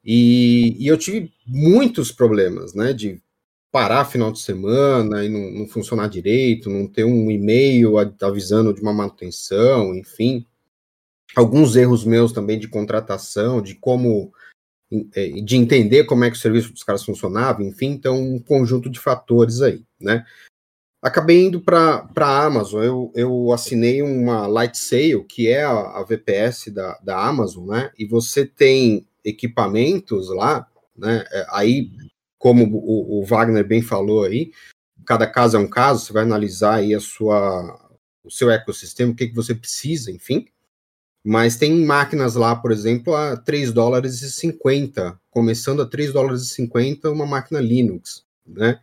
E, 0.03 0.75
e 0.79 0.87
eu 0.87 0.97
tive 0.99 1.33
muitos 1.47 2.11
problemas, 2.11 2.75
né? 2.75 2.93
De 2.93 3.19
parar 3.75 4.05
final 4.05 4.31
de 4.31 4.39
semana 4.39 5.25
e 5.25 5.27
não, 5.27 5.51
não 5.51 5.67
funcionar 5.67 6.07
direito, 6.07 6.69
não 6.69 6.87
ter 6.87 7.03
um 7.03 7.29
e-mail 7.29 7.97
avisando 8.21 8.73
de 8.73 8.81
uma 8.81 8.93
manutenção, 8.93 9.93
enfim 9.93 10.45
alguns 11.35 11.75
erros 11.75 12.05
meus 12.05 12.31
também 12.31 12.57
de 12.57 12.69
contratação, 12.69 13.61
de 13.61 13.75
como 13.75 14.31
é, 15.13 15.27
de 15.27 15.57
entender 15.57 16.05
como 16.05 16.23
é 16.23 16.31
que 16.31 16.37
o 16.37 16.39
serviço 16.39 16.71
dos 16.71 16.83
caras 16.83 17.03
funcionava, 17.03 17.61
enfim, 17.61 17.87
então 17.87 18.15
um 18.17 18.39
conjunto 18.39 18.89
de 18.89 18.99
fatores 18.99 19.61
aí, 19.61 19.83
né? 19.99 20.25
Acabei 21.01 21.45
indo 21.45 21.61
para 21.61 22.07
a 22.15 22.45
Amazon, 22.45 22.83
eu, 22.83 23.11
eu 23.13 23.51
assinei 23.51 24.01
uma 24.01 24.47
Light 24.47 24.77
Sale, 24.77 25.23
que 25.25 25.47
é 25.47 25.63
a, 25.63 25.99
a 25.99 26.03
VPS 26.03 26.71
da, 26.71 26.97
da 27.03 27.27
Amazon, 27.27 27.67
né? 27.67 27.91
E 27.99 28.07
você 28.07 28.45
tem 28.45 29.05
equipamentos 29.23 30.29
lá, 30.29 30.65
né? 30.97 31.23
É, 31.31 31.45
aí, 31.49 31.91
como 32.45 32.63
o, 32.77 33.21
o 33.21 33.25
Wagner 33.25 33.65
bem 33.65 33.81
falou 33.81 34.23
aí, 34.23 34.51
cada 35.03 35.25
caso 35.25 35.57
é 35.57 35.59
um 35.59 35.67
caso, 35.67 36.05
você 36.05 36.13
vai 36.13 36.21
analisar 36.21 36.75
aí 36.75 36.93
a 36.93 36.99
sua, 36.99 37.89
o 38.23 38.29
seu 38.29 38.51
ecossistema, 38.51 39.11
o 39.11 39.15
que, 39.15 39.29
que 39.29 39.33
você 39.33 39.55
precisa, 39.55 40.11
enfim. 40.11 40.45
Mas 41.23 41.55
tem 41.55 41.83
máquinas 41.83 42.35
lá, 42.35 42.55
por 42.55 42.71
exemplo, 42.71 43.15
a 43.15 43.35
3 43.35 43.73
dólares 43.73 44.21
e 44.21 44.31
50, 44.31 45.19
começando 45.31 45.81
a 45.81 45.87
3 45.87 46.13
dólares 46.13 46.43
e 46.43 46.49
50 46.49 47.09
uma 47.09 47.25
máquina 47.25 47.59
Linux, 47.59 48.23
né? 48.45 48.79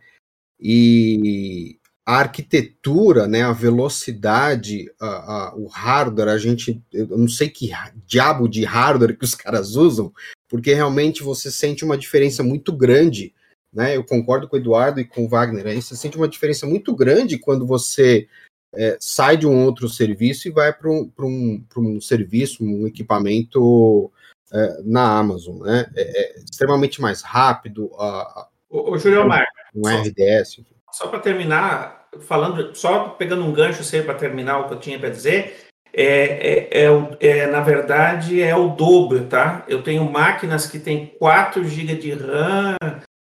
E 0.59 1.79
a 2.05 2.17
arquitetura, 2.17 3.29
né, 3.29 3.43
a 3.43 3.53
velocidade, 3.53 4.91
a, 4.99 5.07
a, 5.07 5.55
o 5.55 5.67
hardware, 5.67 6.27
a 6.27 6.37
gente, 6.37 6.83
eu 6.91 7.17
não 7.17 7.29
sei 7.29 7.47
que 7.47 7.71
diabo 8.05 8.49
de 8.49 8.65
hardware 8.65 9.17
que 9.17 9.23
os 9.23 9.35
caras 9.35 9.77
usam, 9.77 10.11
porque 10.49 10.73
realmente 10.73 11.23
você 11.23 11.49
sente 11.49 11.85
uma 11.85 11.97
diferença 11.97 12.43
muito 12.43 12.73
grande, 12.75 13.33
né? 13.73 13.95
Eu 13.95 14.03
concordo 14.03 14.47
com 14.47 14.55
o 14.55 14.59
Eduardo 14.59 14.99
e 14.99 15.05
com 15.05 15.25
o 15.25 15.29
Wagner, 15.29 15.67
aí 15.67 15.81
você 15.81 15.95
sente 15.95 16.17
uma 16.17 16.27
diferença 16.27 16.65
muito 16.65 16.95
grande 16.95 17.37
quando 17.37 17.65
você 17.65 18.27
é, 18.75 18.97
sai 18.99 19.37
de 19.37 19.47
um 19.47 19.65
outro 19.65 19.87
serviço 19.87 20.47
e 20.47 20.51
vai 20.51 20.73
para 20.73 20.89
um, 20.89 21.11
um, 21.19 21.65
um 21.77 22.01
serviço, 22.01 22.63
um 22.63 22.87
equipamento 22.87 24.11
é, 24.51 24.81
na 24.83 25.17
Amazon, 25.17 25.63
né? 25.63 25.85
É, 25.95 26.21
é 26.21 26.39
extremamente 26.39 27.01
mais 27.01 27.21
rápido. 27.21 27.91
A, 27.97 28.47
ô, 28.69 28.91
ô 28.91 28.97
Julio 28.97 29.27
Mar, 29.27 29.45
um 29.75 29.87
RDS. 29.87 30.61
Só 30.91 31.07
para 31.07 31.19
terminar, 31.19 32.07
falando, 32.19 32.75
só 32.75 33.09
pegando 33.09 33.43
um 33.43 33.53
gancho 33.53 33.83
sei 33.83 34.01
para 34.01 34.13
terminar 34.13 34.59
o 34.59 34.67
que 34.67 34.73
eu 34.73 34.79
tinha 34.79 34.99
para 34.99 35.09
dizer, 35.09 35.55
é, 35.95 36.05
é, 36.05 36.85
é, 36.85 37.17
é, 37.19 37.47
na 37.47 37.61
verdade 37.61 38.41
é 38.41 38.55
o 38.55 38.69
dobro, 38.69 39.25
tá? 39.25 39.63
Eu 39.67 39.83
tenho 39.83 40.09
máquinas 40.09 40.65
que 40.65 40.79
tem 40.79 41.07
4 41.19 41.63
GB 41.63 41.95
de 41.95 42.11
RAM, 42.13 42.75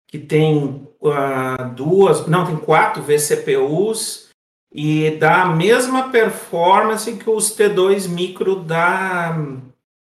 que 0.10 0.18
tem 0.18 0.88
uh, 1.00 1.70
duas, 1.76 2.26
não, 2.26 2.46
tem 2.46 2.58
quatro 2.58 3.04
vCPUs, 3.04 4.30
e 4.72 5.12
dá 5.12 5.44
a 5.44 5.56
mesma 5.56 6.10
performance 6.10 7.16
que 7.16 7.30
os 7.30 7.56
T2 7.56 8.08
micro 8.08 8.58
da, 8.58 9.38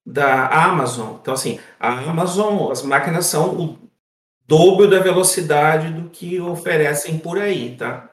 da 0.05 0.49
Amazon. 0.49 1.17
Então, 1.21 1.35
assim, 1.35 1.59
a 1.81 1.93
Amazon, 1.93 2.71
as 2.71 2.83
máquinas 2.83 3.27
são 3.27 3.55
o 3.55 3.79
dobro 4.47 4.89
da 4.89 4.99
velocidade 4.99 5.93
do 5.93 6.09
que 6.11 6.41
oferecem 6.41 7.19
por 7.19 7.39
aí, 7.39 7.75
tá? 7.77 8.11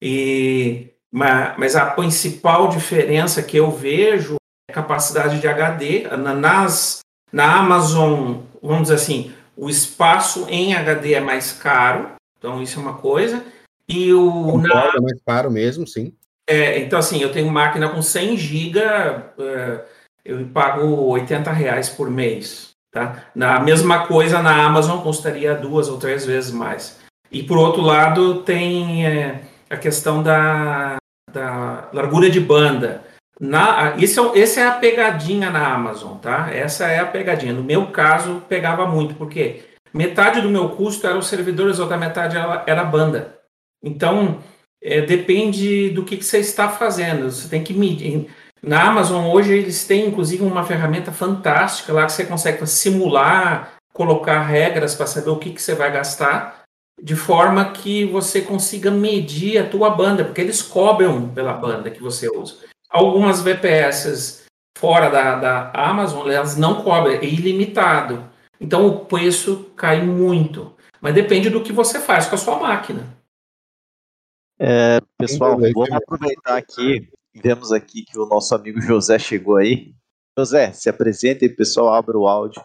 E, 0.00 0.92
mas 1.10 1.76
a 1.76 1.86
principal 1.86 2.68
diferença 2.68 3.42
que 3.42 3.56
eu 3.56 3.70
vejo 3.70 4.36
é 4.68 4.72
a 4.72 4.74
capacidade 4.74 5.40
de 5.40 5.48
HD. 5.48 6.08
Nas, 6.16 7.00
na 7.32 7.58
Amazon, 7.58 8.42
vamos 8.62 8.82
dizer 8.82 8.94
assim, 8.94 9.34
o 9.56 9.70
espaço 9.70 10.46
em 10.48 10.74
HD 10.74 11.14
é 11.14 11.20
mais 11.20 11.52
caro, 11.52 12.10
então 12.38 12.62
isso 12.62 12.78
é 12.78 12.82
uma 12.82 12.94
coisa. 12.94 13.42
E 13.88 14.12
o. 14.12 14.30
Concordo, 14.30 14.68
na... 14.68 14.96
é 14.96 15.00
mais 15.00 15.20
caro 15.24 15.50
mesmo, 15.50 15.86
sim. 15.86 16.12
É, 16.48 16.78
então, 16.78 16.98
assim, 16.98 17.20
eu 17.20 17.32
tenho 17.32 17.50
máquina 17.50 17.88
com 17.88 18.00
100 18.00 18.36
GB, 18.36 18.78
é, 18.78 19.84
eu 20.24 20.46
pago 20.48 20.86
80 21.06 21.50
reais 21.50 21.88
por 21.88 22.10
mês. 22.10 22.70
Tá? 22.90 23.24
Na 23.34 23.60
mesma 23.60 24.06
coisa 24.06 24.40
na 24.40 24.64
Amazon 24.64 25.02
custaria 25.02 25.54
duas 25.54 25.88
ou 25.88 25.98
três 25.98 26.24
vezes 26.24 26.50
mais. 26.50 26.98
E 27.30 27.42
por 27.42 27.58
outro 27.58 27.82
lado, 27.82 28.42
tem 28.42 29.04
é, 29.06 29.42
a 29.68 29.76
questão 29.76 30.22
da, 30.22 30.96
da 31.30 31.90
largura 31.92 32.30
de 32.30 32.40
banda. 32.40 33.04
Na, 33.40 33.94
isso, 33.96 34.32
é 34.34 34.40
essa 34.40 34.60
é 34.60 34.66
a 34.66 34.72
pegadinha 34.72 35.50
na 35.50 35.74
Amazon, 35.74 36.16
tá? 36.16 36.50
Essa 36.52 36.86
é 36.86 37.00
a 37.00 37.06
pegadinha. 37.06 37.52
No 37.52 37.62
meu 37.62 37.88
caso, 37.90 38.42
pegava 38.48 38.86
muito, 38.86 39.14
porque 39.14 39.62
metade 39.92 40.40
do 40.40 40.48
meu 40.48 40.70
custo 40.70 41.06
era 41.06 41.18
os 41.18 41.26
servidores, 41.26 41.78
outra 41.78 41.98
metade 41.98 42.36
era, 42.36 42.64
era 42.66 42.84
banda. 42.84 43.38
Então, 43.82 44.38
é, 44.82 45.02
depende 45.02 45.90
do 45.90 46.04
que, 46.04 46.16
que, 46.16 46.24
você 46.24 46.38
está 46.38 46.68
fazendo. 46.68 47.30
Você 47.30 47.48
tem 47.48 47.62
que 47.62 47.74
medir. 47.74 48.30
Na 48.62 48.88
Amazon, 48.88 49.26
hoje, 49.26 49.52
eles 49.52 49.86
têm, 49.86 50.06
inclusive, 50.06 50.42
uma 50.42 50.64
ferramenta 50.64 51.12
fantástica 51.12 51.92
lá 51.92 52.06
que 52.06 52.12
você 52.12 52.24
consegue 52.24 52.66
simular, 52.66 53.74
colocar 53.92 54.40
regras 54.42 54.94
para 54.94 55.06
saber 55.06 55.30
o 55.30 55.38
que, 55.38 55.50
que 55.50 55.60
você 55.60 55.74
vai 55.74 55.92
gastar, 55.92 56.64
de 57.02 57.14
forma 57.14 57.72
que 57.72 58.06
você 58.06 58.40
consiga 58.40 58.90
medir 58.90 59.58
a 59.58 59.68
tua 59.68 59.90
banda, 59.90 60.24
porque 60.24 60.40
eles 60.40 60.62
cobram 60.62 61.28
pela 61.28 61.52
banda 61.52 61.90
que 61.90 62.02
você 62.02 62.28
usa. 62.28 62.56
Algumas 62.88 63.42
VPS 63.42 64.46
fora 64.76 65.10
da, 65.10 65.36
da 65.36 65.70
Amazon, 65.72 66.28
elas 66.30 66.56
não 66.56 66.82
cobram, 66.82 67.12
é 67.14 67.24
ilimitado. 67.24 68.30
Então, 68.60 68.86
o 68.86 69.04
preço 69.06 69.70
cai 69.76 70.02
muito. 70.02 70.74
Mas 71.00 71.14
depende 71.14 71.50
do 71.50 71.62
que 71.62 71.72
você 71.72 72.00
faz 72.00 72.26
com 72.26 72.34
a 72.34 72.38
sua 72.38 72.58
máquina. 72.58 73.16
É, 74.58 74.98
pessoal, 75.18 75.58
vamos 75.58 75.92
aproveitar 75.92 76.56
aqui. 76.56 77.08
Vemos 77.34 77.70
aqui 77.70 78.02
que 78.02 78.18
o 78.18 78.26
nosso 78.26 78.54
amigo 78.54 78.80
José 78.80 79.18
chegou 79.18 79.56
aí. 79.56 79.94
José, 80.38 80.72
se 80.72 80.88
apresenta 80.88 81.44
e 81.44 81.48
pessoal, 81.48 81.92
abra 81.92 82.16
o 82.18 82.26
áudio. 82.26 82.62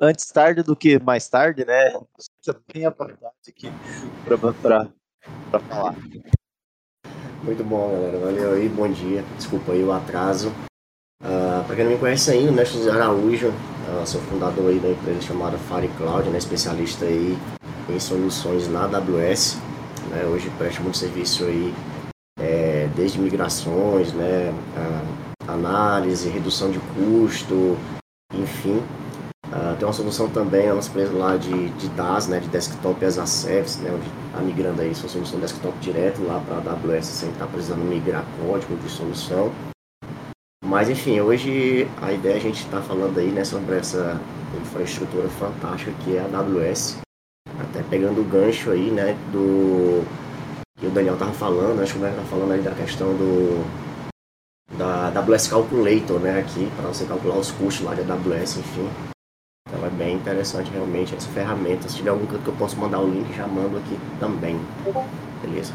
Antes 0.00 0.26
tarde 0.26 0.62
do 0.62 0.74
que 0.74 0.98
mais 0.98 1.28
tarde, 1.28 1.64
né? 1.64 1.92
Você 2.40 2.52
tem 2.66 2.84
a 2.86 2.90
vontade 2.90 3.18
aqui 3.48 3.68
para 4.24 4.36
falar. 5.60 5.94
Muito 7.42 7.64
bom, 7.64 7.90
galera. 7.90 8.18
Valeu 8.18 8.52
aí, 8.52 8.68
bom 8.68 8.88
dia. 8.88 9.24
Desculpa 9.36 9.72
aí 9.72 9.82
o 9.82 9.90
atraso. 9.90 10.50
Uh, 11.20 11.24
ah, 11.24 11.64
para 11.66 11.74
quem 11.74 11.84
não 11.84 11.92
me 11.92 11.98
conhece 11.98 12.30
ainda, 12.30 12.52
né, 12.52 12.64
José 12.64 12.90
Araújo, 12.90 13.48
uh, 13.48 14.06
sou 14.06 14.20
fundador 14.22 14.70
aí 14.70 14.78
da 14.78 14.90
empresa 14.90 15.20
chamada 15.22 15.58
FireCloud, 15.58 16.30
né, 16.30 16.38
especialista 16.38 17.04
aí 17.04 17.36
em 17.88 17.98
soluções 17.98 18.68
na 18.68 18.84
AWS. 18.84 19.58
Né? 20.10 20.24
Hoje 20.24 20.50
presta 20.56 20.80
muito 20.82 20.98
serviço 20.98 21.44
aí, 21.44 21.74
é, 22.38 22.88
desde 22.94 23.20
migrações, 23.20 24.12
né? 24.12 24.54
análise, 25.48 26.28
redução 26.28 26.70
de 26.70 26.78
custo, 26.94 27.76
enfim. 28.32 28.80
Uh, 29.52 29.76
tem 29.76 29.86
uma 29.86 29.92
solução 29.92 30.30
também, 30.30 30.66
a 30.66 30.74
nossa 30.74 30.88
empresa 30.88 31.12
lá 31.12 31.36
de, 31.36 31.68
de 31.72 31.86
DAS, 31.90 32.26
né, 32.26 32.40
de 32.40 32.48
Desktop 32.48 33.04
as 33.04 33.18
a 33.18 33.26
Service, 33.26 33.78
né, 33.82 33.90
onde 33.92 34.06
está 34.26 34.40
migrando 34.40 34.80
aí 34.80 34.94
sua 34.94 35.10
solução 35.10 35.38
desktop 35.38 35.78
direto 35.78 36.24
lá 36.24 36.40
para 36.40 36.70
a 36.70 36.72
AWS 36.72 37.04
sem 37.04 37.28
estar 37.28 37.44
tá 37.44 37.52
precisando 37.52 37.84
migrar 37.84 38.24
código 38.40 38.74
de 38.76 38.88
solução. 38.88 39.52
Mas 40.64 40.88
enfim, 40.88 41.20
hoje 41.20 41.86
a 42.00 42.10
ideia 42.14 42.32
é 42.32 42.36
a 42.38 42.40
gente 42.40 42.64
está 42.64 42.80
falando 42.80 43.18
aí 43.18 43.26
né, 43.26 43.44
sobre 43.44 43.76
essa 43.76 44.18
infraestrutura 44.58 45.28
fantástica 45.28 45.92
que 46.02 46.16
é 46.16 46.20
a 46.20 46.38
AWS, 46.38 46.96
até 47.60 47.82
pegando 47.82 48.22
o 48.22 48.24
gancho 48.24 48.70
aí, 48.70 48.90
né, 48.90 49.14
do 49.30 50.02
que 50.78 50.86
o 50.86 50.90
Daniel 50.90 51.18
tava 51.18 51.32
falando, 51.32 51.82
acho 51.82 51.92
que 51.92 51.98
o 51.98 52.00
Daniel 52.00 52.22
tava 52.22 52.30
falando 52.30 52.52
aí 52.52 52.62
da 52.62 52.70
questão 52.70 53.08
do 53.08 53.62
da 54.78 55.08
AWS 55.08 55.48
Calculator, 55.48 56.18
né, 56.20 56.40
aqui, 56.40 56.70
para 56.74 56.88
você 56.88 57.04
calcular 57.04 57.36
os 57.36 57.50
custos 57.50 57.84
lá 57.84 57.94
de 57.94 58.00
AWS, 58.00 58.56
enfim. 58.56 59.11
Então 59.68 59.86
é 59.86 59.90
bem 59.90 60.16
interessante 60.16 60.70
realmente 60.70 61.14
essa 61.14 61.28
ferramenta. 61.30 61.88
Se 61.88 61.96
tiver 61.96 62.10
algum 62.10 62.26
canto 62.26 62.42
que 62.42 62.48
eu 62.48 62.56
posso 62.56 62.76
mandar 62.76 63.00
o 63.00 63.10
link, 63.10 63.32
já 63.34 63.46
mando 63.46 63.78
aqui 63.78 63.98
também. 64.20 64.56
Beleza? 65.40 65.72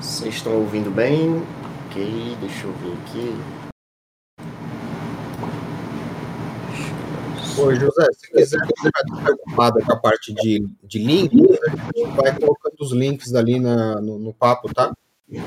Vocês 0.00 0.34
estão 0.36 0.54
ouvindo 0.54 0.90
bem? 0.90 1.42
Ok, 1.86 2.36
deixa 2.40 2.66
eu 2.66 2.72
ver 2.74 2.92
aqui. 3.02 3.67
Ô, 7.58 7.74
José, 7.74 8.06
se 8.12 8.30
quiser 8.30 8.60
ficar 8.66 9.22
preocupado 9.24 9.84
com 9.84 9.92
a 9.92 9.96
parte 9.96 10.32
de, 10.32 10.64
de 10.84 10.98
links, 11.00 11.58
a 11.66 11.70
gente 11.70 12.16
vai 12.16 12.38
colocando 12.38 12.76
os 12.80 12.92
links 12.92 13.34
ali 13.34 13.58
na, 13.58 14.00
no, 14.00 14.16
no 14.16 14.32
papo, 14.32 14.72
tá? 14.72 14.92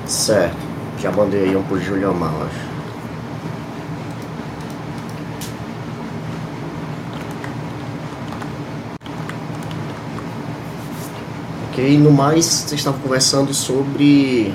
Certo. 0.05 0.57
Já 0.99 1.09
mandei 1.09 1.43
aí 1.43 1.55
um 1.55 1.63
pro 1.63 1.79
Julião 1.79 2.13
Mal, 2.13 2.43
acho. 2.43 2.71
Ok, 11.69 11.97
no 11.97 12.11
mais, 12.11 12.45
vocês 12.45 12.81
estavam 12.81 12.99
conversando 12.99 13.53
sobre 13.53 14.53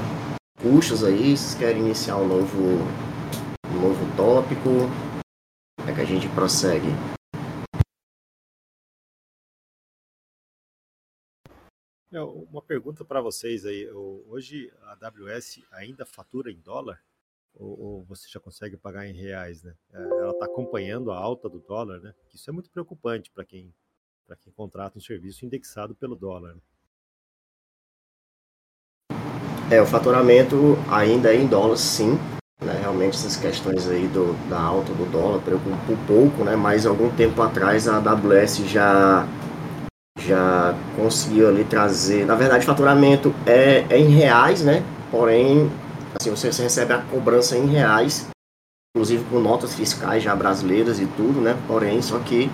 custos 0.63 1.03
aí, 1.03 1.35
vocês 1.35 1.55
querem 1.55 1.81
iniciar 1.81 2.19
um 2.19 2.29
novo, 2.29 2.87
um 3.73 3.81
novo 3.81 4.07
tópico? 4.15 4.91
É 5.89 5.93
que 5.93 6.03
a 6.03 6.05
gente 6.05 6.29
prossegue? 6.29 6.95
É, 12.13 12.21
uma 12.21 12.63
pergunta 12.63 13.05
para 13.05 13.21
vocês 13.21 13.67
aí. 13.67 13.91
Hoje 13.91 14.73
a 14.83 14.93
AWS 14.93 15.63
ainda 15.73 16.07
fatura 16.07 16.51
em 16.53 16.61
dólar? 16.61 17.01
Ou, 17.55 17.81
ou, 17.81 18.05
você 18.05 18.29
já 18.29 18.39
consegue 18.39 18.77
pagar 18.77 19.07
em 19.07 19.15
reais, 19.15 19.63
né? 19.63 19.75
É, 19.93 20.03
ela 20.03 20.31
está 20.31 20.45
acompanhando 20.45 21.11
a 21.11 21.17
alta 21.17 21.49
do 21.49 21.59
dólar, 21.59 22.01
né? 22.01 22.15
Isso 22.33 22.49
é 22.49 22.53
muito 22.53 22.71
preocupante 22.71 23.31
para 23.31 23.45
quem, 23.45 23.75
quem 24.41 24.53
contrata 24.53 24.99
um 24.99 25.01
serviço 25.01 25.45
indexado 25.45 25.95
pelo 25.95 26.15
dólar. 26.15 26.55
Né? 26.55 26.61
É, 29.71 29.83
o 29.83 29.87
faturamento 29.87 30.77
ainda 30.89 31.35
é 31.35 31.37
em 31.37 31.47
dólar, 31.47 31.77
sim. 31.77 32.13
Né? 32.61 32.79
Realmente 32.79 33.15
essas 33.15 33.37
questões 33.37 33.89
aí 33.89 34.07
do, 34.07 34.33
da 34.49 34.61
alta 34.61 34.93
do 34.95 35.11
dólar 35.11 35.43
preocupam 35.43 35.93
um 35.93 36.07
pouco, 36.07 36.45
né? 36.45 36.55
Mas 36.55 36.87
algum 36.87 37.11
tempo 37.17 37.43
atrás 37.43 37.89
a 37.89 37.97
AWS 37.97 38.59
já 38.69 39.27
já 40.19 40.75
conseguiu 40.97 41.49
ali 41.49 41.64
trazer, 41.64 42.25
na 42.25 42.35
verdade, 42.35 42.64
faturamento 42.64 43.35
é, 43.45 43.85
é 43.91 43.99
em 43.99 44.09
reais, 44.09 44.62
né? 44.62 44.83
Porém, 45.11 45.71
assim, 46.19 46.31
você, 46.31 46.49
recebe 46.62 46.93
a 46.93 46.99
cobrança 46.99 47.57
em 47.57 47.67
reais, 47.67 48.27
inclusive 48.95 49.25
com 49.31 49.39
notas 49.39 49.75
fiscais 49.75 50.23
já 50.23 50.35
brasileiras 50.35 50.99
e 50.99 51.07
tudo, 51.07 51.41
né? 51.41 51.57
Porém, 51.67 52.01
só 52.01 52.19
que 52.19 52.51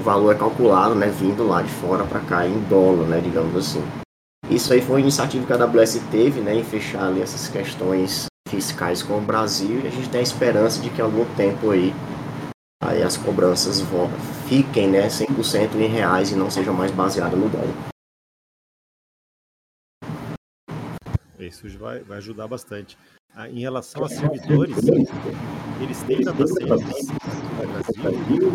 o 0.00 0.02
valor 0.02 0.34
é 0.34 0.38
calculado, 0.38 0.94
né? 0.94 1.08
Vindo 1.08 1.46
lá 1.46 1.62
de 1.62 1.70
fora 1.70 2.04
para 2.04 2.20
cá 2.20 2.46
em 2.46 2.58
dólar, 2.68 3.06
né? 3.06 3.20
Digamos 3.20 3.54
assim. 3.56 3.82
Isso 4.50 4.72
aí 4.72 4.80
foi 4.80 4.96
uma 4.96 5.00
iniciativa 5.00 5.44
que 5.44 5.52
a 5.52 5.56
AWS 5.56 6.00
teve, 6.10 6.40
né, 6.40 6.54
em 6.54 6.64
fechar 6.64 7.08
ali 7.08 7.20
essas 7.20 7.48
questões 7.48 8.26
fiscais 8.48 9.02
com 9.02 9.18
o 9.18 9.20
Brasil 9.20 9.82
e 9.84 9.86
a 9.86 9.90
gente 9.90 10.08
tem 10.08 10.20
a 10.20 10.22
esperança 10.22 10.80
de 10.80 10.88
que 10.88 11.02
algum 11.02 11.26
tempo 11.36 11.70
aí, 11.70 11.94
aí 12.82 13.02
as 13.02 13.16
cobranças 13.16 13.80
vão, 13.80 14.08
fiquem 14.48 14.88
né, 14.88 15.08
100% 15.08 15.74
em 15.76 15.86
reais 15.86 16.30
e 16.30 16.36
não 16.36 16.50
sejam 16.50 16.74
mais 16.74 16.90
baseadas 16.90 17.38
no 17.38 17.48
dólar. 17.48 17.74
Isso 21.38 21.68
vai, 21.78 22.00
vai 22.00 22.18
ajudar 22.18 22.48
bastante. 22.48 22.98
Ah, 23.34 23.48
em 23.48 23.60
relação 23.60 24.04
a 24.04 24.08
servidores, 24.08 24.76
eles 25.80 26.02
têm 26.02 26.20
data 26.22 26.46
centers 26.46 26.68
no 26.68 28.02
Brasil? 28.02 28.52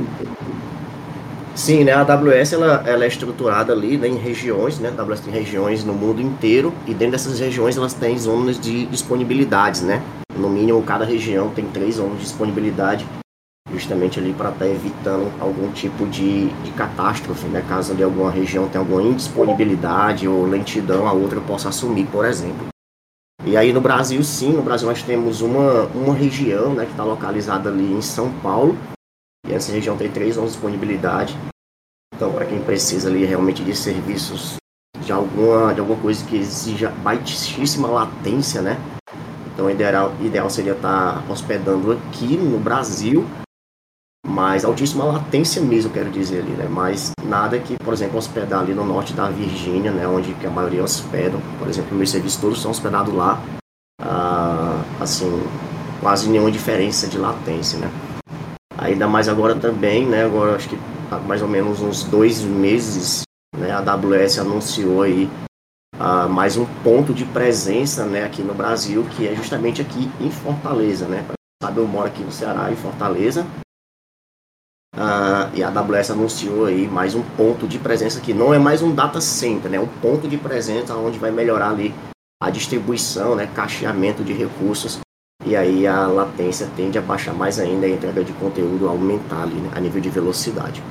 Sim, 1.56 1.84
né? 1.84 1.94
A 1.94 2.02
AWS 2.02 2.54
ela, 2.54 2.84
ela 2.88 3.06
é 3.06 3.08
estruturada 3.08 3.72
ali 3.72 3.98
né, 3.98 4.08
em 4.08 4.18
regiões, 4.18 4.80
né? 4.80 4.94
A 4.98 5.02
AWS 5.02 5.22
tem 5.22 5.34
regiões 5.34 5.84
no 5.84 5.94
mundo 5.94 6.22
inteiro 6.22 6.74
e 6.86 6.94
dentro 6.94 7.12
dessas 7.12 7.40
regiões 7.40 7.78
elas 7.78 7.94
têm 7.94 8.18
zonas 8.18 8.60
de 8.60 8.86
disponibilidades, 8.88 9.82
né? 9.82 10.02
No 10.36 10.50
mínimo 10.50 10.84
cada 10.84 11.06
região 11.06 11.54
tem 11.54 11.70
três 11.70 11.96
zonas 11.96 12.18
de 12.18 12.24
disponibilidade, 12.24 13.06
justamente 13.74 14.20
ali 14.20 14.34
para 14.34 14.50
estar 14.50 14.66
tá 14.66 14.72
evitando 14.72 15.32
algum 15.42 15.72
tipo 15.72 16.06
de, 16.08 16.48
de 16.48 16.72
catástrofe, 16.72 17.46
né? 17.48 17.66
Caso 17.68 17.92
ali 17.92 18.04
alguma 18.04 18.32
região 18.32 18.70
tenha 18.70 18.82
alguma 18.82 19.02
indisponibilidade 19.02 20.28
ou 20.28 20.46
lentidão, 20.46 21.08
a 21.08 21.12
outra 21.12 21.42
possa 21.42 21.70
assumir, 21.70 22.06
por 22.08 22.26
exemplo. 22.26 22.68
E 23.46 23.58
aí 23.58 23.74
no 23.74 23.82
Brasil, 23.82 24.24
sim, 24.24 24.54
no 24.54 24.62
Brasil 24.62 24.88
nós 24.88 25.04
temos 25.04 25.42
uma, 25.42 25.84
uma 25.88 26.14
região 26.14 26.74
né, 26.74 26.86
que 26.86 26.92
está 26.92 27.04
localizada 27.04 27.70
ali 27.70 27.92
em 27.92 28.02
São 28.02 28.32
Paulo, 28.40 28.78
e 29.46 29.54
essa 29.54 29.74
região 29.74 29.98
tem 29.98 30.10
três 30.10 30.36
zonas 30.36 30.52
de 30.52 30.56
disponibilidade. 30.56 31.38
Então, 32.16 32.32
para 32.32 32.46
quem 32.46 32.62
precisa 32.62 33.10
ali 33.10 33.26
realmente 33.26 33.64
de 33.64 33.76
serviços 33.76 34.56
de 35.04 35.12
alguma, 35.12 35.74
de 35.74 35.82
alguma 35.82 36.00
coisa 36.00 36.26
que 36.26 36.38
exija 36.38 36.90
baixíssima 36.90 37.90
latência, 37.90 38.62
né? 38.62 38.78
Então, 39.54 39.70
ideal, 39.70 40.14
ideal 40.22 40.50
seria 40.50 40.74
estar 40.74 41.22
tá 41.22 41.32
hospedando 41.32 41.92
aqui 41.92 42.38
no 42.38 42.58
Brasil, 42.58 43.26
mas 44.26 44.66
altíssima 44.66 45.04
latência 45.04 45.62
mesmo, 45.62 45.92
quero 45.92 46.10
dizer 46.10 46.40
ali, 46.40 46.52
né? 46.52 46.68
Mas 46.70 47.12
nada 47.24 47.60
que, 47.60 47.76
por 47.78 47.94
exemplo, 47.94 48.18
hospedar 48.18 48.62
ali 48.62 48.74
no 48.74 48.86
norte 48.86 49.14
da 49.14 49.30
Virgínia, 49.30 49.92
né? 49.92 50.08
Onde 50.08 50.34
que 50.34 50.48
a 50.48 50.50
maioria 50.50 50.84
hospedam. 50.84 51.40
Por 51.60 51.68
exemplo, 51.68 51.96
meus 51.96 52.10
serviços 52.10 52.42
todos 52.42 52.62
são 52.62 52.72
hospedados 52.72 53.14
lá. 53.14 53.42
Ah, 54.02 54.82
assim, 55.00 55.44
quase 56.02 56.30
nenhuma 56.30 56.52
diferença 56.52 57.08
de 57.08 57.18
latência, 57.18 57.78
né? 57.80 57.92
Ainda 58.78 59.08
mais 59.08 59.30
agora 59.30 59.56
também, 59.56 60.06
né? 60.06 60.26
Agora 60.26 60.56
acho 60.56 60.70
que 60.70 60.80
há 61.12 61.20
mais 61.20 61.42
ou 61.42 61.48
menos 61.48 61.82
uns 61.82 62.04
dois 62.04 62.42
meses, 62.42 63.24
né? 63.56 63.72
A 63.72 63.80
AWS 63.80 64.40
anunciou 64.40 65.04
aí 65.04 65.30
uh, 65.96 66.28
mais 66.30 66.58
um 66.58 66.66
ponto 66.84 67.14
de 67.14 67.24
presença, 67.26 68.06
né? 68.06 68.24
Aqui 68.24 68.42
no 68.42 68.54
Brasil, 68.54 69.06
que 69.12 69.28
é 69.28 69.36
justamente 69.36 69.82
aqui 69.82 70.10
em 70.20 70.32
Fortaleza, 70.32 71.08
né? 71.08 71.26
Sabe, 71.62 71.80
eu 71.80 71.88
moro 71.88 72.08
aqui 72.08 72.24
no 72.24 72.32
Ceará, 72.32 72.72
em 72.72 72.76
Fortaleza. 72.76 73.46
Uh, 74.94 75.50
e 75.56 75.64
a 75.64 75.70
AWS 75.70 76.12
anunciou 76.12 76.66
aí 76.66 76.88
mais 76.88 77.16
um 77.16 77.24
ponto 77.36 77.68
de 77.68 77.80
presença 77.80 78.22
que 78.22 78.32
não 78.32 78.54
é 78.54 78.60
mais 78.60 78.84
um 78.84 78.94
data 78.94 79.20
center, 79.20 79.72
né? 79.72 79.80
Um 79.80 79.88
ponto 79.88 80.28
de 80.28 80.38
presença 80.38 80.96
onde 80.96 81.18
vai 81.18 81.32
melhorar 81.32 81.72
ali 81.72 81.94
a 82.42 82.52
distribuição, 82.52 83.36
né? 83.36 83.50
Cacheamento 83.56 84.24
de 84.24 84.34
recursos 84.34 85.00
e 85.46 85.58
aí 85.58 85.86
a 85.86 86.08
latência 86.08 86.70
tende 86.76 86.98
a 86.98 87.02
baixar 87.02 87.34
mais 87.34 87.60
ainda, 87.60 87.86
a 87.86 87.90
entrega 87.90 88.24
de 88.24 88.32
conteúdo 88.34 88.88
aumentar 88.88 89.44
ali, 89.44 89.56
né, 89.56 89.72
a 89.76 89.80
nível 89.80 90.00
de 90.00 90.10
velocidade. 90.10 90.82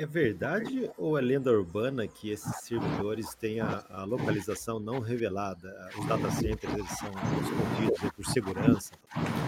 É 0.00 0.06
verdade 0.06 0.88
ou 0.96 1.18
é 1.18 1.20
lenda 1.20 1.50
urbana 1.50 2.06
que 2.06 2.30
esses 2.30 2.54
servidores 2.62 3.34
têm 3.34 3.58
a, 3.58 3.82
a 3.90 4.04
localização 4.04 4.78
não 4.78 5.00
revelada? 5.00 5.90
Os 5.98 6.06
data 6.06 6.30
centers 6.30 6.72
eles 6.72 6.88
são 6.90 7.10
escondidos 7.42 8.12
por 8.14 8.24
segurança? 8.26 8.92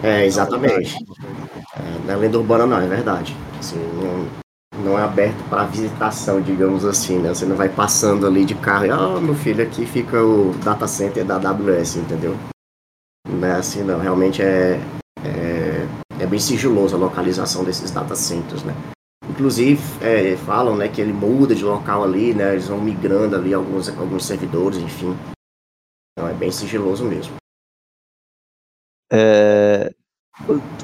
É, 0.03 0.25
exatamente. 0.25 0.93
É, 1.73 2.05
não 2.05 2.13
é 2.13 2.17
lenda 2.17 2.37
urbana 2.37 2.65
não, 2.65 2.81
é 2.81 2.85
verdade. 2.85 3.33
Assim, 3.57 3.77
não, 3.77 4.83
não 4.83 4.99
é 4.99 5.03
aberto 5.03 5.41
para 5.49 5.63
visitação, 5.67 6.41
digamos 6.41 6.83
assim, 6.83 7.17
né? 7.19 7.29
Você 7.29 7.45
não 7.45 7.55
vai 7.55 7.69
passando 7.69 8.27
ali 8.27 8.43
de 8.43 8.55
carro 8.55 8.85
e, 8.87 8.89
ah, 8.89 9.21
meu 9.21 9.35
filho, 9.35 9.63
aqui 9.63 9.85
fica 9.85 10.21
o 10.21 10.51
data 10.65 10.85
center 10.85 11.23
da 11.23 11.35
AWS, 11.37 11.95
entendeu? 11.95 12.35
Não 13.25 13.47
é 13.47 13.53
assim, 13.53 13.83
não. 13.83 14.01
Realmente 14.01 14.41
é, 14.41 14.81
é, 15.23 15.87
é 16.19 16.27
bem 16.27 16.39
sigiloso 16.41 16.97
a 16.97 16.99
localização 16.99 17.63
desses 17.63 17.89
data 17.89 18.15
centers, 18.15 18.65
né? 18.65 18.75
Inclusive, 19.31 19.81
é, 20.01 20.35
falam 20.37 20.75
né, 20.75 20.89
que 20.89 20.99
ele 20.99 21.13
muda 21.13 21.55
de 21.55 21.63
local 21.63 22.03
ali, 22.03 22.33
né? 22.33 22.51
Eles 22.51 22.67
vão 22.67 22.81
migrando 22.81 23.35
ali 23.35 23.53
alguns, 23.53 23.87
alguns 23.89 24.25
servidores, 24.25 24.77
enfim. 24.77 25.17
Então 26.11 26.29
é 26.29 26.33
bem 26.33 26.51
sigiloso 26.51 27.05
mesmo. 27.05 27.35
É, 29.11 29.93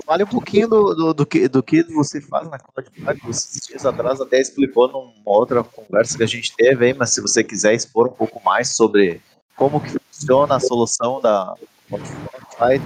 Fale 0.05 0.23
um 0.23 0.27
pouquinho 0.27 0.67
do, 0.67 0.93
do, 0.93 1.13
do, 1.13 1.25
que, 1.25 1.47
do 1.47 1.63
que 1.63 1.83
você 1.83 2.21
faz 2.21 2.49
na 2.49 2.59
Cloudflare, 2.59 3.19
que 3.19 3.29
esses 3.29 3.67
dias 3.67 3.85
atrás 3.85 4.21
até 4.21 4.39
explicou 4.39 4.87
numa 4.87 5.13
outra 5.25 5.63
conversa 5.63 6.17
que 6.17 6.23
a 6.23 6.27
gente 6.27 6.55
teve 6.55 6.85
aí, 6.85 6.93
mas 6.93 7.13
se 7.13 7.21
você 7.21 7.43
quiser 7.43 7.73
expor 7.73 8.07
um 8.07 8.13
pouco 8.13 8.41
mais 8.43 8.75
sobre 8.75 9.21
como 9.55 9.81
que 9.81 9.97
funciona 9.99 10.55
a 10.55 10.59
solução 10.59 11.19
da 11.19 11.55
Cloudflare. 11.89 12.81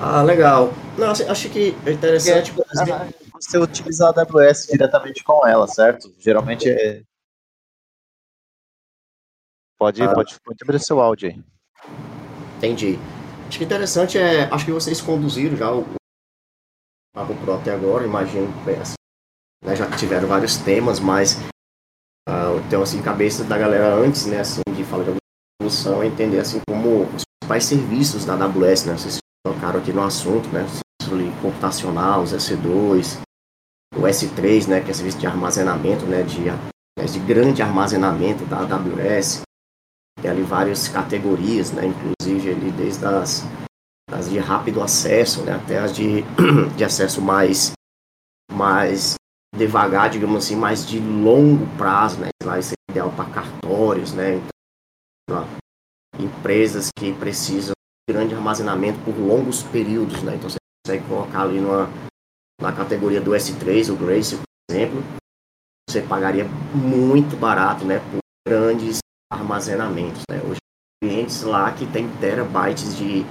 Ah, 0.00 0.22
legal. 0.22 0.72
Não, 0.96 1.10
assim, 1.10 1.24
acho 1.24 1.48
que 1.48 1.76
é 1.84 1.92
interessante. 1.92 2.52
Porque, 2.52 3.25
você 3.40 3.58
utiliza 3.58 4.06
a 4.06 4.10
AWS 4.10 4.68
diretamente 4.70 5.22
com 5.22 5.46
ela, 5.46 5.66
certo? 5.66 6.12
Geralmente 6.18 6.68
é. 6.68 7.02
Pode, 9.78 10.02
ah. 10.02 10.12
pode, 10.12 10.36
pode 10.40 10.58
abrir 10.62 10.80
seu 10.80 11.00
áudio 11.00 11.28
aí. 11.28 11.44
Entendi. 12.56 12.98
Acho 13.46 13.58
que 13.58 13.64
interessante 13.64 14.18
é. 14.18 14.44
Acho 14.44 14.64
que 14.64 14.72
vocês 14.72 15.00
conduziram 15.00 15.56
já 15.56 15.72
o 15.72 15.84
Papo 17.14 17.34
Pro 17.36 17.54
até 17.54 17.72
agora, 17.72 18.04
imagino 18.04 18.52
assim, 18.80 18.94
né, 19.64 19.74
já 19.74 19.90
tiveram 19.96 20.28
vários 20.28 20.58
temas, 20.58 21.00
mas 21.00 21.34
uh, 22.28 22.58
então 22.66 22.82
assim, 22.82 23.00
cabeça 23.00 23.42
da 23.44 23.56
galera 23.56 23.94
antes, 23.94 24.26
né, 24.26 24.40
assim, 24.40 24.60
de 24.74 24.84
falar 24.84 25.04
de 25.04 25.16
solução, 25.60 26.02
é 26.02 26.06
entender 26.06 26.40
assim 26.40 26.60
como 26.68 27.04
os 27.04 27.22
principais 27.40 27.64
serviços 27.64 28.24
da 28.24 28.34
AWS, 28.34 28.84
né? 28.84 28.92
Vocês 28.94 29.18
tocaram 29.44 29.80
aqui 29.80 29.92
no 29.92 30.02
assunto, 30.02 30.48
né? 30.48 30.66
Computacional, 31.40 32.22
os 32.22 32.32
S2, 32.32 33.20
o 33.94 34.00
S3, 34.00 34.68
né, 34.68 34.80
que 34.80 34.90
é 34.90 34.94
serviço 34.94 35.18
de 35.18 35.26
armazenamento, 35.26 36.04
né, 36.06 36.22
de, 36.22 36.44
de 37.12 37.18
grande 37.20 37.62
armazenamento 37.62 38.44
da 38.46 38.58
AWS, 38.60 39.42
tem 40.20 40.30
ali 40.30 40.42
várias 40.42 40.88
categorias, 40.88 41.72
né? 41.72 41.86
Inclusive 41.86 42.50
ali 42.50 42.70
desde 42.72 43.04
as, 43.04 43.44
as 44.10 44.30
de 44.30 44.38
rápido 44.38 44.82
acesso, 44.82 45.42
né? 45.44 45.54
Até 45.54 45.78
as 45.78 45.94
de, 45.94 46.22
de 46.76 46.84
acesso 46.84 47.20
mais, 47.20 47.72
mais 48.50 49.14
devagar, 49.54 50.10
digamos 50.10 50.44
assim, 50.44 50.56
mais 50.56 50.86
de 50.86 50.98
longo 50.98 51.66
prazo, 51.76 52.20
né? 52.20 52.28
Lá 52.42 52.58
isso 52.58 52.72
é 52.72 52.90
ideal 52.90 53.12
para 53.12 53.30
cartórios, 53.30 54.12
né? 54.14 54.40
Então, 55.28 55.46
empresas 56.18 56.88
que 56.96 57.12
precisam 57.12 57.72
de 58.08 58.14
grande 58.14 58.34
armazenamento 58.34 58.98
por 59.04 59.16
longos 59.16 59.62
períodos, 59.62 60.22
né? 60.22 60.36
Então 60.36 60.48
você 60.48 60.56
consegue 60.86 61.06
colocar 61.08 61.42
ali 61.42 61.60
numa, 61.60 61.90
na 62.60 62.72
categoria 62.72 63.20
do 63.20 63.32
S3, 63.32 63.92
o 63.92 63.96
Grace, 63.96 64.36
por 64.36 64.44
exemplo, 64.70 65.02
você 65.88 66.02
pagaria 66.02 66.44
muito 66.74 67.36
barato, 67.36 67.84
né? 67.84 67.98
Por 67.98 68.18
grandes 68.46 68.98
armazenamentos, 69.30 70.22
né? 70.30 70.40
Hoje 70.42 70.58
clientes 71.02 71.42
lá 71.42 71.72
que 71.72 71.86
tem 71.86 72.08
terabytes 72.18 72.96
de, 72.96 73.24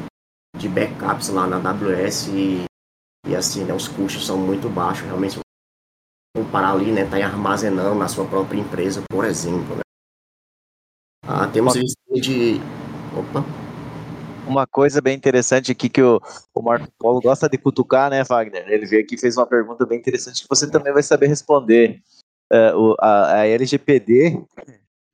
de 0.56 0.70
backups 0.70 1.30
lá 1.30 1.48
na 1.48 1.58
AWS 1.58 2.28
e, 2.28 2.66
e 3.28 3.36
assim, 3.36 3.64
né? 3.64 3.74
Os 3.74 3.88
custos 3.88 4.26
são 4.26 4.38
muito 4.38 4.70
baixos, 4.70 5.06
realmente 5.06 5.40
comparar 6.36 6.74
ali, 6.74 6.92
né? 6.92 7.10
Tá 7.10 7.18
armazenando 7.18 7.96
na 7.96 8.08
sua 8.08 8.26
própria 8.28 8.60
empresa, 8.60 9.04
por 9.10 9.26
exemplo, 9.26 9.76
né? 9.76 9.82
Ah, 11.28 11.48
temos 11.48 11.74
de... 11.74 12.60
Opa! 13.18 13.65
Uma 14.48 14.68
coisa 14.68 15.02
bem 15.02 15.16
interessante 15.16 15.72
aqui 15.72 15.90
que 15.90 16.02
o, 16.02 16.22
o 16.54 16.62
Marco 16.62 16.88
Polo 16.98 17.20
gosta 17.20 17.50
de 17.50 17.58
cutucar, 17.58 18.10
né, 18.10 18.24
Wagner? 18.24 18.68
Ele 18.68 18.86
veio 18.86 19.04
aqui 19.04 19.16
e 19.16 19.20
fez 19.20 19.38
uma 19.38 19.48
pergunta 19.48 19.86
bem 19.86 19.98
interessante 19.98 20.44
que 20.44 20.50
você 20.50 20.70
também 20.70 20.94
vai 20.94 21.04
saber 21.04 21.28
responder. 21.28 22.02
Uh, 22.52 22.78
o, 22.78 22.96
a, 23.00 23.40
a, 23.40 23.48
LGPD 23.48 24.40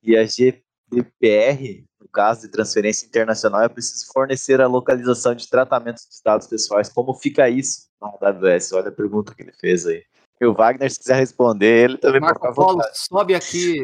e 0.03 0.17
a 0.17 0.25
GDPR, 0.25 1.85
no 1.99 2.09
caso 2.09 2.41
de 2.41 2.49
transferência 2.49 3.05
internacional, 3.05 3.63
é 3.63 3.69
preciso 3.69 4.05
fornecer 4.13 4.59
a 4.59 4.67
localização 4.67 5.33
de 5.33 5.49
tratamento 5.49 6.01
dos 6.05 6.21
dados 6.23 6.47
pessoais. 6.47 6.89
Como 6.89 7.13
fica 7.13 7.49
isso 7.49 7.87
na 8.01 8.09
AWS? 8.29 8.73
Olha 8.73 8.89
a 8.89 8.91
pergunta 8.91 9.33
que 9.33 9.43
ele 9.43 9.53
fez 9.53 9.85
aí. 9.85 10.03
E 10.41 10.45
o 10.45 10.53
Wagner, 10.53 10.91
se 10.91 10.99
quiser 10.99 11.17
responder, 11.17 11.85
ele 11.85 11.97
também 11.99 12.19
Marco 12.19 12.53
Polo, 12.53 12.81
sobe 12.93 13.35
aqui. 13.35 13.79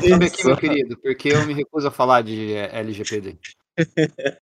Sobe 0.00 0.26
aqui, 0.26 0.44
meu 0.44 0.56
querido, 0.56 0.98
porque 0.98 1.28
eu 1.28 1.46
me 1.46 1.54
recuso 1.54 1.86
a 1.88 1.92
falar 1.92 2.22
de 2.22 2.54
LGPD. 2.54 3.38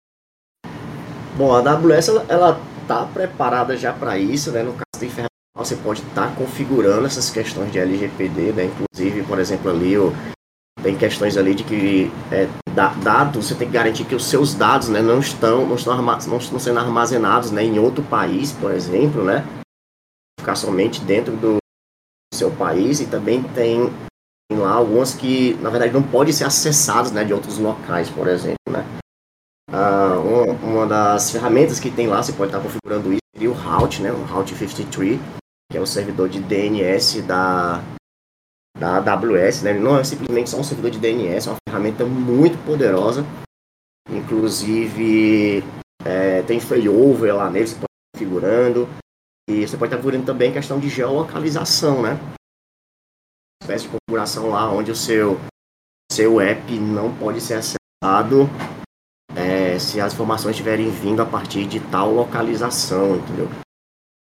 Bom, 1.38 1.54
a 1.54 1.60
AWS 1.60 2.08
ela, 2.08 2.26
ela 2.28 2.62
tá 2.88 3.06
preparada 3.06 3.78
já 3.78 3.94
para 3.94 4.18
isso, 4.18 4.52
né? 4.52 4.64
No 4.64 4.74
caso 4.74 5.00
de 5.00 5.08
ferramenta, 5.08 5.28
você 5.56 5.76
pode 5.76 6.02
estar 6.02 6.30
tá 6.30 6.36
configurando 6.36 7.06
essas 7.06 7.30
questões 7.30 7.72
de 7.72 7.78
LGPD, 7.78 8.54
né? 8.54 8.66
Inclusive, 8.66 9.22
por 9.22 9.38
exemplo, 9.38 9.70
ali 9.70 9.96
o, 10.00 10.12
tem 10.82 10.98
questões 10.98 11.38
ali 11.38 11.54
de 11.54 11.64
que 11.64 12.12
é, 12.32 12.48
dados, 13.04 13.46
você 13.46 13.54
tem 13.54 13.68
que 13.68 13.74
garantir 13.74 14.06
que 14.06 14.16
os 14.16 14.26
seus 14.26 14.56
dados, 14.56 14.90
né, 14.90 15.02
não 15.02 15.20
estão, 15.20 15.66
não 15.68 15.76
estão, 15.76 16.02
não 16.02 16.38
estão 16.38 16.60
sendo 16.60 16.80
armazenados, 16.80 17.52
né, 17.52 17.64
em 17.64 17.78
outro 17.78 18.04
país, 18.04 18.52
por 18.54 18.72
exemplo, 18.72 19.24
né? 19.24 19.46
Ficar 20.40 20.56
somente 20.56 21.02
dentro 21.02 21.36
do 21.36 21.58
seu 22.34 22.50
país 22.50 23.00
e 23.00 23.06
também 23.06 23.44
tem, 23.44 23.92
tem 24.50 24.60
lá 24.60 24.72
algumas 24.72 25.14
que, 25.14 25.54
na 25.56 25.70
verdade, 25.70 25.94
não 25.94 26.02
podem 26.02 26.34
ser 26.34 26.46
acessadas, 26.46 27.12
né, 27.12 27.24
de 27.24 27.34
outros 27.34 27.60
locais, 27.60 28.10
por 28.10 28.28
exemplo, 28.28 28.72
né? 28.72 28.84
Uma, 29.70 30.16
uma, 30.64 30.88
das 30.88 31.30
ferramentas 31.30 31.80
que 31.80 31.92
tem 31.92 32.08
lá, 32.08 32.24
você 32.24 32.32
pode 32.32 32.52
estar 32.52 32.64
configurando 32.64 33.12
isso, 33.12 33.22
seria 33.34 33.52
o 33.52 33.54
Route, 33.54 34.02
né? 34.02 34.12
O 34.12 34.24
Route 34.24 34.56
53, 34.56 35.20
que 35.70 35.78
é 35.78 35.82
o 35.82 35.86
servidor 35.86 36.30
de 36.30 36.40
DNS 36.40 37.22
da, 37.24 37.84
da 38.78 38.98
AWS, 38.98 39.64
né? 39.64 39.72
Ele 39.72 39.80
não 39.80 39.98
é 39.98 40.04
simplesmente 40.06 40.50
só 40.50 40.58
um 40.58 40.64
servidor 40.64 40.92
de 40.92 41.00
DNS, 41.00 41.48
é 41.48 41.52
uma 41.52 41.58
ferramenta 41.68 42.06
muito 42.06 42.58
poderosa. 42.66 43.26
Inclusive, 44.10 45.64
é, 46.06 46.42
tem 46.44 46.62
failover 46.62 47.36
lá 47.36 47.50
nele, 47.50 47.68
você 47.68 47.76
pode 47.76 47.86
estar 47.86 48.16
configurando. 48.16 48.90
E 49.50 49.68
você 49.68 49.78
pode 49.78 49.90
estar 49.90 49.98
configurando 49.98 50.26
também 50.26 50.54
questão 50.54 50.80
de 50.80 50.88
geolocalização, 50.88 52.02
né? 52.02 52.14
Uma 53.62 53.64
espécie 53.64 53.84
de 53.84 53.92
configuração 53.92 54.50
lá 54.50 54.72
onde 54.72 54.92
o 54.92 54.96
seu, 54.96 55.38
seu 56.10 56.40
app 56.40 56.80
não 56.80 57.14
pode 57.18 57.42
ser 57.42 57.56
acessado 57.56 58.50
é, 59.36 59.78
se 59.80 60.00
as 60.00 60.14
informações 60.14 60.52
estiverem 60.52 60.90
vindo 60.90 61.22
a 61.22 61.26
partir 61.26 61.66
de 61.66 61.80
tal 61.80 62.12
localização, 62.12 63.18
entendeu? 63.18 63.50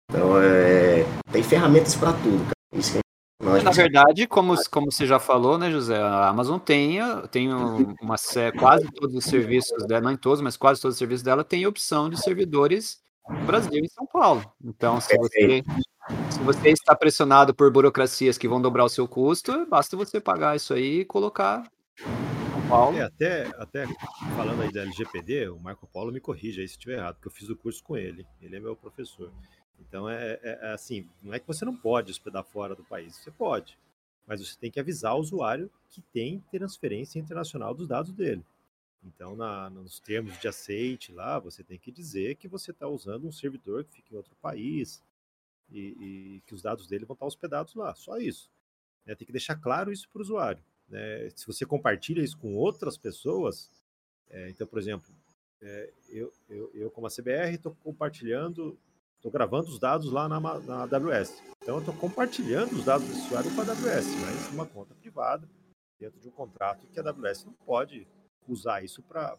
Então, 0.09 0.41
é, 0.41 1.03
tem 1.31 1.43
ferramentas 1.43 1.95
para 1.95 2.13
tudo, 2.13 2.39
cara. 2.43 2.53
Isso 2.73 2.93
que 2.93 2.99
nós 3.43 3.63
Na 3.63 3.71
verdade, 3.71 4.25
como, 4.27 4.55
como 4.69 4.91
você 4.91 5.05
já 5.05 5.19
falou, 5.19 5.57
né, 5.57 5.71
José, 5.71 5.97
a 5.97 6.27
Amazon 6.27 6.59
tem, 6.59 6.97
tem 7.31 7.53
uma 7.53 8.15
quase 8.57 8.87
todos 8.91 9.15
os 9.15 9.25
serviços 9.25 9.85
dela, 9.85 10.01
não 10.01 10.11
em 10.11 10.17
todos, 10.17 10.41
mas 10.41 10.57
quase 10.57 10.81
todos 10.81 10.95
os 10.95 10.99
serviços 10.99 11.23
dela 11.23 11.43
tem 11.43 11.65
opção 11.65 12.09
de 12.09 12.21
servidores 12.21 12.99
no 13.29 13.45
Brasil 13.45 13.73
e 13.73 13.85
em 13.85 13.89
São 13.89 14.05
Paulo. 14.05 14.43
Então, 14.63 14.99
se 14.99 15.15
você, 15.17 15.63
se 16.31 16.39
você 16.39 16.69
está 16.69 16.95
pressionado 16.95 17.53
por 17.53 17.71
burocracias 17.71 18.37
que 18.37 18.47
vão 18.47 18.61
dobrar 18.61 18.85
o 18.85 18.89
seu 18.89 19.07
custo, 19.07 19.65
basta 19.67 19.95
você 19.95 20.19
pagar 20.19 20.55
isso 20.55 20.73
aí 20.73 21.01
e 21.01 21.05
colocar 21.05 21.63
Paulo. 22.67 22.97
É, 22.97 23.03
até, 23.03 23.47
até 23.57 23.85
falando 24.35 24.61
aí 24.61 24.71
da 24.71 24.81
LGPD, 24.81 25.49
o 25.49 25.59
Marco 25.59 25.87
Paulo 25.87 26.11
me 26.11 26.19
corrija 26.19 26.61
aí 26.61 26.67
se 26.67 26.73
estiver 26.73 26.97
errado, 26.97 27.15
porque 27.15 27.29
eu 27.29 27.31
fiz 27.31 27.49
o 27.49 27.55
curso 27.55 27.83
com 27.83 27.95
ele. 27.95 28.25
Ele 28.41 28.57
é 28.57 28.59
meu 28.59 28.75
professor. 28.75 29.31
Então, 29.79 30.09
é, 30.09 30.33
é, 30.43 30.59
é, 30.61 30.73
assim, 30.73 31.09
não 31.21 31.33
é 31.33 31.39
que 31.39 31.47
você 31.47 31.63
não 31.63 31.75
pode 31.75 32.11
hospedar 32.11 32.43
fora 32.43 32.75
do 32.75 32.83
país, 32.83 33.15
você 33.15 33.31
pode. 33.31 33.77
Mas 34.25 34.45
você 34.45 34.57
tem 34.59 34.69
que 34.69 34.79
avisar 34.79 35.15
o 35.15 35.19
usuário 35.19 35.71
que 35.89 36.01
tem 36.01 36.43
transferência 36.51 37.19
internacional 37.19 37.73
dos 37.73 37.87
dados 37.87 38.11
dele. 38.11 38.43
Então, 39.03 39.35
na, 39.35 39.69
nos 39.69 39.99
termos 39.99 40.37
de 40.39 40.47
aceite 40.47 41.13
lá, 41.13 41.39
você 41.39 41.63
tem 41.63 41.79
que 41.79 41.91
dizer 41.91 42.35
que 42.35 42.47
você 42.47 42.71
está 42.71 42.87
usando 42.87 43.27
um 43.27 43.31
servidor 43.31 43.85
que 43.85 43.93
fica 43.93 44.13
em 44.13 44.17
outro 44.17 44.35
país 44.41 45.01
e, 45.69 45.79
e, 45.79 46.41
que 46.45 46.53
os 46.53 46.61
dados 46.61 46.87
dele 46.87 47.05
vão 47.05 47.13
estar 47.13 47.25
hospedados 47.25 47.73
lá. 47.75 47.95
Só 47.95 48.17
isso. 48.17 48.51
É, 49.05 49.15
tem 49.15 49.25
que 49.25 49.31
deixar 49.31 49.55
claro 49.55 49.91
isso 49.91 50.09
para 50.09 50.19
o 50.19 50.21
usuário. 50.23 50.61
Né? 50.87 51.29
Se 51.35 51.45
você 51.45 51.65
compartilha 51.65 52.21
isso 52.21 52.37
com 52.37 52.55
outras 52.55 52.97
pessoas, 52.97 53.69
é, 54.29 54.49
então, 54.49 54.65
por 54.67 54.79
exemplo, 54.79 55.09
é, 55.61 55.93
eu, 56.09 56.31
eu, 56.49 56.71
eu, 56.73 56.91
como 56.91 57.07
a 57.07 57.09
CBR, 57.09 57.55
estou 57.55 57.75
compartilhando, 57.83 58.77
estou 59.15 59.31
gravando 59.31 59.67
os 59.67 59.79
dados 59.79 60.11
lá 60.11 60.27
na, 60.27 60.39
na 60.39 60.83
AWS. 60.83 61.41
Então, 61.61 61.75
eu 61.75 61.79
estou 61.79 61.95
compartilhando 61.95 62.73
os 62.73 62.85
dados 62.85 63.07
do 63.07 63.13
usuário 63.13 63.53
com 63.53 63.61
a 63.61 63.63
AWS, 63.63 64.07
mas 64.21 64.53
uma 64.53 64.65
conta 64.65 64.93
privada, 64.95 65.47
dentro 65.99 66.19
de 66.19 66.27
um 66.27 66.31
contrato 66.31 66.87
que 66.87 66.99
a 66.99 67.03
AWS 67.03 67.45
não 67.45 67.53
pode 67.53 68.07
usar 68.47 68.83
isso 68.83 69.01
para 69.03 69.37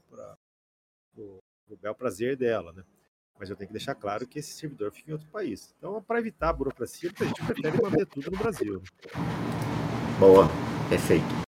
o 1.17 1.77
bel 1.81 1.95
prazer 1.95 2.37
dela, 2.37 2.73
né? 2.73 2.85
Mas 3.39 3.49
eu 3.49 3.57
tenho 3.57 3.69
que 3.69 3.73
deixar 3.73 3.95
claro 3.95 4.27
que 4.27 4.41
esse 4.41 4.53
servidor 4.53 4.91
fica 4.91 5.11
em 5.11 5.13
outro 5.13 5.29
país. 5.29 5.73
Então, 5.79 6.03
para 6.03 6.19
evitar 6.19 6.49
a 6.49 6.53
burocracia, 6.53 7.13
a 7.21 7.25
gente 7.25 7.45
prefere 7.47 7.81
manter 7.81 8.07
tudo 8.07 8.33
no 8.33 8.39
Brasil. 8.39 8.83
Boa. 10.19 10.49
Perfeito. 10.89 11.45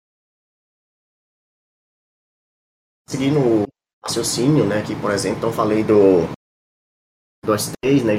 Seguindo 3.09 3.41
o 3.41 3.67
raciocínio, 4.05 4.65
né, 4.67 4.83
que, 4.87 4.95
por 5.01 5.11
exemplo, 5.11 5.39
então 5.39 5.53
falei 5.53 5.83
do, 5.83 6.23
do 7.45 7.53
S3, 7.53 8.05
né, 8.05 8.13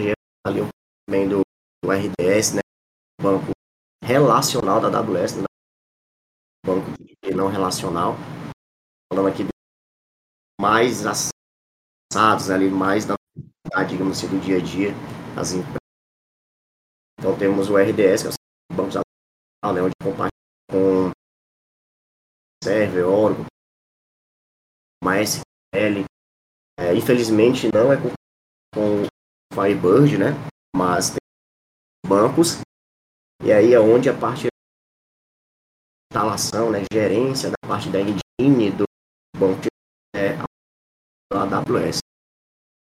ali 0.45 0.59
também 1.07 1.27
do, 1.27 1.41
do 1.83 1.91
RDS, 1.91 2.55
né, 2.55 2.61
banco 3.21 3.51
relacional 4.03 4.81
da 4.81 4.87
AWS, 4.87 5.37
né, 5.37 5.45
banco 6.65 6.87
não 7.33 7.47
relacional, 7.47 8.15
falando 9.11 9.29
aqui 9.29 9.43
mais 10.59 11.05
acessados 11.05 12.49
ali, 12.49 12.69
mais 12.69 13.05
da 13.05 13.15
digamos 13.87 14.17
assim, 14.17 14.27
do 14.27 14.39
dia 14.39 14.57
a 14.57 14.61
dia 14.61 14.91
das 15.35 15.51
empresas. 15.53 15.77
Então 17.19 17.37
temos 17.37 17.69
o 17.69 17.77
RDS, 17.77 18.23
que 18.23 18.27
é 18.27 18.31
o 18.71 18.75
banco 18.75 18.91
né, 19.73 19.81
onde 19.81 19.93
compartilha 20.01 20.44
com 20.69 21.11
server, 22.63 23.05
Oracle, 23.05 23.45
MySQL. 25.03 26.05
É, 26.77 26.95
infelizmente 26.95 27.69
não 27.73 27.91
é 27.91 27.97
com, 27.97 28.09
com 28.73 29.07
Firebird, 29.53 30.17
né? 30.17 30.31
Mas 30.75 31.09
tem 31.09 31.17
bancos. 32.05 32.59
E 33.43 33.51
aí 33.51 33.73
é 33.73 33.79
onde 33.79 34.09
a 34.09 34.17
parte 34.17 34.43
de 34.43 34.49
instalação, 36.11 36.71
né, 36.71 36.79
gerência 36.91 37.49
da 37.49 37.67
parte 37.67 37.89
da 37.89 37.99
engine 37.99 38.71
do 38.71 38.85
banco 39.37 39.67
é 40.15 40.35
a 41.31 41.43
AWS. 41.43 41.99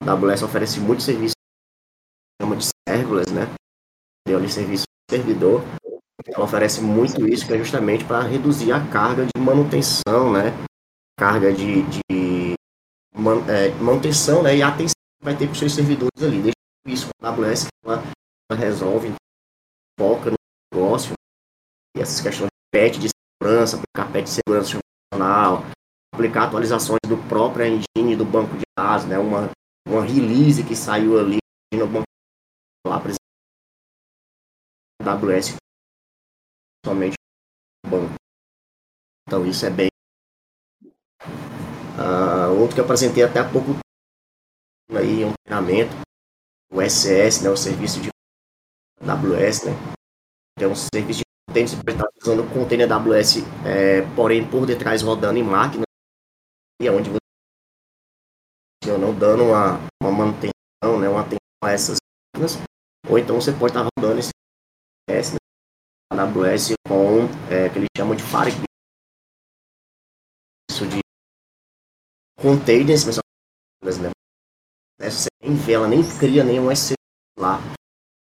A 0.02 0.12
AWS 0.12 0.44
oferece 0.44 0.80
muito 0.80 1.02
serviço 1.02 1.34
chama 2.42 2.58
de 2.58 2.66
serverless, 2.88 3.34
né? 3.34 3.44
Ali 4.28 4.50
serviço 4.50 4.86
servidor 5.10 5.62
ela 6.28 6.46
oferece 6.46 6.82
muito 6.82 7.28
isso, 7.28 7.46
que 7.46 7.54
é 7.54 7.58
justamente 7.58 8.06
para 8.06 8.22
reduzir 8.22 8.72
a 8.72 8.86
carga 8.88 9.26
de 9.26 9.42
manutenção, 9.42 10.32
né? 10.32 10.52
Carga 11.18 11.52
de, 11.54 11.82
de 11.84 12.54
man, 13.16 13.44
é, 13.50 13.70
manutenção 13.82 14.42
né? 14.42 14.56
e 14.56 14.64
atenção 14.64 14.94
que 15.20 15.26
vai 15.26 15.36
ter 15.36 15.46
para 15.46 15.54
os 15.54 15.60
seus 15.60 15.74
servidores 15.74 16.24
ali. 16.24 16.42
Deixa 16.42 16.56
isso 16.88 17.08
com 17.08 17.26
a 17.26 17.30
AWS, 17.30 17.66
que 17.66 17.70
ela, 17.86 18.04
ela 18.50 18.60
resolve, 18.60 19.14
foca 20.00 20.32
no 20.32 20.38
negócio, 20.74 21.14
e 21.96 22.02
essas 22.02 22.22
questões 22.22 22.50
de 22.74 23.00
de 23.00 23.10
segurança, 23.42 23.78
aplicar 23.78 24.22
de 24.22 24.30
segurança 24.30 24.80
funcional, 25.14 25.64
aplicar 26.14 26.46
atualizações 26.46 27.00
do 27.08 27.18
próprio 27.30 27.66
engine 27.66 28.16
do 28.16 28.26
banco 28.26 28.56
de 28.58 28.64
dados, 28.78 29.06
né? 29.06 29.20
Uma, 29.20 29.52
uma 29.88 30.04
release 30.04 30.64
que 30.64 30.76
saiu 30.76 31.20
ali 31.20 31.38
no 31.74 31.88
banco 31.88 32.06
lá, 32.88 33.00
por 33.00 33.10
exemplo, 33.10 33.20
AWS 35.06 35.56
somente 36.86 37.16
banco. 37.86 38.16
Então 39.28 39.46
isso 39.46 39.66
é 39.66 39.70
bem. 39.70 39.88
Uh, 41.96 42.60
outro 42.60 42.76
que 42.76 42.82
eu 42.82 42.86
apresentei 42.86 43.24
até 43.24 43.40
há 43.40 43.50
pouco 43.50 43.80
aí 44.92 45.24
um 45.24 45.34
treinamento, 45.46 45.96
o 46.72 46.82
SS, 46.82 47.44
né, 47.44 47.50
o 47.50 47.58
serviço 47.58 48.02
de 48.02 48.10
AWS, 49.00 49.66
né, 49.66 49.72
que 50.58 50.64
é 50.64 50.68
um 50.68 50.76
serviço 50.76 51.20
de 51.20 51.26
container, 51.48 51.70
você 51.70 51.76
pode 51.78 51.98
estar 51.98 52.10
usando 52.22 52.44
o 52.44 52.54
container 52.54 52.92
AWS, 52.92 53.38
é, 53.66 54.02
porém 54.16 54.48
por 54.48 54.66
detrás 54.66 55.02
rodando 55.02 55.40
em 55.40 55.44
máquina, 55.44 55.84
e 56.82 56.88
é 56.88 56.92
onde 56.92 57.10
você 57.10 58.98
não 58.98 59.18
dando 59.18 59.44
uma, 59.44 59.80
uma 60.02 60.12
manutenção, 60.12 61.00
né, 61.00 61.08
uma 61.08 61.22
atenção 61.22 61.40
a 61.64 61.72
essas 61.72 61.98
máquinas, 62.36 62.58
ou 63.08 63.18
então 63.18 63.40
você 63.40 63.52
pode 63.52 63.72
estar 63.76 63.88
rodando 63.98 64.20
esse 64.20 64.32
SS, 65.10 65.34
né, 65.34 65.43
AWS 66.22 66.74
com 66.88 67.26
é, 67.52 67.70
que 67.70 67.80
eles 67.80 67.88
chamam 67.98 68.16
de 68.16 68.24
Fire 68.24 68.52
isso 70.70 70.88
de 70.88 71.00
containers, 72.40 73.06
mas 73.06 73.18
né? 74.00 74.10
você 75.00 75.30
nem 75.42 75.56
vê, 75.56 75.74
ela 75.74 75.88
nem 75.88 76.02
cria 76.20 76.44
nenhum 76.44 76.74
SC 76.76 76.94
lá, 77.38 77.60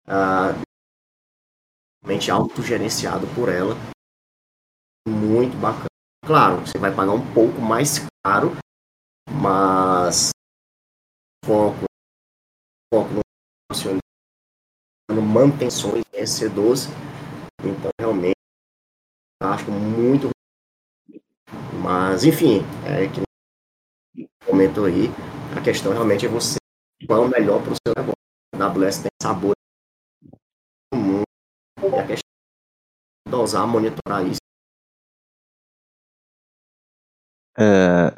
uh, 0.07 0.69
autogerenciado 2.33 3.27
por 3.35 3.49
ela, 3.49 3.75
muito 5.07 5.57
bacana. 5.59 5.87
Claro, 6.25 6.61
você 6.61 6.79
vai 6.79 6.95
pagar 6.95 7.13
um 7.13 7.35
pouco 7.35 7.61
mais 7.61 7.99
caro, 8.25 8.57
mas 9.31 10.31
foco, 11.45 11.85
foco 12.93 13.09
no 15.11 15.23
manutenções 15.23 16.05
EC12 16.13 17.08
então, 17.65 17.91
realmente, 18.01 18.35
acho 19.43 19.71
muito. 19.71 20.31
Mas, 21.83 22.25
enfim, 22.25 22.61
é 22.87 23.09
que 23.09 23.23
comentou 24.47 24.87
aí, 24.87 25.09
a 25.57 25.61
questão 25.63 25.93
realmente 25.93 26.27
é 26.27 26.29
você 26.29 26.57
qual 27.07 27.25
é 27.25 27.27
o 27.27 27.31
melhor 27.31 27.63
para 27.63 27.73
o 27.73 27.77
seu 27.77 27.95
negócio. 27.97 28.15
A 28.55 28.65
AWS 28.67 29.03
tem 29.03 29.11
sabor 29.23 29.55
comum 30.93 31.23
e 31.83 31.99
a 31.99 32.07
questão 32.07 32.31
de 33.27 33.31
dosar, 33.31 33.67
monitorar 33.67 34.27
isso. 34.27 34.41
É, 37.57 38.18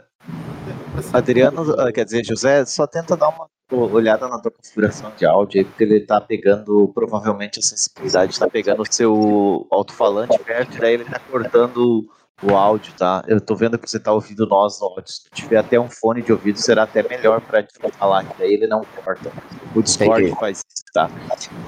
Adriano, 1.12 1.92
quer 1.92 2.04
dizer, 2.04 2.24
José, 2.24 2.64
só 2.64 2.86
tenta 2.86 3.16
dar 3.16 3.28
uma 3.28 3.48
olhada 3.72 4.28
na 4.28 4.40
tua 4.40 4.50
configuração 4.50 5.12
de 5.16 5.24
áudio 5.24 5.60
aí, 5.60 5.64
porque 5.64 5.84
ele 5.84 6.00
tá 6.00 6.20
pegando, 6.20 6.90
provavelmente 6.94 7.60
a 7.60 7.62
sensibilidade 7.62 8.38
tá 8.38 8.48
pegando 8.48 8.82
o 8.82 8.92
seu 8.92 9.66
alto-falante 9.70 10.38
perto, 10.40 10.78
daí 10.78 10.94
ele 10.94 11.04
tá 11.04 11.20
cortando 11.30 12.04
o 12.42 12.56
áudio, 12.56 12.92
tá? 12.94 13.22
Eu 13.28 13.40
tô 13.40 13.54
vendo 13.54 13.78
que 13.78 13.88
você 13.88 14.00
tá 14.00 14.12
ouvindo 14.12 14.46
nós 14.46 14.80
no 14.80 14.86
áudio. 14.86 15.12
Se 15.12 15.30
tiver 15.30 15.58
até 15.58 15.78
um 15.78 15.90
fone 15.90 16.22
de 16.22 16.32
ouvido, 16.32 16.58
será 16.58 16.84
até 16.84 17.06
melhor 17.06 17.40
pra 17.40 17.62
te 17.62 17.74
falar, 17.92 18.24
que 18.24 18.38
daí 18.38 18.54
ele 18.54 18.66
não 18.66 18.82
corta. 19.04 19.30
O 19.74 19.82
Discord 19.82 20.22
Entendi. 20.22 20.40
faz 20.40 20.58
isso, 20.58 20.84
tá? 20.92 21.10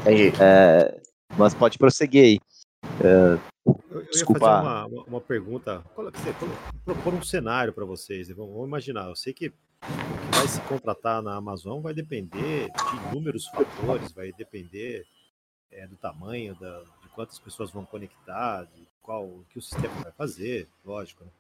Entendi. 0.00 0.32
É, 0.40 0.98
mas 1.36 1.54
pode 1.54 1.78
prosseguir 1.78 2.24
aí. 2.24 2.40
É, 3.04 3.38
eu, 3.64 4.04
Desculpa. 4.10 4.40
ia 4.40 4.46
fazer 4.46 4.62
uma, 4.62 5.04
uma, 5.04 5.20
pergunta, 5.20 5.84
propor 6.84 7.14
um 7.14 7.22
cenário 7.22 7.72
para 7.72 7.84
vocês. 7.84 8.28
Vamos 8.28 8.66
imaginar, 8.66 9.08
eu 9.08 9.16
sei 9.16 9.32
que 9.32 9.48
o 9.48 9.52
que 9.52 10.36
vai 10.36 10.48
se 10.48 10.60
contratar 10.62 11.22
na 11.22 11.34
Amazon 11.34 11.80
vai 11.80 11.94
depender 11.94 12.68
de 12.70 13.08
inúmeros 13.08 13.46
fatores, 13.48 14.12
vai 14.12 14.32
depender 14.32 15.06
é, 15.70 15.86
do 15.86 15.96
tamanho, 15.96 16.54
da, 16.56 16.80
de 16.80 17.08
quantas 17.14 17.38
pessoas 17.38 17.70
vão 17.70 17.84
conectar, 17.84 18.64
de 18.64 18.88
qual 19.00 19.24
o 19.24 19.44
que 19.50 19.58
o 19.58 19.62
sistema 19.62 19.94
vai 20.02 20.12
fazer, 20.12 20.68
lógico. 20.84 21.24
Né? 21.24 21.30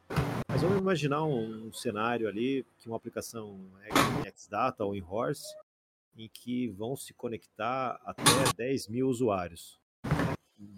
Mas 0.48 0.62
vamos 0.62 0.78
imaginar 0.78 1.24
um, 1.24 1.68
um, 1.68 1.72
cenário 1.72 2.28
ali 2.28 2.66
que 2.78 2.88
uma 2.88 2.96
aplicação 2.96 3.58
Xdata 4.36 4.84
ou 4.84 4.94
em 4.94 5.02
Horse, 5.02 5.54
em 6.16 6.28
que 6.28 6.68
vão 6.68 6.94
se 6.94 7.14
conectar 7.14 7.98
até 8.04 8.22
10 8.56 8.88
mil 8.88 9.08
usuários 9.08 9.81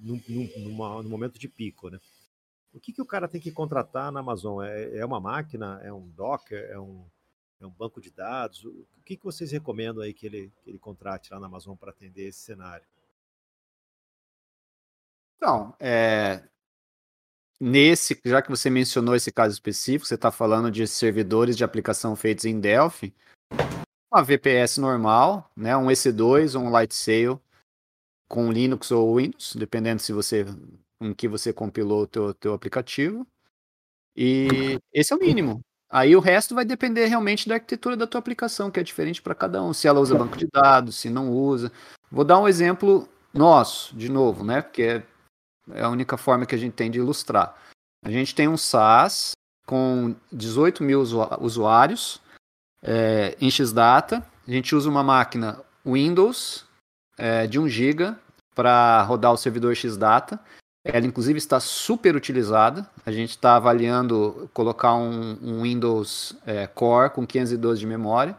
num, 0.02 0.20
numa, 0.58 1.02
no 1.02 1.08
momento 1.08 1.38
de 1.38 1.48
pico, 1.48 1.90
né? 1.90 2.00
O 2.72 2.80
que, 2.80 2.92
que 2.92 3.02
o 3.02 3.06
cara 3.06 3.28
tem 3.28 3.40
que 3.40 3.52
contratar 3.52 4.10
na 4.10 4.20
Amazon? 4.20 4.64
É, 4.64 4.98
é 4.98 5.06
uma 5.06 5.20
máquina? 5.20 5.80
É 5.82 5.92
um 5.92 6.08
Docker? 6.08 6.68
É 6.70 6.78
um, 6.78 7.06
é 7.60 7.66
um 7.66 7.70
banco 7.70 8.00
de 8.00 8.10
dados? 8.10 8.64
O 8.64 9.02
que, 9.04 9.16
que 9.16 9.24
vocês 9.24 9.52
recomendam 9.52 10.02
aí 10.02 10.12
que 10.12 10.26
ele, 10.26 10.52
que 10.62 10.70
ele 10.70 10.78
contrate 10.78 11.32
lá 11.32 11.38
na 11.38 11.46
Amazon 11.46 11.76
para 11.76 11.90
atender 11.90 12.28
esse 12.28 12.40
cenário? 12.40 12.86
Então, 15.36 15.74
é, 15.78 16.42
nesse, 17.60 18.20
já 18.24 18.42
que 18.42 18.50
você 18.50 18.68
mencionou 18.70 19.14
esse 19.14 19.30
caso 19.30 19.52
específico, 19.52 20.06
você 20.06 20.14
está 20.14 20.30
falando 20.30 20.70
de 20.70 20.86
servidores 20.86 21.56
de 21.56 21.62
aplicação 21.62 22.16
feitos 22.16 22.44
em 22.44 22.58
Delphi, 22.58 23.14
uma 24.12 24.22
VPS 24.22 24.78
normal, 24.78 25.50
né, 25.56 25.76
um 25.76 25.86
EC2 25.86 26.58
ou 26.58 26.66
um 26.66 26.70
Lightsail, 26.70 27.40
com 28.28 28.50
Linux 28.50 28.90
ou 28.90 29.16
Windows, 29.16 29.54
dependendo 29.56 30.00
se 30.00 30.12
você 30.12 30.46
em 31.00 31.12
que 31.12 31.28
você 31.28 31.52
compilou 31.52 32.02
o 32.02 32.06
teu, 32.06 32.34
teu 32.34 32.54
aplicativo. 32.54 33.26
E 34.16 34.78
esse 34.92 35.12
é 35.12 35.16
o 35.16 35.18
mínimo. 35.18 35.60
Aí 35.90 36.16
o 36.16 36.20
resto 36.20 36.54
vai 36.54 36.64
depender 36.64 37.06
realmente 37.06 37.48
da 37.48 37.54
arquitetura 37.54 37.96
da 37.96 38.06
tua 38.06 38.18
aplicação, 38.18 38.70
que 38.70 38.80
é 38.80 38.82
diferente 38.82 39.22
para 39.22 39.34
cada 39.34 39.62
um. 39.62 39.72
Se 39.72 39.86
ela 39.86 40.00
usa 40.00 40.16
banco 40.16 40.36
de 40.36 40.48
dados, 40.52 40.96
se 40.96 41.10
não 41.10 41.30
usa. 41.30 41.70
Vou 42.10 42.24
dar 42.24 42.40
um 42.40 42.48
exemplo 42.48 43.08
nosso, 43.32 43.94
de 43.96 44.08
novo, 44.08 44.44
né? 44.44 44.62
Porque 44.62 44.82
é, 44.82 45.02
é 45.72 45.82
a 45.82 45.88
única 45.88 46.16
forma 46.16 46.46
que 46.46 46.54
a 46.54 46.58
gente 46.58 46.72
tem 46.72 46.90
de 46.90 46.98
ilustrar. 46.98 47.54
A 48.04 48.10
gente 48.10 48.34
tem 48.34 48.48
um 48.48 48.56
SaaS 48.56 49.32
com 49.66 50.14
18 50.32 50.82
mil 50.82 51.00
usuários 51.40 52.20
é, 52.82 53.36
em 53.40 53.50
Xdata. 53.50 54.24
A 54.46 54.50
gente 54.50 54.74
usa 54.74 54.88
uma 54.88 55.02
máquina 55.02 55.60
Windows 55.84 56.63
é, 57.18 57.46
de 57.46 57.58
1 57.58 57.68
GB 57.68 58.14
para 58.54 59.02
rodar 59.02 59.32
o 59.32 59.36
servidor 59.36 59.74
Xdata. 59.74 60.40
Ela, 60.84 61.06
inclusive, 61.06 61.38
está 61.38 61.58
super 61.58 62.14
utilizada. 62.14 62.88
A 63.06 63.10
gente 63.10 63.30
está 63.30 63.56
avaliando 63.56 64.50
colocar 64.52 64.94
um, 64.94 65.38
um 65.42 65.62
Windows 65.62 66.36
é, 66.46 66.66
Core 66.66 67.10
com 67.10 67.26
512 67.26 67.80
de 67.80 67.86
memória. 67.86 68.36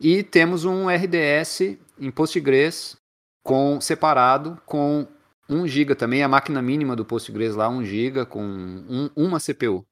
E 0.00 0.22
temos 0.22 0.64
um 0.64 0.88
RDS 0.88 1.76
em 1.98 2.10
Postgres 2.10 2.96
com 3.44 3.80
separado 3.80 4.60
com 4.64 5.06
1 5.48 5.66
GB 5.66 5.94
também, 5.94 6.22
a 6.22 6.28
máquina 6.28 6.62
mínima 6.62 6.96
do 6.96 7.04
Postgres 7.04 7.54
lá, 7.54 7.68
1 7.68 7.84
GB 7.84 8.26
com 8.26 8.42
um, 8.42 9.10
uma 9.16 9.38
CPU. 9.38 9.84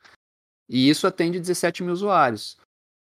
E 0.68 0.89
isso 0.89 1.07
atende 1.07 1.41
17 1.41 1.83
mil 1.83 1.93
usuários. 1.93 2.57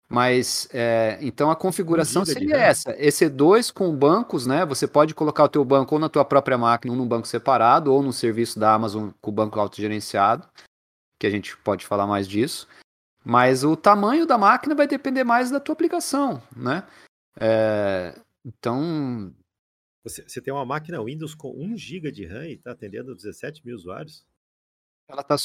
Mas 0.09 0.69
é, 0.73 1.19
então 1.21 1.51
a 1.51 1.57
configuração 1.57 2.25
seria 2.25 2.57
essa: 2.57 2.97
EC2 2.97 3.73
com 3.73 3.95
bancos, 3.95 4.47
né? 4.47 4.65
Você 4.65 4.87
pode 4.87 5.15
colocar 5.15 5.45
o 5.45 5.49
teu 5.49 5.65
banco 5.65 5.95
ou 5.97 6.01
na 6.01 6.09
tua 6.09 6.25
própria 6.25 6.57
máquina, 6.57 6.93
ou 6.93 6.99
num 6.99 7.09
banco 7.09 7.27
separado, 7.27 7.93
ou 7.93 8.03
no 8.03 8.13
serviço 8.13 8.59
da 8.59 8.73
Amazon 8.73 9.11
com 9.21 9.31
o 9.31 9.35
banco 9.35 9.59
autogerenciado, 9.59 10.49
que 11.19 11.27
a 11.27 11.31
gente 11.31 11.57
pode 11.59 11.85
falar 11.85 12.07
mais 12.07 12.29
disso. 12.29 12.69
Mas 13.25 13.65
o 13.65 13.77
tamanho 13.77 14.25
da 14.25 14.39
máquina 14.39 14.75
vai 14.75 14.87
depender 14.87 15.25
mais 15.25 15.51
da 15.51 15.59
tua 15.59 15.73
aplicação, 15.73 16.41
né? 16.55 16.87
É, 17.39 18.15
então. 18.45 19.35
Você, 20.05 20.23
você, 20.23 20.41
tem 20.41 20.55
uma 20.55 20.65
máquina 20.65 21.03
Windows 21.03 21.35
com 21.35 21.51
1 21.51 21.77
GB 21.77 22.13
de 22.13 22.25
RAM 22.25 22.47
e 22.47 22.53
está 22.53 22.71
atendendo 22.71 23.13
17 23.13 23.67
mil 23.67 23.75
usuários? 23.75 24.25
Ela 25.09 25.23
está 25.23 25.37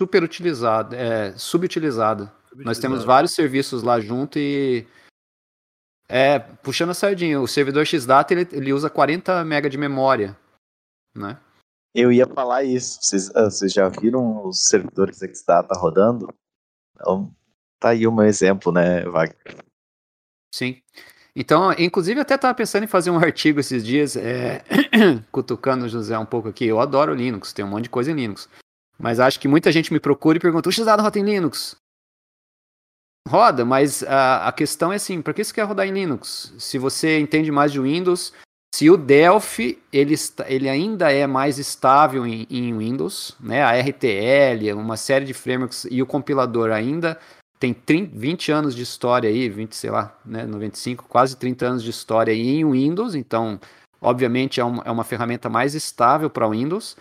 super 0.00 0.22
utilizada, 0.22 0.96
é, 0.96 1.36
subutilizada. 1.36 2.32
Nós 2.56 2.78
temos 2.78 3.04
vários 3.04 3.34
serviços 3.34 3.82
lá 3.82 4.00
junto 4.00 4.38
e. 4.38 4.86
É, 6.08 6.38
puxando 6.38 6.90
a 6.90 6.94
sardinha, 6.94 7.40
o 7.40 7.46
servidor 7.46 7.86
Xdata 7.86 8.32
ele, 8.34 8.48
ele 8.50 8.72
usa 8.72 8.90
40 8.90 9.44
MB 9.44 9.68
de 9.68 9.78
memória, 9.78 10.36
né? 11.14 11.38
Eu 11.94 12.10
ia 12.10 12.26
falar 12.26 12.64
isso. 12.64 12.98
Vocês, 13.00 13.30
ah, 13.36 13.44
vocês 13.44 13.72
já 13.72 13.88
viram 13.88 14.46
os 14.46 14.64
servidores 14.64 15.18
Xdata 15.18 15.78
rodando? 15.78 16.32
Então, 16.94 17.32
tá 17.78 17.90
aí 17.90 18.06
um 18.06 18.22
exemplo, 18.22 18.72
né, 18.72 19.02
Wagner? 19.04 19.64
Sim. 20.52 20.82
Então, 21.36 21.72
inclusive, 21.78 22.20
até 22.20 22.34
estava 22.34 22.54
pensando 22.54 22.84
em 22.84 22.88
fazer 22.88 23.10
um 23.10 23.18
artigo 23.22 23.60
esses 23.60 23.84
dias, 23.84 24.16
é, 24.16 24.64
cutucando 25.30 25.84
o 25.84 25.88
José 25.88 26.18
um 26.18 26.26
pouco 26.26 26.48
aqui. 26.48 26.64
Eu 26.64 26.80
adoro 26.80 27.14
Linux, 27.14 27.52
tem 27.52 27.64
um 27.64 27.68
monte 27.68 27.84
de 27.84 27.90
coisa 27.90 28.10
em 28.10 28.14
Linux. 28.14 28.48
Mas 29.00 29.18
acho 29.18 29.40
que 29.40 29.48
muita 29.48 29.72
gente 29.72 29.92
me 29.92 29.98
procura 29.98 30.38
e 30.38 30.40
pergunta: 30.40 30.68
o 30.68 30.72
Xdata 30.72 31.02
roda 31.02 31.18
em 31.18 31.24
Linux? 31.24 31.76
Roda, 33.28 33.64
mas 33.64 34.02
a, 34.02 34.48
a 34.48 34.52
questão 34.52 34.92
é 34.92 34.96
assim, 34.96 35.20
para 35.22 35.32
que 35.34 35.44
você 35.44 35.52
quer 35.52 35.62
rodar 35.62 35.86
em 35.86 35.92
Linux? 35.92 36.54
Se 36.58 36.78
você 36.78 37.18
entende 37.18 37.52
mais 37.52 37.70
de 37.70 37.78
Windows, 37.78 38.32
se 38.74 38.88
o 38.88 38.96
Delphi 38.96 39.78
ele, 39.92 40.14
ele 40.46 40.68
ainda 40.68 41.12
é 41.12 41.26
mais 41.26 41.58
estável 41.58 42.26
em, 42.26 42.46
em, 42.50 42.76
Windows, 42.76 43.36
né? 43.38 43.62
A 43.62 43.78
RTL, 43.78 44.72
uma 44.74 44.96
série 44.96 45.24
de 45.24 45.34
frameworks 45.34 45.86
e 45.90 46.02
o 46.02 46.06
compilador 46.06 46.70
ainda 46.70 47.18
tem 47.58 47.74
30, 47.74 48.16
20 48.16 48.52
anos 48.52 48.74
de 48.74 48.82
história 48.82 49.28
aí, 49.28 49.48
20, 49.48 49.76
sei 49.76 49.90
lá, 49.90 50.18
né, 50.24 50.46
95, 50.46 51.04
quase 51.06 51.36
30 51.36 51.66
anos 51.66 51.82
de 51.82 51.90
história 51.90 52.32
aí 52.32 52.40
em 52.40 52.70
Windows, 52.70 53.14
então, 53.14 53.60
obviamente, 54.00 54.60
é, 54.60 54.64
um, 54.64 54.80
é 54.82 54.90
uma 54.90 55.04
ferramenta 55.04 55.50
mais 55.50 55.74
estável 55.74 56.30
para 56.30 56.48
Windows. 56.48 56.96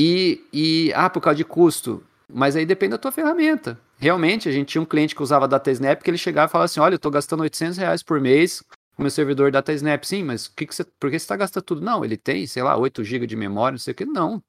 E, 0.00 0.44
e, 0.52 0.92
ah, 0.94 1.10
por 1.10 1.20
causa 1.20 1.36
de 1.36 1.44
custo, 1.44 2.04
mas 2.32 2.54
aí 2.54 2.64
depende 2.64 2.92
da 2.92 2.98
tua 2.98 3.10
ferramenta. 3.10 3.76
Realmente, 3.98 4.48
a 4.48 4.52
gente 4.52 4.68
tinha 4.68 4.80
um 4.80 4.86
cliente 4.86 5.12
que 5.12 5.20
usava 5.20 5.48
DataSnap 5.48 6.00
que 6.00 6.08
ele 6.08 6.16
chegava 6.16 6.48
e 6.48 6.52
falava 6.52 6.66
assim, 6.66 6.78
olha, 6.78 6.94
eu 6.94 6.98
estou 6.98 7.10
gastando 7.10 7.40
800 7.40 7.76
reais 7.78 8.00
por 8.00 8.20
mês 8.20 8.62
com 8.94 9.02
meu 9.02 9.10
servidor 9.10 9.50
DataSnap. 9.50 10.04
Sim, 10.04 10.22
mas 10.22 10.46
que 10.46 10.66
que 10.66 10.74
você, 10.74 10.84
por 10.84 11.10
que 11.10 11.18
você 11.18 11.24
está 11.24 11.34
gastando 11.34 11.64
tudo? 11.64 11.80
Não, 11.80 12.04
ele 12.04 12.16
tem, 12.16 12.46
sei 12.46 12.62
lá, 12.62 12.76
8 12.76 13.02
GB 13.02 13.26
de 13.26 13.34
memória, 13.34 13.72
não 13.72 13.78
sei 13.78 13.90
o 13.90 13.94
que. 13.96 14.04
Não. 14.04 14.40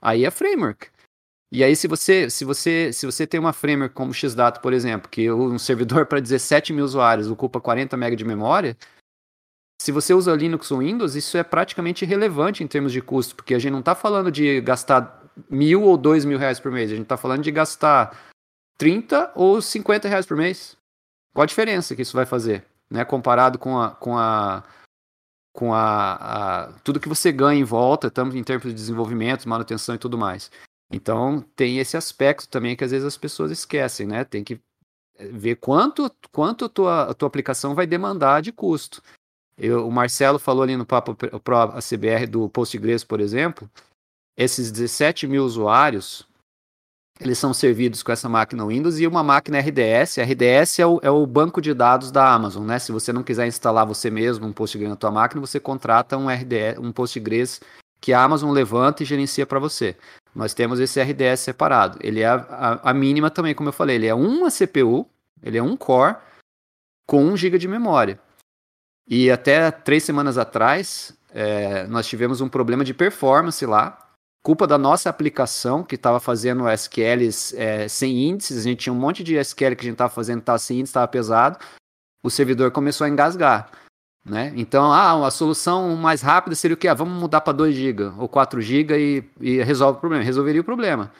Aí 0.00 0.24
é 0.24 0.30
framework. 0.30 0.88
E 1.52 1.62
aí, 1.62 1.76
se 1.76 1.86
você, 1.86 2.30
se 2.30 2.44
você, 2.44 2.90
se 2.90 3.04
você 3.04 3.26
tem 3.26 3.38
uma 3.38 3.52
framework 3.52 3.94
como 3.94 4.14
Xdata, 4.14 4.60
por 4.60 4.72
exemplo, 4.72 5.10
que 5.10 5.30
um 5.30 5.58
servidor 5.60 6.06
para 6.06 6.20
17 6.20 6.72
mil 6.72 6.84
usuários 6.86 7.30
ocupa 7.30 7.60
40 7.60 7.96
MB 7.96 8.16
de 8.16 8.24
memória, 8.24 8.76
se 9.86 9.92
você 9.92 10.12
usa 10.12 10.34
Linux 10.34 10.68
ou 10.72 10.80
Windows, 10.80 11.14
isso 11.14 11.38
é 11.38 11.44
praticamente 11.44 12.04
irrelevante 12.04 12.64
em 12.64 12.66
termos 12.66 12.90
de 12.90 13.00
custo, 13.00 13.36
porque 13.36 13.54
a 13.54 13.58
gente 13.60 13.70
não 13.70 13.78
está 13.78 13.94
falando 13.94 14.32
de 14.32 14.60
gastar 14.60 15.22
mil 15.48 15.84
ou 15.84 15.96
dois 15.96 16.24
mil 16.24 16.40
reais 16.40 16.58
por 16.58 16.72
mês, 16.72 16.90
a 16.90 16.96
gente 16.96 17.04
está 17.04 17.16
falando 17.16 17.44
de 17.44 17.52
gastar 17.52 18.32
30 18.76 19.30
ou 19.36 19.62
50 19.62 20.08
reais 20.08 20.26
por 20.26 20.36
mês. 20.36 20.76
Qual 21.32 21.44
a 21.44 21.46
diferença 21.46 21.94
que 21.94 22.02
isso 22.02 22.16
vai 22.16 22.26
fazer, 22.26 22.64
né? 22.90 23.04
Comparado 23.04 23.60
com 23.60 23.78
a, 23.80 23.90
com 23.90 24.18
a, 24.18 24.64
com 25.52 25.72
a, 25.72 26.14
a 26.14 26.72
tudo 26.82 26.98
que 26.98 27.08
você 27.08 27.30
ganha 27.30 27.60
em 27.60 27.62
volta, 27.64 28.10
tanto 28.10 28.36
em 28.36 28.42
termos 28.42 28.66
de 28.66 28.74
desenvolvimento, 28.74 29.48
manutenção 29.48 29.94
e 29.94 29.98
tudo 29.98 30.18
mais. 30.18 30.50
Então 30.90 31.44
tem 31.54 31.78
esse 31.78 31.96
aspecto 31.96 32.48
também 32.48 32.74
que 32.74 32.82
às 32.82 32.90
vezes 32.90 33.06
as 33.06 33.16
pessoas 33.16 33.52
esquecem, 33.52 34.04
né? 34.04 34.24
Tem 34.24 34.42
que 34.42 34.60
eh, 35.16 35.28
ver 35.28 35.56
quanto 35.56 36.10
quanto 36.32 36.64
a 36.64 36.68
tua, 36.68 37.02
a 37.10 37.14
tua 37.14 37.28
aplicação 37.28 37.72
vai 37.72 37.86
demandar 37.86 38.42
de 38.42 38.50
custo. 38.50 39.00
Eu, 39.58 39.86
o 39.86 39.92
Marcelo 39.92 40.38
falou 40.38 40.62
ali 40.62 40.76
no 40.76 40.84
Papo 40.84 41.14
Pro 41.14 41.56
ACBR 41.56 42.26
do 42.26 42.48
Postgres, 42.48 43.04
por 43.04 43.20
exemplo, 43.20 43.70
esses 44.36 44.70
17 44.70 45.26
mil 45.26 45.44
usuários, 45.44 46.26
eles 47.18 47.38
são 47.38 47.54
servidos 47.54 48.02
com 48.02 48.12
essa 48.12 48.28
máquina 48.28 48.66
Windows 48.66 48.98
e 48.98 49.06
uma 49.06 49.22
máquina 49.22 49.58
RDS. 49.58 50.18
RDS 50.18 50.78
é 50.78 50.86
o, 50.86 51.00
é 51.02 51.10
o 51.10 51.26
banco 51.26 51.62
de 51.62 51.72
dados 51.72 52.10
da 52.10 52.30
Amazon, 52.30 52.66
né? 52.66 52.78
Se 52.78 52.92
você 52.92 53.12
não 53.12 53.22
quiser 53.22 53.46
instalar 53.46 53.86
você 53.86 54.10
mesmo 54.10 54.46
um 54.46 54.52
Postgres 54.52 54.90
na 54.90 54.96
tua 54.96 55.10
máquina, 55.10 55.40
você 55.40 55.58
contrata 55.58 56.18
um 56.18 56.28
RDS, 56.28 56.78
um 56.78 56.92
Postgres 56.92 57.60
que 58.00 58.12
a 58.12 58.22
Amazon 58.22 58.50
levanta 58.50 59.02
e 59.02 59.06
gerencia 59.06 59.46
para 59.46 59.58
você. 59.58 59.96
Nós 60.34 60.52
temos 60.52 60.78
esse 60.78 61.00
RDS 61.00 61.40
separado. 61.40 61.98
Ele 62.02 62.20
é 62.20 62.26
a, 62.26 62.34
a, 62.34 62.90
a, 62.90 62.94
mínima 62.94 63.30
também, 63.30 63.54
como 63.54 63.70
eu 63.70 63.72
falei, 63.72 63.96
ele 63.96 64.06
é 64.06 64.14
uma 64.14 64.50
CPU, 64.50 65.08
ele 65.42 65.56
é 65.56 65.62
um 65.62 65.74
core 65.74 66.16
com 67.06 67.24
1 67.24 67.36
GB 67.38 67.58
de 67.58 67.66
memória. 67.66 68.20
E 69.08 69.30
até 69.30 69.70
três 69.70 70.02
semanas 70.02 70.36
atrás, 70.36 71.16
é, 71.32 71.86
nós 71.86 72.06
tivemos 72.06 72.40
um 72.40 72.48
problema 72.48 72.84
de 72.84 72.92
performance 72.92 73.64
lá, 73.64 74.06
culpa 74.42 74.66
da 74.66 74.78
nossa 74.78 75.10
aplicação 75.10 75.82
que 75.82 75.94
estava 75.96 76.20
fazendo 76.20 76.68
SQLs 76.68 77.54
é, 77.56 77.88
sem 77.88 78.28
índices. 78.28 78.58
A 78.58 78.62
gente 78.62 78.80
tinha 78.80 78.92
um 78.92 78.98
monte 78.98 79.22
de 79.22 79.36
SQL 79.36 79.74
que 79.74 79.82
a 79.82 79.88
gente 79.88 79.92
estava 79.92 80.12
fazendo, 80.12 80.40
estava 80.40 80.58
sem 80.58 80.78
índice, 80.78 80.90
estava 80.90 81.08
pesado. 81.08 81.58
O 82.22 82.30
servidor 82.30 82.70
começou 82.70 83.04
a 83.04 83.08
engasgar. 83.08 83.70
Né? 84.24 84.52
Então, 84.56 84.92
ah, 84.92 85.24
a 85.24 85.30
solução 85.30 85.94
mais 85.94 86.20
rápida 86.20 86.56
seria 86.56 86.74
o 86.74 86.76
quê? 86.76 86.88
Ah, 86.88 86.94
vamos 86.94 87.20
mudar 87.20 87.40
para 87.40 87.52
2 87.52 87.74
GB 87.74 88.04
ou 88.18 88.28
4 88.28 88.60
GB 88.60 88.98
e, 88.98 89.24
e 89.40 89.62
resolve 89.62 89.98
o 89.98 90.00
problema. 90.00 90.24
Resolveria 90.24 90.60
o 90.60 90.64
problema. 90.64 91.12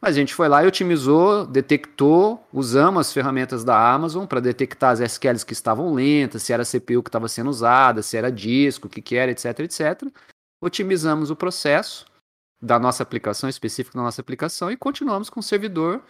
Mas 0.00 0.14
a 0.14 0.20
gente 0.20 0.32
foi 0.32 0.48
lá 0.48 0.62
e 0.62 0.66
otimizou, 0.66 1.44
detectou, 1.44 2.46
usamos 2.52 3.00
as 3.00 3.12
ferramentas 3.12 3.64
da 3.64 3.92
Amazon 3.92 4.26
para 4.26 4.40
detectar 4.40 4.92
as 4.92 5.00
SQLs 5.00 5.44
que 5.44 5.52
estavam 5.52 5.92
lentas, 5.92 6.42
se 6.42 6.52
era 6.52 6.64
CPU 6.64 7.02
que 7.02 7.08
estava 7.08 7.28
sendo 7.28 7.50
usada, 7.50 8.00
se 8.00 8.16
era 8.16 8.30
disco, 8.30 8.86
o 8.86 8.90
que, 8.90 9.02
que 9.02 9.16
era, 9.16 9.32
etc, 9.32 9.58
etc. 9.60 10.08
Otimizamos 10.62 11.30
o 11.30 11.36
processo 11.36 12.06
da 12.62 12.78
nossa 12.78 13.02
aplicação, 13.02 13.48
específico 13.48 13.96
da 13.96 14.02
nossa 14.02 14.20
aplicação, 14.20 14.70
e 14.70 14.76
continuamos 14.76 15.28
com 15.28 15.40
o 15.40 15.42
servidor 15.42 16.02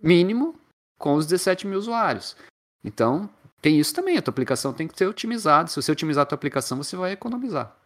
mínimo 0.00 0.54
com 0.96 1.14
os 1.14 1.26
17 1.26 1.66
mil 1.66 1.78
usuários. 1.78 2.36
Então, 2.84 3.28
tem 3.60 3.78
isso 3.78 3.94
também, 3.94 4.16
a 4.16 4.22
tua 4.22 4.30
aplicação 4.30 4.72
tem 4.72 4.86
que 4.86 4.96
ser 4.96 5.06
otimizada. 5.06 5.68
Se 5.68 5.76
você 5.76 5.90
otimizar 5.90 6.22
a 6.22 6.26
tua 6.26 6.36
aplicação, 6.36 6.78
você 6.78 6.96
vai 6.96 7.12
economizar. 7.12 7.76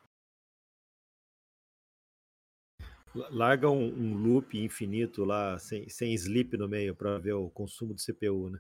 Larga 3.15 3.69
um, 3.71 3.85
um 3.85 4.15
loop 4.17 4.59
infinito 4.59 5.25
lá, 5.25 5.59
sem, 5.59 5.89
sem 5.89 6.15
sleep 6.15 6.57
no 6.57 6.69
meio, 6.69 6.95
para 6.95 7.19
ver 7.19 7.35
o 7.35 7.51
consumo 7.51 7.95
de 7.95 8.03
CPU, 8.03 8.51
né? 8.51 8.59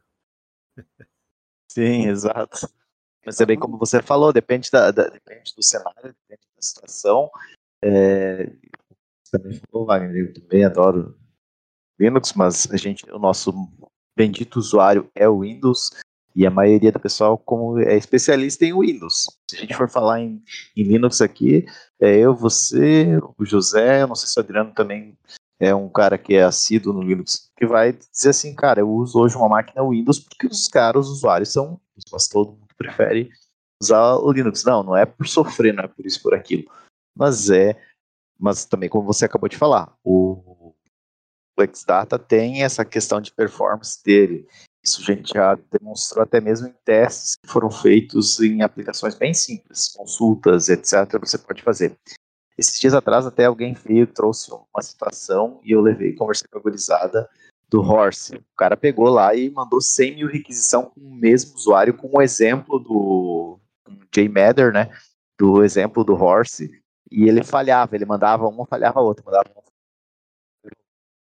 Sim, 1.70 2.08
exato. 2.08 2.68
Mas 3.24 3.40
é 3.40 3.46
bem 3.46 3.58
como 3.58 3.78
você 3.78 4.02
falou, 4.02 4.32
depende, 4.32 4.70
da, 4.70 4.90
da 4.90 5.08
depende 5.08 5.54
do 5.56 5.62
cenário, 5.62 6.14
depende 6.28 6.46
da 6.54 6.62
situação. 6.62 7.30
É, 7.82 8.46
você 9.24 9.38
também 9.38 9.60
falou, 9.70 9.86
Wagner, 9.86 10.16
eu 10.16 10.34
também 10.34 10.64
adoro 10.64 11.16
Linux, 11.98 12.32
mas 12.34 12.70
a 12.70 12.76
gente, 12.76 13.08
o 13.10 13.18
nosso 13.18 13.52
bendito 14.16 14.56
usuário 14.56 15.10
é 15.14 15.28
o 15.28 15.40
Windows. 15.40 15.90
E 16.34 16.46
a 16.46 16.50
maioria 16.50 16.90
do 16.90 16.98
pessoal, 16.98 17.36
como 17.36 17.78
é 17.78 17.94
especialista 17.94 18.64
em 18.64 18.72
Windows. 18.72 19.26
Se 19.50 19.56
a 19.56 19.60
gente 19.60 19.76
for 19.76 19.88
falar 19.88 20.20
em, 20.20 20.42
em 20.74 20.82
Linux 20.82 21.20
aqui, 21.20 21.66
é 22.02 22.16
eu, 22.18 22.34
você, 22.34 23.16
o 23.38 23.44
José, 23.44 24.04
não 24.06 24.16
sei 24.16 24.28
se 24.28 24.36
o 24.36 24.42
Adriano 24.42 24.74
também 24.74 25.16
é 25.60 25.72
um 25.72 25.88
cara 25.88 26.18
que 26.18 26.34
é 26.34 26.42
assíduo 26.42 26.92
no 26.92 27.00
Linux, 27.00 27.48
que 27.56 27.64
vai 27.64 27.92
dizer 27.92 28.30
assim, 28.30 28.52
cara, 28.52 28.80
eu 28.80 28.90
uso 28.90 29.20
hoje 29.20 29.36
uma 29.36 29.48
máquina 29.48 29.88
Windows 29.88 30.18
porque 30.18 30.48
os 30.48 30.66
caras, 30.66 31.06
os 31.06 31.18
usuários 31.18 31.52
são, 31.52 31.80
mas 32.10 32.26
todo 32.26 32.50
mundo 32.50 32.74
prefere 32.76 33.30
usar 33.80 34.16
o 34.16 34.32
Linux. 34.32 34.64
Não, 34.64 34.82
não 34.82 34.96
é 34.96 35.06
por 35.06 35.28
sofrer, 35.28 35.72
não 35.72 35.84
é 35.84 35.88
por 35.88 36.04
isso, 36.04 36.20
por 36.20 36.34
aquilo. 36.34 36.68
Mas 37.16 37.48
é, 37.50 37.80
mas 38.36 38.64
também 38.64 38.88
como 38.88 39.06
você 39.06 39.24
acabou 39.24 39.48
de 39.48 39.56
falar, 39.56 39.96
o, 40.02 40.74
o 41.56 41.64
Xdata 41.72 42.18
tem 42.18 42.64
essa 42.64 42.84
questão 42.84 43.20
de 43.20 43.30
performance 43.32 44.02
dele. 44.02 44.48
Isso 44.84 45.00
a 45.00 45.04
gente 45.04 45.32
já 45.32 45.56
demonstrou 45.70 46.24
até 46.24 46.40
mesmo 46.40 46.66
em 46.66 46.74
testes 46.84 47.36
que 47.36 47.48
foram 47.48 47.70
feitos 47.70 48.40
em 48.40 48.62
aplicações 48.62 49.14
bem 49.14 49.32
simples, 49.32 49.94
consultas, 49.96 50.68
etc. 50.68 51.18
Você 51.20 51.38
pode 51.38 51.62
fazer. 51.62 51.96
Esses 52.58 52.80
dias 52.80 52.92
atrás 52.92 53.24
até 53.24 53.44
alguém 53.44 53.74
veio, 53.74 54.06
trouxe 54.06 54.50
uma 54.52 54.82
situação 54.82 55.60
e 55.64 55.72
eu 55.72 55.80
levei, 55.80 56.14
conversei 56.14 56.48
com 56.50 56.58
a 56.58 56.62
gurizada 56.62 57.28
do 57.70 57.80
Horse. 57.80 58.36
O 58.36 58.56
cara 58.56 58.76
pegou 58.76 59.08
lá 59.08 59.34
e 59.34 59.48
mandou 59.50 59.80
100 59.80 60.16
mil 60.16 60.28
requisição 60.28 60.86
com 60.86 61.00
o 61.00 61.14
mesmo 61.14 61.54
usuário, 61.54 61.96
com 61.96 62.08
o 62.08 62.18
um 62.18 62.20
exemplo 62.20 62.78
do 62.78 63.58
Jay 64.14 64.28
Mather, 64.28 64.72
né? 64.72 64.90
Do 65.38 65.62
exemplo 65.62 66.04
do 66.04 66.14
Horse. 66.14 66.70
E 67.10 67.28
ele 67.28 67.44
falhava, 67.44 67.94
ele 67.94 68.04
mandava 68.04 68.46
uma, 68.48 68.66
falhava 68.66 68.98
a 69.00 69.02
outra, 69.02 69.24
mandava 69.24 69.48
uma. 69.54 69.62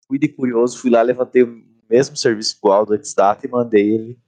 Fui 0.08 0.18
de 0.18 0.30
curioso, 0.30 0.80
fui 0.80 0.89
lá, 0.89 1.02
levantei 1.02 1.44
mesmo 1.90 2.16
serviço 2.16 2.58
igual 2.58 2.86
do 2.86 3.06
Xdata 3.06 3.46
e 3.46 3.50
mandei 3.50 3.92
ele 3.94 4.20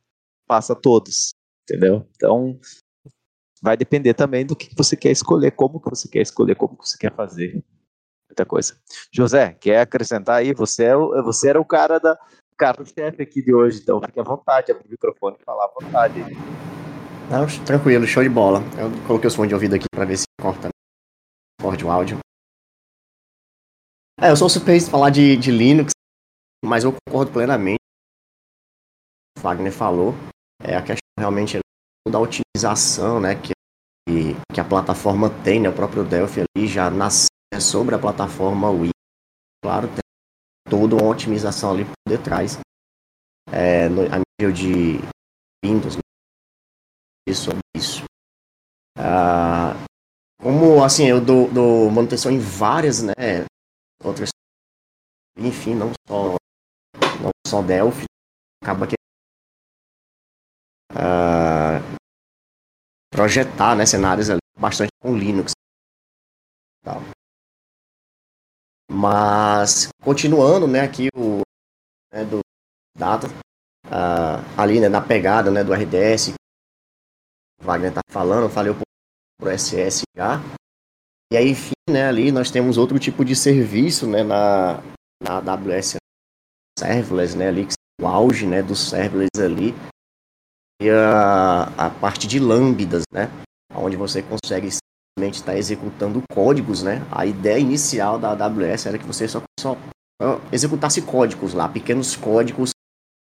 passa 0.47 0.76
todos, 0.76 1.30
entendeu? 1.64 2.08
Então 2.16 2.60
vai 3.62 3.76
depender 3.76 4.14
também 4.14 4.45
do 4.45 4.56
que 4.56 4.70
você 4.76 4.95
quer 4.95 5.12
escolher, 5.12 5.51
como 5.51 5.80
que 5.80 5.89
você 5.89 6.08
quer 6.08 6.22
escolher, 6.22 6.56
como 6.56 6.78
que 6.78 6.88
você 6.88 6.97
quer 6.97 7.14
fazer. 7.16 7.64
Muita 8.30 8.45
coisa. 8.45 8.78
José, 9.12 9.53
quer 9.53 9.82
acrescentar 9.82 10.38
aí? 10.38 10.53
Você, 10.53 10.86
é 10.86 10.95
o, 10.95 11.24
você 11.24 11.49
era 11.49 11.60
o 11.60 11.66
cara 11.66 11.99
da 11.99 12.18
carro-chefe 12.58 13.22
aqui 13.22 13.41
de 13.41 13.53
hoje, 13.53 13.80
então 13.82 14.01
fique 14.01 14.20
à 14.20 14.24
vontade, 14.24 14.72
abrir 14.72 14.88
o 14.88 14.91
microfone 14.91 15.38
e 15.39 15.43
falar 15.43 15.66
à 15.66 15.72
vontade. 15.80 16.22
Não, 17.30 17.66
tranquilo, 17.66 18.06
show 18.06 18.24
de 18.24 18.30
bola. 18.30 18.60
Eu 18.78 19.08
coloquei 19.08 19.28
os 19.28 19.36
fones 19.36 19.49
de 19.49 19.56
ouvido 19.56 19.76
aqui 19.76 19.86
para 19.91 20.06
ver 20.06 20.18
se 20.18 20.26
corta 20.39 20.70
corte 21.62 21.84
o 21.84 21.89
áudio. 21.89 22.20
É, 24.22 24.30
eu 24.30 24.38
sou 24.38 24.47
suspeito 24.47 24.86
de 24.86 24.91
falar 24.91 25.10
de, 25.10 25.36
de 25.36 25.51
Linux, 25.51 25.91
mas 26.66 26.84
eu 26.84 26.93
concordo 27.07 27.32
plenamente 27.32 27.80
o 29.38 29.41
Wagner 29.41 29.72
falou. 29.72 30.13
É 30.61 30.76
a 30.76 30.82
questão 30.82 30.99
realmente 31.20 31.59
da 32.07 32.20
otimização, 32.20 33.20
né, 33.20 33.36
que, 33.36 33.53
que 34.53 34.59
a 34.59 34.66
plataforma 34.66 35.30
tem, 35.43 35.59
né, 35.59 35.70
o 35.70 35.76
próprio 35.76 36.03
Delphi 36.03 36.41
ali 36.41 36.68
já 36.68 36.89
nasce 36.89 37.28
sobre 37.59 37.95
a 37.95 37.99
plataforma 37.99 38.70
Wii. 38.70 38.91
Claro, 39.63 39.88
tem 39.88 39.99
toda 40.70 40.95
uma 40.95 41.09
otimização 41.09 41.72
ali 41.72 41.86
por 41.86 41.93
detrás. 42.07 42.59
É, 43.51 43.88
no, 43.89 44.01
a 44.03 44.22
nível 44.39 44.53
de 44.53 44.99
Windows, 45.63 45.95
né, 45.95 46.01
isso, 47.28 47.51
isso. 47.76 48.03
Ah, 48.97 49.74
como, 50.41 50.84
assim, 50.84 51.05
eu 51.05 51.20
dou, 51.20 51.51
dou 51.51 51.91
manutenção 51.91 52.32
em 52.32 52.39
várias, 52.39 53.01
né, 53.03 53.45
outras 54.03 54.30
enfim, 55.38 55.76
não 55.76 55.91
só 56.07 56.36
não 57.26 57.49
só 57.51 57.61
Delphi, 57.61 58.05
acaba 58.63 58.88
que 58.88 58.95
uh, 60.91 61.80
projetar 63.11 63.76
né, 63.76 63.86
cenários 63.86 64.30
ali, 64.30 64.39
bastante 64.57 64.89
com 65.01 65.17
Linux. 65.17 65.51
Tal. 66.84 67.01
Mas, 68.89 69.89
continuando 70.03 70.67
né, 70.67 70.82
aqui 70.82 71.09
o 71.15 71.41
né, 72.13 72.23
do 72.26 72.39
Data, 72.97 73.28
uh, 73.28 74.59
ali 74.59 74.80
né, 74.80 74.88
na 74.88 75.01
pegada 75.01 75.51
né, 75.51 75.63
do 75.63 75.73
RDS, 75.73 76.34
o 77.61 77.65
Wagner 77.65 77.89
está 77.89 78.01
falando, 78.09 78.49
falei 78.49 78.71
um 78.71 78.76
pouco 78.76 78.86
pro 79.39 79.57
SS 79.57 80.03
já. 80.15 80.39
E 81.32 81.38
aí, 81.38 81.49
enfim, 81.49 81.73
né, 81.89 82.07
ali 82.07 82.32
nós 82.32 82.51
temos 82.51 82.78
outro 82.78 82.99
tipo 82.99 83.26
de 83.26 83.36
serviço 83.36 84.07
né, 84.07 84.23
na, 84.23 84.82
na 85.21 85.38
AWS 85.38 85.97
Serverless, 86.78 87.38
né, 87.38 87.47
ali, 87.47 87.67
o 88.01 88.07
auge 88.07 88.45
né, 88.45 88.61
dos 88.61 88.89
serverless 88.89 89.41
ali, 89.41 89.73
e 90.82 90.89
a, 90.89 91.63
a 91.78 91.89
parte 91.89 92.28
de 92.28 92.39
lambdas, 92.39 93.03
né, 93.11 93.32
onde 93.73 93.95
você 93.95 94.21
consegue 94.21 94.69
simplesmente 94.71 95.36
estar 95.36 95.57
executando 95.57 96.21
códigos, 96.32 96.84
né, 96.84 97.05
a 97.11 97.26
ideia 97.26 97.59
inicial 97.59 98.19
da 98.19 98.32
AWS 98.32 98.86
era 98.88 98.97
que 98.97 99.05
você 99.05 99.28
só, 99.28 99.41
só 99.59 99.78
executasse 100.51 101.01
códigos 101.01 101.53
lá, 101.53 101.69
pequenos 101.69 102.15
códigos 102.15 102.71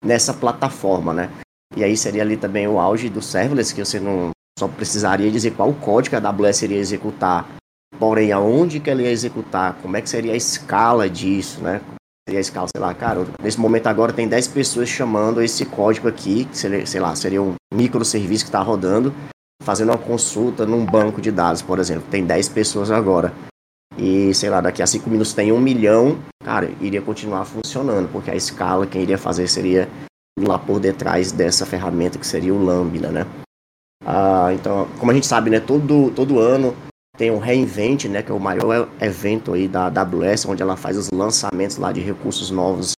nessa 0.04 0.34
plataforma, 0.34 1.14
né, 1.14 1.30
e 1.76 1.84
aí 1.84 1.96
seria 1.96 2.24
ali 2.24 2.38
também 2.38 2.68
o 2.68 2.80
auge 2.80 3.10
do 3.10 3.22
serverless, 3.22 3.74
que 3.74 3.86
você 3.86 4.00
não 4.00 4.32
só 4.58 4.68
precisaria 4.68 5.30
dizer 5.30 5.56
qual 5.56 5.74
código 5.74 6.16
a 6.16 6.20
AWS 6.20 6.62
iria 6.64 6.78
executar, 6.78 7.48
porém 8.00 8.32
aonde 8.32 8.80
que 8.80 8.90
ele 8.90 9.04
ia 9.04 9.12
executar, 9.12 9.76
como 9.82 9.98
é 9.98 10.02
que 10.02 10.10
seria 10.10 10.34
a 10.34 10.38
escala 10.38 11.10
disso, 11.10 11.62
né? 11.62 11.82
Seria 12.28 12.40
a 12.40 12.42
escala, 12.42 12.68
sei 12.76 12.82
lá, 12.82 12.92
cara, 12.92 13.24
nesse 13.40 13.60
momento 13.60 13.86
agora 13.86 14.12
tem 14.12 14.28
10 14.28 14.48
pessoas 14.48 14.90
chamando 14.90 15.44
esse 15.44 15.64
código 15.64 16.08
aqui, 16.08 16.46
que 16.46 16.58
seria, 16.58 16.84
sei 16.84 17.00
lá, 17.00 17.16
seria 17.16 17.40
um 17.40 17.54
microserviço 17.72 18.46
que 18.46 18.50
está 18.50 18.64
rodando, 18.64 19.14
fazendo 19.62 19.90
uma 19.90 19.98
consulta 19.98 20.66
num 20.66 20.84
banco 20.84 21.22
de 21.22 21.30
dados, 21.30 21.62
por 21.62 21.78
exemplo. 21.78 22.08
Tem 22.10 22.26
10 22.26 22.50
pessoas 22.50 22.90
agora. 22.90 23.32
E, 23.96 24.34
sei 24.34 24.50
lá, 24.50 24.60
daqui 24.60 24.82
a 24.82 24.88
5 24.88 25.08
minutos 25.08 25.34
tem 25.34 25.52
um 25.52 25.60
milhão, 25.60 26.18
cara, 26.44 26.72
iria 26.82 27.00
continuar 27.00 27.46
funcionando, 27.46 28.12
porque 28.12 28.32
a 28.32 28.36
escala 28.36 28.88
quem 28.88 29.04
iria 29.04 29.20
fazer 29.20 29.48
seria 29.48 29.88
lá 30.40 30.58
por 30.58 30.80
detrás 30.80 31.32
dessa 31.32 31.64
ferramenta 31.64 32.18
que 32.18 32.26
seria 32.26 32.54
o 32.56 32.64
Lambda, 32.64 33.10
né? 33.10 33.28
Ah, 34.04 34.50
então, 34.52 34.88
como 34.98 35.12
a 35.12 35.14
gente 35.14 35.28
sabe, 35.28 35.52
né, 35.52 35.60
todo, 35.60 36.12
todo 36.12 36.40
ano 36.40 36.76
tem 37.18 37.32
o 37.32 37.40
Reinvent, 37.40 38.06
né, 38.06 38.22
que 38.22 38.32
é 38.32 38.36
o 38.36 38.40
maior 38.40 38.90
evento 39.00 39.54
aí 39.54 39.68
da 39.68 39.88
AWS, 39.88 40.46
onde 40.46 40.62
ela 40.62 40.76
faz 40.76 40.98
os 40.98 41.10
lançamentos 41.12 41.78
lá 41.78 41.92
de 41.92 42.02
recursos 42.02 42.52
novos 42.52 42.94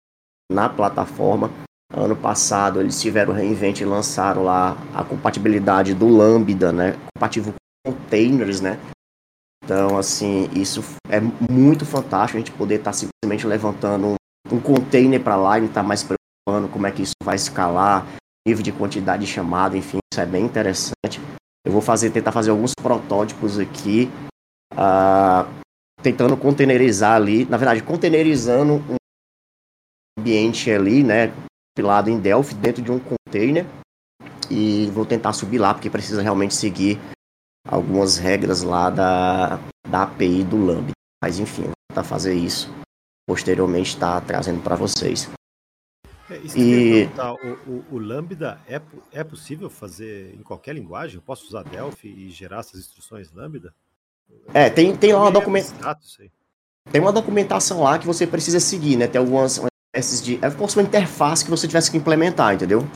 na 0.51 0.67
plataforma. 0.69 1.51
Ano 1.93 2.15
passado 2.15 2.81
eles 2.81 2.99
tiveram 3.01 3.31
o 3.31 3.35
Reinvent 3.35 3.79
e 3.79 3.85
lançaram 3.85 4.43
lá 4.43 4.77
a 4.93 5.03
compatibilidade 5.03 5.93
do 5.93 6.07
Lambda, 6.07 6.71
né, 6.71 6.97
compatível 7.13 7.53
com 7.85 7.93
containers, 7.93 8.59
né. 8.59 8.79
Então, 9.63 9.97
assim, 9.97 10.49
isso 10.53 10.81
é 11.09 11.19
muito 11.19 11.85
fantástico 11.85 12.37
a 12.37 12.39
gente 12.39 12.51
poder 12.51 12.75
estar 12.75 12.91
tá 12.91 12.97
simplesmente 12.97 13.45
levantando 13.45 14.15
um, 14.49 14.59
container 14.61 15.21
para 15.21 15.35
lá 15.35 15.57
e 15.57 15.61
não 15.61 15.67
estar 15.67 15.81
tá 15.81 15.87
mais 15.87 16.03
preocupando 16.03 16.71
como 16.71 16.87
é 16.87 16.91
que 16.91 17.01
isso 17.01 17.15
vai 17.21 17.35
escalar, 17.35 18.07
nível 18.47 18.63
de 18.63 18.71
quantidade 18.71 19.25
de 19.25 19.31
chamada, 19.31 19.75
enfim, 19.75 19.97
isso 20.11 20.21
é 20.21 20.25
bem 20.25 20.45
interessante. 20.45 21.19
Eu 21.67 21.71
vou 21.73 21.81
fazer, 21.81 22.11
tentar 22.11 22.31
fazer 22.31 22.49
alguns 22.49 22.73
protótipos 22.73 23.59
aqui, 23.59 24.09
uh, 24.71 25.45
tentando 26.01 26.37
containerizar 26.37 27.17
ali, 27.17 27.43
na 27.43 27.57
verdade, 27.57 27.83
containerizando 27.83 28.75
um 28.75 28.95
ambiente 30.17 30.71
ali, 30.71 31.03
né, 31.03 31.33
pilado 31.75 32.09
em 32.09 32.17
Delphi 32.17 32.55
dentro 32.55 32.81
de 32.81 32.89
um 32.89 32.97
container 32.97 33.65
e 34.49 34.89
vou 34.91 35.05
tentar 35.05 35.33
subir 35.33 35.57
lá 35.57 35.73
porque 35.73 35.89
precisa 35.89 36.21
realmente 36.21 36.55
seguir 36.55 36.97
algumas 37.67 38.17
regras 38.17 38.61
lá 38.61 38.89
da, 38.89 39.59
da 39.89 40.03
API 40.03 40.45
do 40.45 40.65
Lambda. 40.65 40.91
Mas 41.21 41.37
enfim, 41.37 41.63
vou 41.63 41.73
tentar 41.89 42.05
fazer 42.05 42.33
isso 42.33 42.73
posteriormente, 43.27 43.89
está 43.89 44.21
trazendo 44.21 44.63
para 44.63 44.77
vocês. 44.77 45.29
É, 46.29 46.37
isso 46.37 46.57
e... 46.57 47.05
o, 47.05 47.71
o, 47.71 47.85
o, 47.91 47.97
Lambda 47.97 48.59
é, 48.67 48.81
é 49.11 49.23
possível 49.23 49.69
fazer 49.69 50.35
em 50.35 50.43
qualquer 50.43 50.73
linguagem? 50.75 51.15
Eu 51.15 51.21
posso 51.21 51.47
usar 51.47 51.63
Delphi 51.63 52.07
e 52.07 52.29
gerar 52.29 52.59
essas 52.59 52.79
instruções 52.79 53.31
Lambda? 53.31 53.73
É, 54.53 54.69
tem, 54.69 54.95
tem 54.95 55.13
lá 55.13 55.21
uma 55.21 55.31
documentação. 55.31 55.95
Tem 56.91 57.01
uma 57.01 57.11
documentação 57.11 57.83
lá 57.83 57.97
que 57.97 58.05
você 58.05 58.25
precisa 58.25 58.59
seguir, 58.59 58.97
né? 58.97 59.07
Tem 59.07 59.19
algumas 59.19 59.61
espécies 59.95 60.21
de. 60.21 60.39
É 60.41 60.51
como 60.51 60.69
se 60.69 60.77
uma 60.77 60.83
interface 60.83 61.43
que 61.43 61.49
você 61.49 61.67
tivesse 61.67 61.91
que 61.91 61.97
implementar, 61.97 62.53
entendeu? 62.53 62.87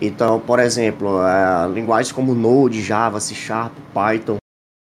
Então, 0.00 0.40
por 0.40 0.58
exemplo, 0.58 1.20
é, 1.24 1.68
linguagens 1.68 2.12
como 2.12 2.34
Node, 2.34 2.82
Java, 2.82 3.20
C 3.20 3.34
Sharp, 3.34 3.72
Python, 3.92 4.36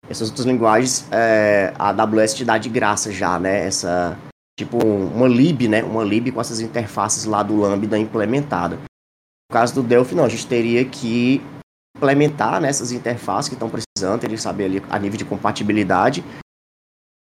essas 0.09 0.28
outras 0.28 0.47
linguagens, 0.47 1.07
é, 1.12 1.72
a 1.78 1.91
AWS 1.91 2.34
te 2.34 2.45
dá 2.45 2.59
de 2.59 2.68
graça 2.68 3.12
já, 3.12 3.39
né? 3.39 3.66
Essa, 3.66 4.18
tipo 4.59 4.76
uma 4.84 5.28
lib, 5.28 5.68
né? 5.68 5.84
Uma 5.84 6.02
lib 6.02 6.32
com 6.32 6.40
essas 6.40 6.61
interfaces 6.61 7.24
lá 7.24 7.42
do 7.42 7.56
Lambda 7.56 7.96
implementada. 7.96 8.76
No 8.76 9.54
caso 9.54 9.74
do 9.74 9.82
Delphi, 9.82 10.14
não, 10.14 10.24
a 10.24 10.28
gente 10.28 10.46
teria 10.46 10.84
que 10.84 11.40
implementar 11.96 12.61
nessas 12.61 12.90
né, 12.90 12.98
interfaces 12.98 13.48
que 13.48 13.54
estão 13.54 13.70
precisando, 13.70 14.20
teria 14.20 14.36
que 14.36 14.42
saber 14.42 14.64
ali 14.64 14.82
a 14.90 14.98
nível 14.98 15.16
de 15.16 15.24
compatibilidade. 15.24 16.24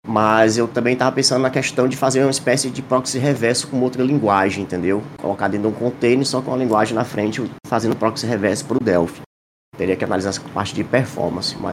Mas 0.07 0.59
eu 0.59 0.69
também 0.69 0.95
estava 0.95 1.15
pensando 1.15 1.43
na 1.43 1.51
questão 1.51 1.89
de 1.89 1.97
fazer 1.97 2.23
uma 2.23 2.31
espécie 2.31 2.69
de 2.71 2.83
proxy 2.83 3.19
reverso 3.19 3.69
com 3.69 3.81
outra 3.81 4.03
linguagem, 4.03 4.65
entendeu? 4.65 5.03
Colocar 5.19 5.49
dentro 5.49 5.71
de 5.71 5.77
um 5.77 5.79
container 5.79 6.27
só 6.27 6.43
com 6.43 6.53
a 6.53 6.57
linguagem 6.57 6.95
na 6.95 7.05
frente, 7.05 7.41
fazendo 7.67 7.97
proxy 7.97 8.27
reverso 8.27 8.67
para 8.67 8.77
o 8.77 8.81
Delphi. 8.81 9.23
Teria 9.77 9.97
que 9.97 10.05
analisar 10.05 10.31
essa 10.31 10.41
parte 10.41 10.75
de 10.75 10.85
performance, 10.85 11.57
mas 11.57 11.73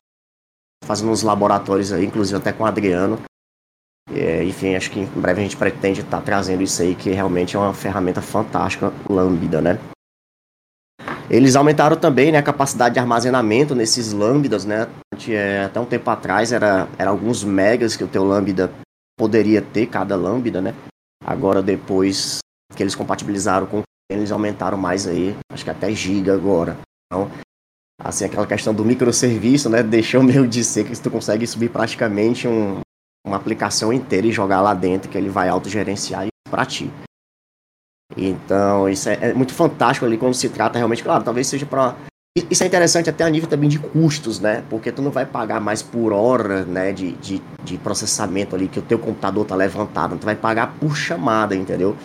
fazendo 0.86 1.12
uns 1.12 1.24
laboratórios 1.24 1.92
aí, 1.92 2.06
inclusive 2.06 2.38
até 2.38 2.54
com 2.54 2.64
o 2.64 2.68
Adriano, 2.68 3.20
é, 4.14 4.44
enfim, 4.44 4.76
acho 4.76 4.90
que 4.90 5.00
em 5.00 5.06
breve 5.06 5.40
a 5.40 5.44
gente 5.44 5.58
pretende 5.58 6.02
estar 6.02 6.18
tá 6.18 6.24
trazendo 6.24 6.64
isso 6.64 6.82
aí, 6.82 6.96
que 6.96 7.12
realmente 7.12 7.56
é 7.56 7.60
uma 7.60 7.74
ferramenta 7.74 8.22
fantástica, 8.22 8.92
Lambda, 9.10 9.62
né? 9.62 9.80
Eles 11.30 11.56
aumentaram 11.56 11.96
também 11.96 12.32
né, 12.32 12.40
a 12.40 12.44
capacidade 12.44 12.94
de 12.94 13.00
armazenamento 13.00 13.76
nesses 13.76 14.12
lambdas, 14.12 14.66
né? 14.66 14.88
É, 15.28 15.66
até 15.66 15.80
um 15.80 15.86
tempo 15.86 16.10
atrás 16.10 16.52
era, 16.52 16.88
era 16.98 17.12
alguns 17.12 17.44
megas 17.44 17.96
que 17.96 18.04
o 18.04 18.08
teu 18.08 18.24
lambda 18.24 18.72
poderia 19.16 19.62
ter, 19.62 19.86
cada 19.86 20.16
lambda, 20.16 20.60
né? 20.60 20.74
Agora, 21.24 21.62
depois 21.62 22.40
que 22.76 22.82
eles 22.82 22.96
compatibilizaram 22.96 23.68
com 23.68 23.84
eles 24.12 24.32
aumentaram 24.32 24.78
mais 24.78 25.06
aí, 25.08 25.36
acho 25.52 25.64
que 25.64 25.70
até 25.70 25.92
giga 25.94 26.34
agora. 26.34 26.78
Então, 27.06 27.30
assim, 28.02 28.26
aquela 28.26 28.48
questão 28.48 28.74
do 28.74 28.84
microserviço, 28.84 29.70
né? 29.70 29.84
Deixou 29.84 30.24
meio 30.24 30.48
de 30.48 30.64
ser 30.64 30.84
que 30.84 31.00
tu 31.00 31.12
consegue 31.12 31.46
subir 31.46 31.70
praticamente 31.70 32.48
um, 32.48 32.80
uma 33.26 33.38
aplicação 33.38 33.92
inteira 33.92 34.28
e 34.28 34.32
jogar 34.32 34.62
lá 34.62 34.74
dentro 34.74 35.10
que 35.10 35.18
ele 35.18 35.30
vai 35.30 35.50
autogerenciar 35.50 36.28
para 36.50 36.66
ti. 36.66 36.92
Então, 38.18 38.90
isso 38.90 39.08
é, 39.10 39.30
é, 39.30 39.34
muito 39.34 39.54
fantástico 39.54 40.06
ali 40.06 40.18
quando 40.18 40.34
se 40.34 40.50
trata 40.50 40.78
realmente, 40.78 41.04
claro, 41.04 41.24
talvez 41.24 41.48
seja 41.48 41.66
para 41.66 41.96
isso 42.50 42.64
é 42.64 42.68
interessante 42.68 43.10
até 43.10 43.24
a 43.24 43.30
nível 43.30 43.50
também 43.50 43.68
de 43.68 43.80
custos, 43.80 44.40
né? 44.40 44.64
Porque 44.70 44.92
tu 44.92 45.02
não 45.02 45.12
vai 45.12 45.26
pagar 45.26 45.60
mais 45.60 45.82
por 45.82 46.14
hora, 46.14 46.64
né, 46.64 46.94
de, 46.94 47.14
de, 47.14 47.42
de 47.64 47.78
processamento 47.78 48.56
ali 48.56 48.68
que 48.68 48.80
o 48.80 48.84
teu 48.84 49.00
computador 49.00 49.46
tá 49.46 49.56
levantado, 49.56 50.18
tu 50.18 50.26
vai 50.26 50.36
pagar 50.36 50.76
por 50.80 50.96
chamada, 50.96 51.56
entendeu? 51.56 51.98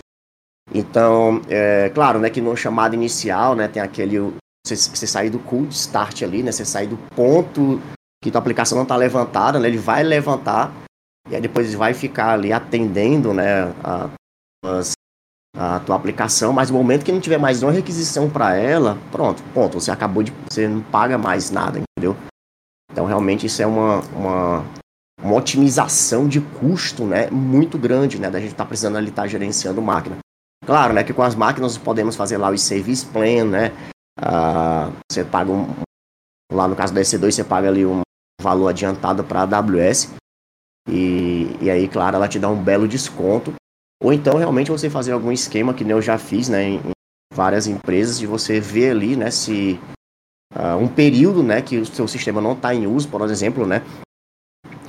Então, 0.73 1.41
é 1.47 1.89
claro, 1.93 2.19
né, 2.19 2.29
que 2.29 2.41
no 2.41 2.55
chamada 2.57 2.95
inicial, 2.95 3.55
né, 3.55 3.67
tem 3.67 3.81
aquele 3.81 4.19
você, 4.65 4.75
você 4.75 5.05
sair 5.05 5.29
do 5.29 5.39
cold 5.39 5.73
start 5.73 6.23
ali, 6.23 6.41
né, 6.41 6.51
você 6.51 6.65
sair 6.65 6.87
do 6.87 6.97
ponto 7.15 7.79
que 8.21 8.31
tua 8.31 8.39
aplicação 8.39 8.77
não 8.77 8.85
tá 8.85 8.95
levantada, 8.95 9.59
né, 9.59 9.67
ele 9.67 9.77
vai 9.77 10.03
levantar 10.03 10.73
e 11.29 11.35
aí 11.35 11.41
depois 11.41 11.73
vai 11.73 11.93
ficar 11.93 12.33
ali 12.33 12.53
atendendo 12.53 13.33
né, 13.33 13.73
a, 13.83 14.09
a, 15.57 15.79
tua 15.79 15.95
aplicação, 15.95 16.53
mas 16.53 16.69
no 16.69 16.77
momento 16.77 17.03
que 17.03 17.11
não 17.11 17.19
tiver 17.19 17.39
mais 17.39 17.59
nenhuma 17.59 17.75
requisição 17.75 18.29
para 18.29 18.55
ela, 18.55 18.97
pronto, 19.11 19.41
ponto, 19.53 19.79
você 19.79 19.91
acabou 19.91 20.21
de. 20.21 20.31
Você 20.49 20.67
não 20.67 20.81
paga 20.81 21.17
mais 21.17 21.49
nada, 21.49 21.79
entendeu? 21.79 22.15
Então 22.91 23.05
realmente 23.05 23.47
isso 23.47 23.61
é 23.61 23.65
uma, 23.65 23.99
uma, 24.11 24.65
uma 25.21 25.35
otimização 25.35 26.27
de 26.27 26.39
custo 26.39 27.05
né, 27.05 27.29
muito 27.31 27.77
grande, 27.77 28.19
né? 28.19 28.29
Da 28.29 28.39
gente 28.39 28.51
estar 28.51 28.63
tá 28.63 28.67
precisando 28.67 28.97
ali 28.97 29.09
estar 29.09 29.23
tá 29.23 29.27
gerenciando 29.27 29.81
máquina. 29.81 30.17
Claro, 30.63 30.93
né, 30.93 31.03
que 31.03 31.13
com 31.13 31.23
as 31.23 31.35
máquinas 31.35 31.77
podemos 31.77 32.15
fazer 32.15 32.37
lá 32.37 32.49
os 32.51 32.61
service 32.61 33.05
plan, 33.05 33.45
né? 33.45 33.71
Ah, 34.19 34.91
você 35.11 35.23
paga 35.23 35.51
um, 35.51 35.67
lá 36.51 36.67
no 36.67 36.75
caso 36.75 36.93
da 36.93 37.01
EC2 37.01 37.31
você 37.31 37.43
paga 37.43 37.67
ali 37.67 37.85
um 37.85 38.01
valor 38.41 38.69
adiantado 38.69 39.23
para 39.23 39.41
a 39.41 39.43
AWS 39.43 40.15
e, 40.87 41.55
e 41.61 41.69
aí, 41.69 41.87
claro, 41.87 42.15
ela 42.15 42.27
te 42.27 42.39
dá 42.39 42.49
um 42.49 42.61
belo 42.61 42.87
desconto. 42.87 43.53
Ou 44.01 44.13
então, 44.13 44.37
realmente, 44.37 44.71
você 44.71 44.89
fazer 44.89 45.11
algum 45.11 45.31
esquema, 45.31 45.73
que 45.73 45.83
eu 45.89 46.01
já 46.01 46.17
fiz, 46.17 46.49
né, 46.49 46.63
em 46.63 46.81
várias 47.33 47.67
empresas, 47.67 48.19
de 48.19 48.27
você 48.27 48.59
ver 48.59 48.91
ali, 48.91 49.15
né, 49.15 49.31
se 49.31 49.79
uh, 50.53 50.77
um 50.77 50.87
período, 50.87 51.41
né, 51.41 51.61
que 51.61 51.77
o 51.77 51.85
seu 51.85 52.07
sistema 52.07 52.41
não 52.41 52.53
está 52.53 52.73
em 52.73 52.85
uso, 52.85 53.07
por 53.07 53.21
exemplo, 53.29 53.65
né, 53.65 53.81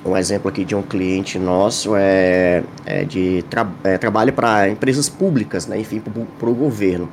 um 0.04 0.16
exemplo 0.16 0.48
aqui 0.48 0.64
de 0.64 0.74
um 0.74 0.82
cliente 0.82 1.38
nosso 1.38 1.96
é, 1.96 2.62
é 2.84 3.04
de 3.04 3.42
tra 3.50 3.68
é, 3.82 3.98
trabalho 3.98 4.32
para 4.32 4.68
empresas 4.68 5.08
públicas, 5.08 5.66
né, 5.66 5.78
enfim, 5.80 6.00
para 6.00 6.48
o 6.48 6.54
governo. 6.54 7.12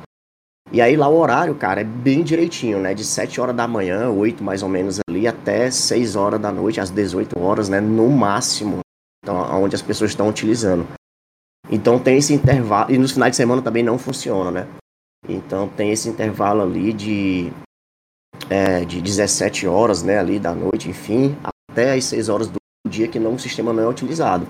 E 0.72 0.80
aí 0.80 0.96
lá 0.96 1.08
o 1.08 1.16
horário, 1.16 1.54
cara, 1.54 1.82
é 1.82 1.84
bem 1.84 2.22
direitinho, 2.22 2.80
né? 2.80 2.94
De 2.94 3.04
7 3.04 3.40
horas 3.40 3.54
da 3.54 3.68
manhã, 3.68 4.10
8 4.10 4.42
mais 4.42 4.62
ou 4.62 4.68
menos 4.68 4.98
ali, 5.08 5.26
até 5.26 5.70
6 5.70 6.16
horas 6.16 6.40
da 6.40 6.50
noite, 6.50 6.80
às 6.80 6.90
18 6.90 7.38
horas, 7.38 7.68
né? 7.68 7.80
No 7.80 8.08
máximo, 8.08 8.80
então, 9.22 9.36
onde 9.62 9.74
as 9.74 9.82
pessoas 9.82 10.10
estão 10.10 10.28
utilizando. 10.28 10.86
Então 11.70 11.98
tem 11.98 12.18
esse 12.18 12.34
intervalo, 12.34 12.92
e 12.92 12.98
nos 12.98 13.12
finais 13.12 13.32
de 13.32 13.36
semana 13.36 13.62
também 13.62 13.82
não 13.82 13.98
funciona, 13.98 14.50
né? 14.50 14.68
Então 15.28 15.68
tem 15.68 15.90
esse 15.92 16.08
intervalo 16.08 16.62
ali 16.62 16.92
de, 16.92 17.52
é, 18.50 18.84
de 18.84 19.00
17 19.00 19.66
horas, 19.66 20.02
né, 20.02 20.18
ali 20.18 20.38
da 20.38 20.54
noite, 20.54 20.90
enfim, 20.90 21.36
até 21.70 21.94
as 21.94 22.04
6 22.04 22.28
horas 22.28 22.48
do 22.48 22.58
dia 22.88 23.08
que 23.08 23.18
não, 23.18 23.34
o 23.34 23.38
sistema 23.38 23.72
não 23.72 23.82
é 23.82 23.88
utilizado. 23.88 24.46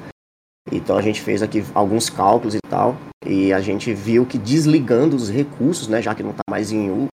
Então 0.72 0.96
a 0.96 1.02
gente 1.02 1.20
fez 1.20 1.42
aqui 1.42 1.64
alguns 1.74 2.08
cálculos 2.08 2.54
e 2.54 2.60
tal, 2.60 2.96
e 3.24 3.52
a 3.52 3.60
gente 3.60 3.92
viu 3.92 4.24
que 4.24 4.38
desligando 4.38 5.14
os 5.14 5.30
recursos, 5.30 5.88
né, 5.88 6.00
já 6.00 6.14
que 6.14 6.22
não 6.22 6.30
está 6.30 6.42
mais 6.48 6.72
em 6.72 6.90
U, 6.90 7.08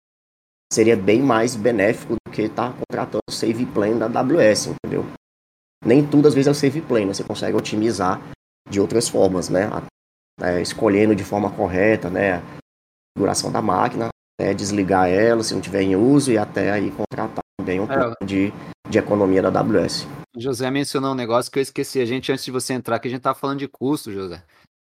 seria 0.72 0.96
bem 0.96 1.22
mais 1.22 1.56
benéfico 1.56 2.14
do 2.14 2.32
que 2.32 2.44
estar 2.44 2.72
tá 2.72 2.78
contratando 2.78 3.22
o 3.30 3.34
save 3.34 3.66
plan 3.66 3.98
da 3.98 4.06
AWS, 4.06 4.68
entendeu? 4.68 5.06
Nem 5.84 6.06
tudo 6.06 6.28
às 6.28 6.34
vezes 6.34 6.48
é 6.48 6.52
o 6.52 6.56
save 6.56 6.82
plan, 6.82 7.06
né? 7.06 7.14
você 7.14 7.24
consegue 7.24 7.58
otimizar 7.58 8.22
de 8.70 8.80
outras 8.80 9.10
formas, 9.10 9.50
né? 9.50 9.70
É, 10.42 10.62
escolhendo 10.62 11.16
de 11.16 11.24
forma 11.24 11.52
correta, 11.52 12.10
né? 12.10 12.36
A 12.36 12.42
configuração 13.14 13.52
da 13.52 13.62
máquina, 13.62 14.10
até 14.40 14.54
desligar 14.54 15.10
ela 15.10 15.44
se 15.44 15.54
não 15.54 15.62
tiver 15.62 15.82
em 15.82 15.96
uso 15.96 16.32
e 16.32 16.38
até 16.38 16.72
aí 16.72 16.90
contratar 16.92 17.44
também 17.60 17.80
um 17.80 17.92
é. 17.92 18.00
pouco 18.00 18.26
de, 18.26 18.54
de 18.92 19.00
economia 19.00 19.42
da 19.42 19.60
AWS. 19.60 20.06
José 20.38 20.70
mencionou 20.70 21.14
um 21.14 21.16
negócio 21.16 21.52
que 21.52 21.58
eu 21.58 21.64
esqueci. 21.64 22.00
A 22.00 22.06
gente, 22.06 22.32
antes 22.32 22.46
de 22.46 22.52
você 22.52 22.74
entrar, 22.74 23.00
que 23.00 23.08
a 23.08 23.12
gente 23.12 23.22
tava 23.22 23.38
falando 23.38 23.60
de 23.60 23.68
custo, 23.68 24.12
José. 24.12 24.44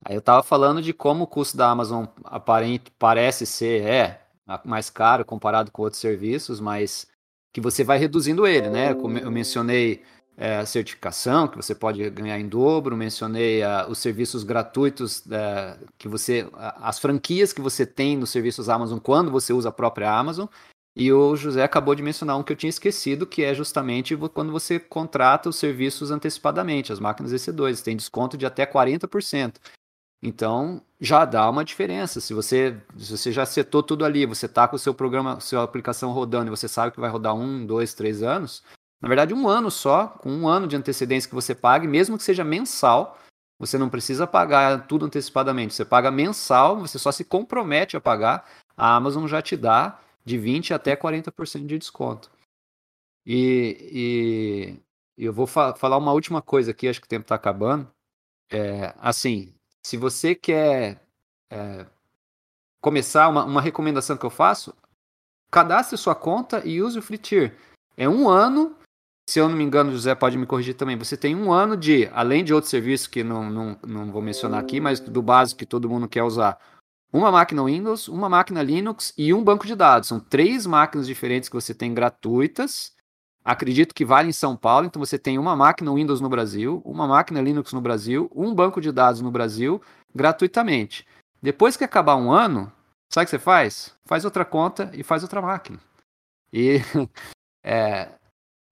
Aí 0.05 0.15
eu 0.15 0.23
tava 0.23 0.43
falando 0.43 0.81
de 0.81 0.93
como 0.93 1.25
o 1.25 1.27
custo 1.27 1.57
da 1.57 1.69
Amazon 1.69 2.07
aparente, 2.25 2.93
parece 2.99 3.45
ser, 3.45 3.83
é, 3.83 4.21
mais 4.65 4.89
caro 4.89 5.25
comparado 5.25 5.71
com 5.71 5.83
outros 5.83 6.01
serviços, 6.01 6.61
mas 6.61 7.07
que 7.53 7.61
você 7.61 7.83
vai 7.83 7.99
reduzindo 7.99 8.47
ele, 8.47 8.71
né? 8.71 8.95
Como 8.95 9.19
eu 9.19 9.31
mencionei 9.31 10.03
é, 10.37 10.59
a 10.59 10.67
certificação, 10.67 11.49
que 11.49 11.57
você 11.57 11.75
pode 11.75 12.09
ganhar 12.11 12.39
em 12.39 12.49
dobro, 12.49 12.97
mencionei 12.97 13.63
os 13.89 13.99
serviços 13.99 14.45
gratuitos 14.45 15.19
uh, 15.27 15.87
que 15.99 16.07
você. 16.07 16.49
As 16.55 17.01
franquias 17.01 17.53
que 17.53 17.61
você 17.61 17.85
tem 17.85 18.17
nos 18.17 18.31
serviços 18.31 18.69
Amazon 18.69 19.01
quando 19.01 19.33
você 19.33 19.53
usa 19.53 19.71
a 19.71 19.73
própria 19.73 20.13
Amazon. 20.13 20.47
E 21.01 21.13
o 21.13 21.37
José 21.37 21.63
acabou 21.63 21.95
de 21.95 22.03
mencionar 22.03 22.37
um 22.37 22.43
que 22.43 22.53
eu 22.53 22.57
tinha 22.57 22.69
esquecido, 22.69 23.25
que 23.25 23.45
é 23.45 23.55
justamente 23.55 24.17
quando 24.35 24.51
você 24.51 24.81
contrata 24.81 25.49
os 25.49 25.55
serviços 25.55 26.11
antecipadamente, 26.11 26.93
as 26.93 26.99
máquinas 26.99 27.33
EC2, 27.33 27.85
tem 27.85 27.97
desconto 27.97 28.37
de 28.37 28.45
até 28.45 28.67
40%. 28.67 29.55
Então, 30.21 30.83
já 31.01 31.25
dá 31.25 31.49
uma 31.49 31.65
diferença. 31.65 32.21
Se 32.21 32.35
você, 32.35 32.77
se 32.97 33.17
você 33.17 33.31
já 33.31 33.47
setou 33.47 33.81
tudo 33.81 34.05
ali, 34.05 34.27
você 34.27 34.47
está 34.47 34.67
com 34.67 34.75
o 34.75 34.79
seu 34.79 34.93
programa, 34.93 35.39
sua 35.39 35.63
aplicação 35.63 36.11
rodando 36.11 36.49
e 36.49 36.51
você 36.51 36.67
sabe 36.67 36.91
que 36.91 37.01
vai 37.01 37.09
rodar 37.09 37.33
um, 37.33 37.65
dois, 37.65 37.95
três 37.95 38.21
anos, 38.21 38.65
na 39.01 39.07
verdade, 39.07 39.33
um 39.33 39.49
ano 39.49 39.71
só, 39.71 40.09
com 40.09 40.29
um 40.33 40.49
ano 40.49 40.67
de 40.67 40.75
antecedência 40.75 41.29
que 41.29 41.35
você 41.35 41.55
pague, 41.55 41.87
mesmo 41.87 42.19
que 42.19 42.25
seja 42.25 42.43
mensal, 42.43 43.17
você 43.57 43.79
não 43.79 43.89
precisa 43.89 44.27
pagar 44.27 44.89
tudo 44.89 45.07
antecipadamente. 45.07 45.75
Você 45.75 45.85
paga 45.85 46.11
mensal, 46.11 46.81
você 46.81 46.99
só 46.99 47.13
se 47.13 47.25
compromete 47.25 47.97
a 47.97 48.01
pagar, 48.01 48.45
a 48.77 48.97
Amazon 48.97 49.29
já 49.29 49.41
te 49.41 49.57
dá 49.57 50.01
de 50.29 50.39
20% 50.39 50.75
até 50.75 50.95
40% 50.95 51.67
de 51.67 51.79
desconto. 51.79 52.31
E, 53.27 54.79
e 55.17 55.25
eu 55.25 55.33
vou 55.33 55.47
fa 55.47 55.75
falar 55.75 55.97
uma 55.97 56.13
última 56.13 56.43
coisa 56.43 56.71
aqui, 56.71 56.89
acho 56.89 57.01
que 57.01 57.07
o 57.07 57.09
tempo 57.09 57.23
está 57.25 57.35
acabando. 57.35 57.91
É, 58.51 58.95
assim, 58.99 59.55
se 59.85 59.97
você 59.97 60.35
quer 60.35 61.01
é, 61.51 61.87
começar, 62.81 63.29
uma, 63.29 63.45
uma 63.45 63.61
recomendação 63.61 64.17
que 64.17 64.25
eu 64.25 64.31
faço, 64.31 64.75
cadastre 65.51 65.97
sua 65.97 66.15
conta 66.15 66.67
e 66.67 66.81
use 66.81 66.99
o 66.99 67.03
Free 67.03 67.19
Tier. 67.19 67.57
É 67.97 68.09
um 68.09 68.29
ano 68.29 68.77
se 69.29 69.39
eu 69.39 69.47
não 69.47 69.55
me 69.55 69.63
engano, 69.63 69.93
José 69.93 70.15
pode 70.15 70.39
me 70.39 70.47
corrigir 70.47 70.75
também, 70.75 70.97
você 70.97 71.15
tem 71.15 71.37
um 71.37 71.53
ano 71.53 71.77
de, 71.77 72.09
além 72.15 72.43
de 72.43 72.55
outros 72.55 72.71
serviços 72.71 73.07
que 73.07 73.23
não, 73.23 73.51
não, 73.51 73.79
não 73.87 74.11
vou 74.11 74.23
mencionar 74.23 74.59
aqui, 74.59 74.81
mas 74.81 75.01
do 75.01 75.21
básico 75.21 75.59
que 75.59 75.67
todo 75.67 75.89
mundo 75.89 76.09
quer 76.09 76.23
usar, 76.23 76.59
uma 77.13 77.31
máquina 77.31 77.65
Windows, 77.65 78.09
uma 78.09 78.29
máquina 78.29 78.63
Linux 78.63 79.13
e 79.17 79.33
um 79.33 79.43
banco 79.43 79.67
de 79.67 79.75
dados. 79.75 80.09
São 80.09 80.21
três 80.21 80.67
máquinas 80.67 81.07
diferentes 81.07 81.49
que 81.49 81.55
você 81.55 81.75
tem 81.75 81.95
gratuitas. 81.95 82.93
Acredito 83.45 83.95
que 83.95 84.05
vale 84.05 84.29
em 84.29 84.33
São 84.33 84.57
Paulo, 84.57 84.87
então 84.87 85.01
você 85.01 85.19
tem 85.19 85.39
uma 85.39 85.57
máquina 85.57 85.93
Windows 85.93 86.21
no 86.21 86.29
Brasil, 86.29 86.83
uma 86.85 87.07
máquina 87.07 87.41
Linux 87.41 87.73
no 87.73 87.81
Brasil, 87.81 88.31
um 88.35 88.55
banco 88.55 88.81
de 88.81 88.93
dados 88.93 89.23
no 89.23 89.31
Brasil, 89.31 89.81
gratuitamente. 90.15 91.07
Depois 91.41 91.77
que 91.77 91.85
acabar 91.85 92.17
um 92.17 92.31
ano, 92.31 92.71
sabe 93.11 93.25
o 93.25 93.27
que 93.27 93.31
você 93.31 93.39
faz? 93.39 93.95
Faz 94.05 94.25
outra 94.25 94.45
conta 94.45 94.91
e 94.93 95.03
faz 95.03 95.23
outra 95.23 95.41
máquina. 95.41 95.81
E 96.53 96.81
é, 97.65 98.11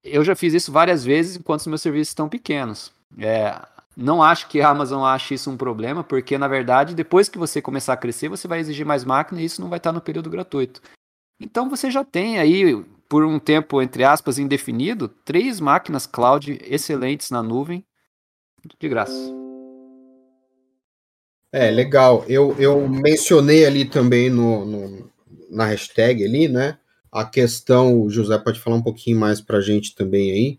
eu 0.04 0.22
já 0.24 0.36
fiz 0.36 0.52
isso 0.52 0.70
várias 0.70 1.04
vezes 1.04 1.36
enquanto 1.36 1.60
os 1.60 1.66
meus 1.68 1.80
serviços 1.80 2.08
estão 2.08 2.28
pequenos. 2.28 2.92
É, 3.18 3.58
não 3.96 4.22
acho 4.22 4.48
que 4.48 4.60
a 4.60 4.68
Amazon 4.68 5.04
ache 5.04 5.34
isso 5.34 5.50
um 5.50 5.56
problema, 5.56 6.04
porque 6.04 6.36
na 6.36 6.46
verdade, 6.46 6.94
depois 6.94 7.28
que 7.28 7.38
você 7.38 7.62
começar 7.62 7.94
a 7.94 7.96
crescer, 7.96 8.28
você 8.28 8.46
vai 8.46 8.60
exigir 8.60 8.84
mais 8.84 9.04
máquina 9.04 9.40
e 9.40 9.44
isso 9.44 9.60
não 9.60 9.68
vai 9.68 9.78
estar 9.78 9.92
no 9.92 10.00
período 10.00 10.28
gratuito. 10.28 10.82
Então 11.40 11.70
você 11.70 11.90
já 11.90 12.04
tem 12.04 12.38
aí, 12.38 12.84
por 13.08 13.24
um 13.24 13.38
tempo, 13.38 13.80
entre 13.80 14.04
aspas, 14.04 14.38
indefinido, 14.38 15.08
três 15.24 15.60
máquinas 15.60 16.06
cloud 16.06 16.58
excelentes 16.62 17.30
na 17.30 17.42
nuvem, 17.42 17.84
de 18.78 18.88
graça. 18.88 19.32
É, 21.52 21.70
legal. 21.70 22.24
Eu, 22.28 22.54
eu 22.58 22.86
mencionei 22.88 23.64
ali 23.64 23.84
também 23.84 24.28
no, 24.28 24.64
no 24.64 25.10
na 25.48 25.64
hashtag 25.66 26.24
ali, 26.24 26.48
né? 26.48 26.78
a 27.16 27.24
questão, 27.24 28.02
o 28.02 28.10
José 28.10 28.36
pode 28.38 28.60
falar 28.60 28.76
um 28.76 28.82
pouquinho 28.82 29.18
mais 29.18 29.40
para 29.40 29.56
a 29.56 29.60
gente 29.60 29.94
também 29.94 30.30
aí, 30.30 30.58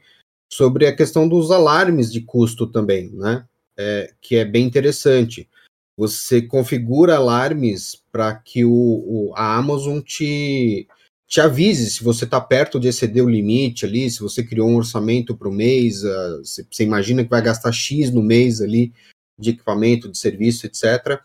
sobre 0.52 0.88
a 0.88 0.95
questão 0.95 1.28
dos 1.28 1.52
alarmes 1.52 2.12
de 2.12 2.22
custo 2.22 2.68
também, 2.68 3.12
né? 3.14 3.45
É, 3.78 4.14
que 4.22 4.36
é 4.36 4.45
bem 4.45 4.66
interessante. 4.66 5.48
Você 5.95 6.41
configura 6.41 7.16
alarmes 7.16 8.02
para 8.12 8.36
que 8.36 8.66
o, 8.66 8.72
o, 8.72 9.34
a 9.36 9.56
Amazon 9.56 10.00
te, 10.00 10.88
te 11.28 11.41
avise 11.41 11.89
se 11.89 12.04
você 12.04 12.26
está 12.26 12.39
perto 12.41 12.80
de 12.80 12.88
exceder 12.88 13.24
o 13.24 13.30
limite 13.30 13.86
ali, 13.86 14.10
se 14.10 14.20
você 14.20 14.43
criou 14.43 14.70
um 14.70 14.78
orçamento 14.78 15.36
para 15.36 15.50
o 15.50 15.54
mês, 15.54 16.04
uh, 16.04 16.41
você 16.43 16.84
imagina 16.84 17.24
que 17.24 17.30
vai 17.30 17.41
gastar 17.41 17.72
X 17.72 18.12
no 18.12 18.24
mês 18.24 18.62
ali 18.62 18.93
de 19.38 19.52
equipamento, 19.52 20.10
de 20.10 20.18
serviço, 20.18 20.66
etc 20.66 21.22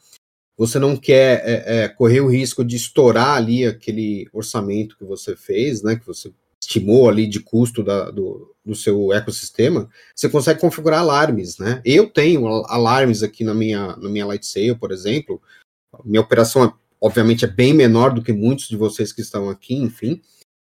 você 0.57 0.79
não 0.79 0.97
quer 0.97 1.43
é, 1.45 1.85
é, 1.85 1.89
correr 1.89 2.21
o 2.21 2.29
risco 2.29 2.65
de 2.65 2.77
estourar 2.77 3.37
ali 3.37 3.67
aquele 3.67 4.29
orçamento 4.33 4.97
que 4.97 5.05
você 5.05 5.35
fez, 5.35 5.83
né, 5.83 5.97
que 5.97 6.07
você 6.07 6.33
estimou 6.63 7.09
ali 7.09 7.27
de 7.27 7.41
custo 7.41 7.83
da, 7.83 8.09
do, 8.11 8.55
do 8.65 8.75
seu 8.75 9.13
ecossistema, 9.13 9.91
você 10.15 10.29
consegue 10.29 10.61
configurar 10.61 11.01
alarmes, 11.01 11.59
né? 11.59 11.83
Eu 11.85 12.09
tenho 12.09 12.47
alarmes 12.67 13.25
aqui 13.25 13.43
na 13.43 13.53
minha, 13.53 13.97
na 13.97 14.09
minha 14.09 14.25
Lightsail, 14.25 14.79
por 14.79 14.93
exemplo, 14.93 15.43
minha 16.05 16.21
operação, 16.21 16.65
é, 16.65 16.73
obviamente, 17.01 17.45
é 17.45 17.49
bem 17.49 17.75
menor 17.75 18.15
do 18.15 18.23
que 18.23 18.33
muitos 18.33 18.69
de 18.69 18.77
vocês 18.77 19.13
que 19.13 19.21
estão 19.21 19.51
aqui, 19.51 19.75
enfim, 19.75 20.23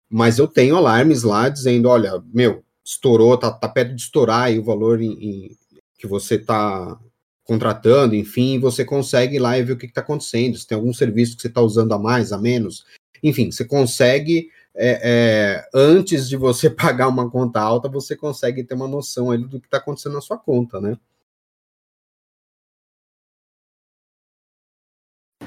mas 0.09 0.39
eu 0.39 0.47
tenho 0.47 0.75
alarmes 0.75 1.21
lá 1.21 1.49
dizendo, 1.49 1.87
olha, 1.87 2.21
meu, 2.33 2.63
estourou, 2.83 3.37
tá, 3.37 3.51
tá 3.51 3.69
perto 3.69 3.93
de 3.93 4.01
estourar 4.01 4.43
aí 4.43 4.57
o 4.57 4.63
valor 4.63 5.01
em, 5.01 5.11
em, 5.11 5.57
que 5.99 6.07
você 6.07 6.39
tá 6.39 6.99
contratando, 7.43 8.15
enfim, 8.15 8.59
você 8.59 8.83
consegue 8.83 9.35
ir 9.35 9.39
lá 9.39 9.57
e 9.57 9.63
ver 9.63 9.73
o 9.73 9.77
que 9.77 9.85
está 9.85 10.01
acontecendo, 10.01 10.57
se 10.57 10.65
tem 10.65 10.75
algum 10.75 10.93
serviço 10.93 11.35
que 11.35 11.43
você 11.43 11.47
está 11.47 11.61
usando 11.61 11.93
a 11.93 11.99
mais, 11.99 12.31
a 12.31 12.39
menos. 12.39 12.85
Enfim, 13.21 13.51
você 13.51 13.63
consegue, 13.63 14.49
é, 14.75 15.63
é, 15.63 15.69
antes 15.73 16.27
de 16.27 16.35
você 16.37 16.69
pagar 16.71 17.07
uma 17.07 17.29
conta 17.29 17.59
alta, 17.61 17.89
você 17.89 18.15
consegue 18.15 18.63
ter 18.63 18.75
uma 18.75 18.87
noção 18.87 19.31
ali 19.31 19.45
do 19.45 19.59
que 19.59 19.67
está 19.67 19.77
acontecendo 19.77 20.13
na 20.13 20.21
sua 20.21 20.37
conta, 20.37 20.79
né? 20.81 20.97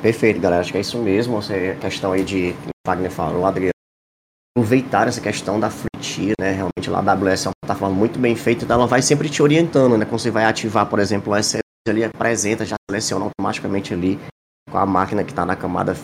Perfeito, 0.00 0.40
galera. 0.40 0.60
Acho 0.60 0.72
que 0.72 0.78
é 0.78 0.80
isso 0.80 0.98
mesmo. 0.98 1.38
Essa 1.38 1.74
questão 1.80 2.12
aí 2.12 2.24
de 2.24 2.54
Wagner 2.86 3.10
falou, 3.10 3.44
Adriano, 3.44 3.72
aproveitar 4.56 5.08
essa 5.08 5.20
questão 5.20 5.58
da 5.58 5.70
free 5.70 5.88
né? 6.40 6.52
Realmente 6.52 6.90
lá 6.90 6.98
a 7.00 7.12
AWS 7.12 7.46
é 7.46 7.48
uma 7.48 7.54
plataforma 7.64 7.94
muito 7.94 8.18
bem 8.18 8.34
feita, 8.34 8.64
então 8.64 8.76
ela 8.76 8.86
vai 8.86 9.02
sempre 9.02 9.28
te 9.28 9.42
orientando, 9.42 9.96
né? 9.96 10.04
Quando 10.04 10.20
você 10.20 10.30
vai 10.30 10.44
ativar, 10.44 10.86
por 10.86 10.98
exemplo, 10.98 11.32
o 11.32 11.90
ali 11.90 12.04
apresenta, 12.04 12.64
já 12.64 12.76
seleciona 12.90 13.26
automaticamente 13.26 13.94
ali 13.94 14.18
com 14.70 14.78
a 14.78 14.84
máquina 14.84 15.24
que 15.24 15.30
está 15.30 15.46
na 15.46 15.56
camada 15.56 15.94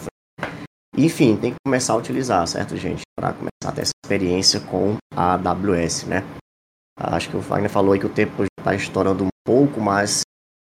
enfim, 0.96 1.36
tem 1.36 1.52
que 1.52 1.58
começar 1.64 1.92
a 1.92 1.96
utilizar, 1.96 2.46
certo, 2.46 2.76
gente? 2.76 3.02
Para 3.18 3.32
começar 3.32 3.68
a 3.68 3.72
ter 3.72 3.82
essa 3.82 3.92
experiência 4.04 4.60
com 4.60 4.96
a 5.14 5.34
AWS, 5.34 6.04
né? 6.04 6.24
Acho 6.96 7.30
que 7.30 7.36
o 7.36 7.40
Wagner 7.40 7.70
falou 7.70 7.92
aí 7.92 8.00
que 8.00 8.06
o 8.06 8.12
tempo 8.12 8.42
já 8.42 8.48
está 8.58 8.74
estourando 8.74 9.24
um 9.24 9.28
pouco, 9.44 9.80
mas 9.80 10.20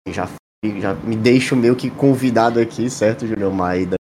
já, 0.09 0.27
já 0.79 0.93
me 0.95 1.15
deixo 1.15 1.55
meio 1.55 1.75
que 1.75 1.89
convidado 1.89 2.59
aqui, 2.59 2.89
certo, 2.89 3.25
Julião 3.25 3.51
Maida? 3.51 3.95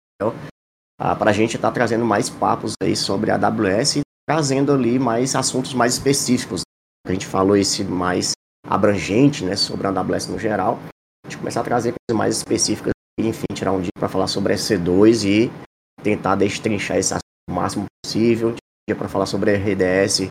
Ah, 1.01 1.16
para 1.16 1.31
a 1.31 1.35
gente 1.35 1.57
estar 1.57 1.68
tá 1.68 1.75
trazendo 1.75 2.05
mais 2.05 2.31
papos 2.31 2.75
aí 2.83 2.95
sobre 2.95 3.31
a 3.31 3.35
AWS 3.35 3.97
e 3.97 4.01
trazendo 4.29 4.73
ali 4.73 4.99
mais 4.99 5.35
assuntos 5.35 5.75
mais 5.75 5.95
específicos. 5.95 6.62
A 7.05 7.12
gente 7.12 7.27
falou 7.27 7.57
esse 7.57 7.83
mais 7.83 8.33
abrangente, 8.64 9.45
né, 9.45 9.57
sobre 9.57 9.87
a 9.89 9.91
AWS 9.91 10.29
no 10.29 10.39
geral 10.39 10.79
gente 11.33 11.39
começar 11.39 11.61
a 11.61 11.64
trazer 11.64 11.93
coisas 11.93 12.18
mais 12.18 12.37
específicas 12.37 12.93
e, 13.18 13.27
enfim, 13.27 13.47
tirar 13.55 13.73
um 13.73 13.81
dia 13.81 13.91
para 13.99 14.09
falar 14.09 14.27
sobre 14.27 14.55
EC2 14.55 15.25
e 15.25 15.51
tentar 16.03 16.36
destrinchar 16.36 16.99
esse 16.99 17.12
assunto 17.12 17.22
o 17.51 17.53
máximo 17.53 17.86
possível, 18.05 18.55
dia 18.88 18.97
para 18.97 19.09
falar 19.09 19.26
sobre 19.26 19.57
RDS, 19.57 20.28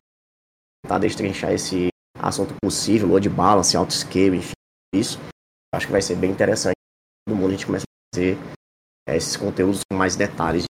tentar 0.83 0.99
destrinchar 0.99 1.51
esse 1.51 1.89
assunto 2.17 2.53
possível, 2.61 3.07
load 3.07 3.27
balance, 3.29 3.75
auto-scale, 3.75 4.37
enfim, 4.37 4.53
isso. 4.93 5.19
Acho 5.73 5.87
que 5.87 5.91
vai 5.91 6.01
ser 6.01 6.15
bem 6.15 6.31
interessante. 6.31 6.75
Todo 7.27 7.35
mundo 7.35 7.49
a 7.49 7.51
gente 7.51 7.65
começa 7.65 7.85
a 7.85 8.15
fazer 8.15 8.37
é, 9.07 9.15
esses 9.15 9.37
conteúdos 9.37 9.81
com 9.89 9.97
mais 9.97 10.15
detalhes 10.15 10.65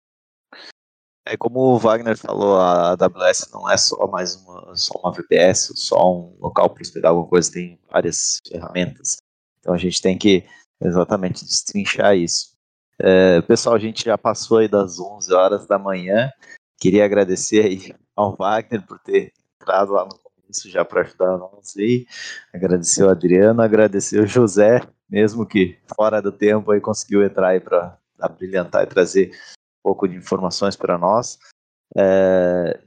É 1.27 1.37
como 1.37 1.75
o 1.75 1.79
Wagner 1.79 2.17
falou, 2.17 2.57
a 2.57 2.93
AWS 2.93 3.51
não 3.53 3.69
é 3.69 3.77
só 3.77 4.07
mais 4.07 4.37
uma, 4.37 4.75
só 4.77 4.99
uma 4.99 5.13
VPS, 5.13 5.73
só 5.77 5.97
um 6.13 6.37
local 6.39 6.71
para 6.71 6.83
hospedar 6.83 7.11
alguma 7.11 7.29
coisa, 7.29 7.53
tem 7.53 7.79
várias 7.91 8.41
ferramentas. 8.49 9.17
Então 9.59 9.75
a 9.75 9.79
gente 9.79 10.01
tem 10.01 10.17
que 10.17 10.47
exatamente 10.81 11.45
destrinchar 11.45 12.17
isso. 12.17 12.56
É, 12.99 13.43
pessoal, 13.43 13.75
a 13.75 13.79
gente 13.79 14.05
já 14.05 14.17
passou 14.17 14.59
aí 14.59 14.69
das 14.69 14.99
11 14.99 15.33
horas 15.35 15.67
da 15.67 15.79
manhã. 15.79 16.31
Queria 16.79 17.05
agradecer 17.05 17.65
aí 17.65 17.95
ao 18.15 18.35
Wagner 18.37 18.87
por 18.87 18.99
ter 18.99 19.33
entrado 19.61 19.93
lá 19.93 20.05
no 20.05 20.19
começo 20.19 20.71
já 20.71 20.85
para 20.85 21.03
ajudar 21.03 21.37
nós 21.37 21.77
aí. 21.77 22.07
Agradecer 22.53 23.03
ao 23.03 23.11
Adriano, 23.11 23.63
agradecer 23.63 24.21
ao 24.21 24.27
José, 24.27 24.81
mesmo 25.09 25.47
que 25.47 25.79
fora 25.95 26.23
do 26.23 26.33
tempo 26.33 26.71
aí 26.71 26.81
conseguiu 26.81 27.23
entrar 27.23 27.49
aí 27.49 27.61
para 27.61 27.99
brilhantar 28.39 28.85
e 28.85 28.87
trazer 28.87 29.31
pouco 29.83 30.09
de 30.09 30.17
informações 30.17 30.75
para 30.75 30.97
nós. 30.97 31.39
É, 31.97 32.81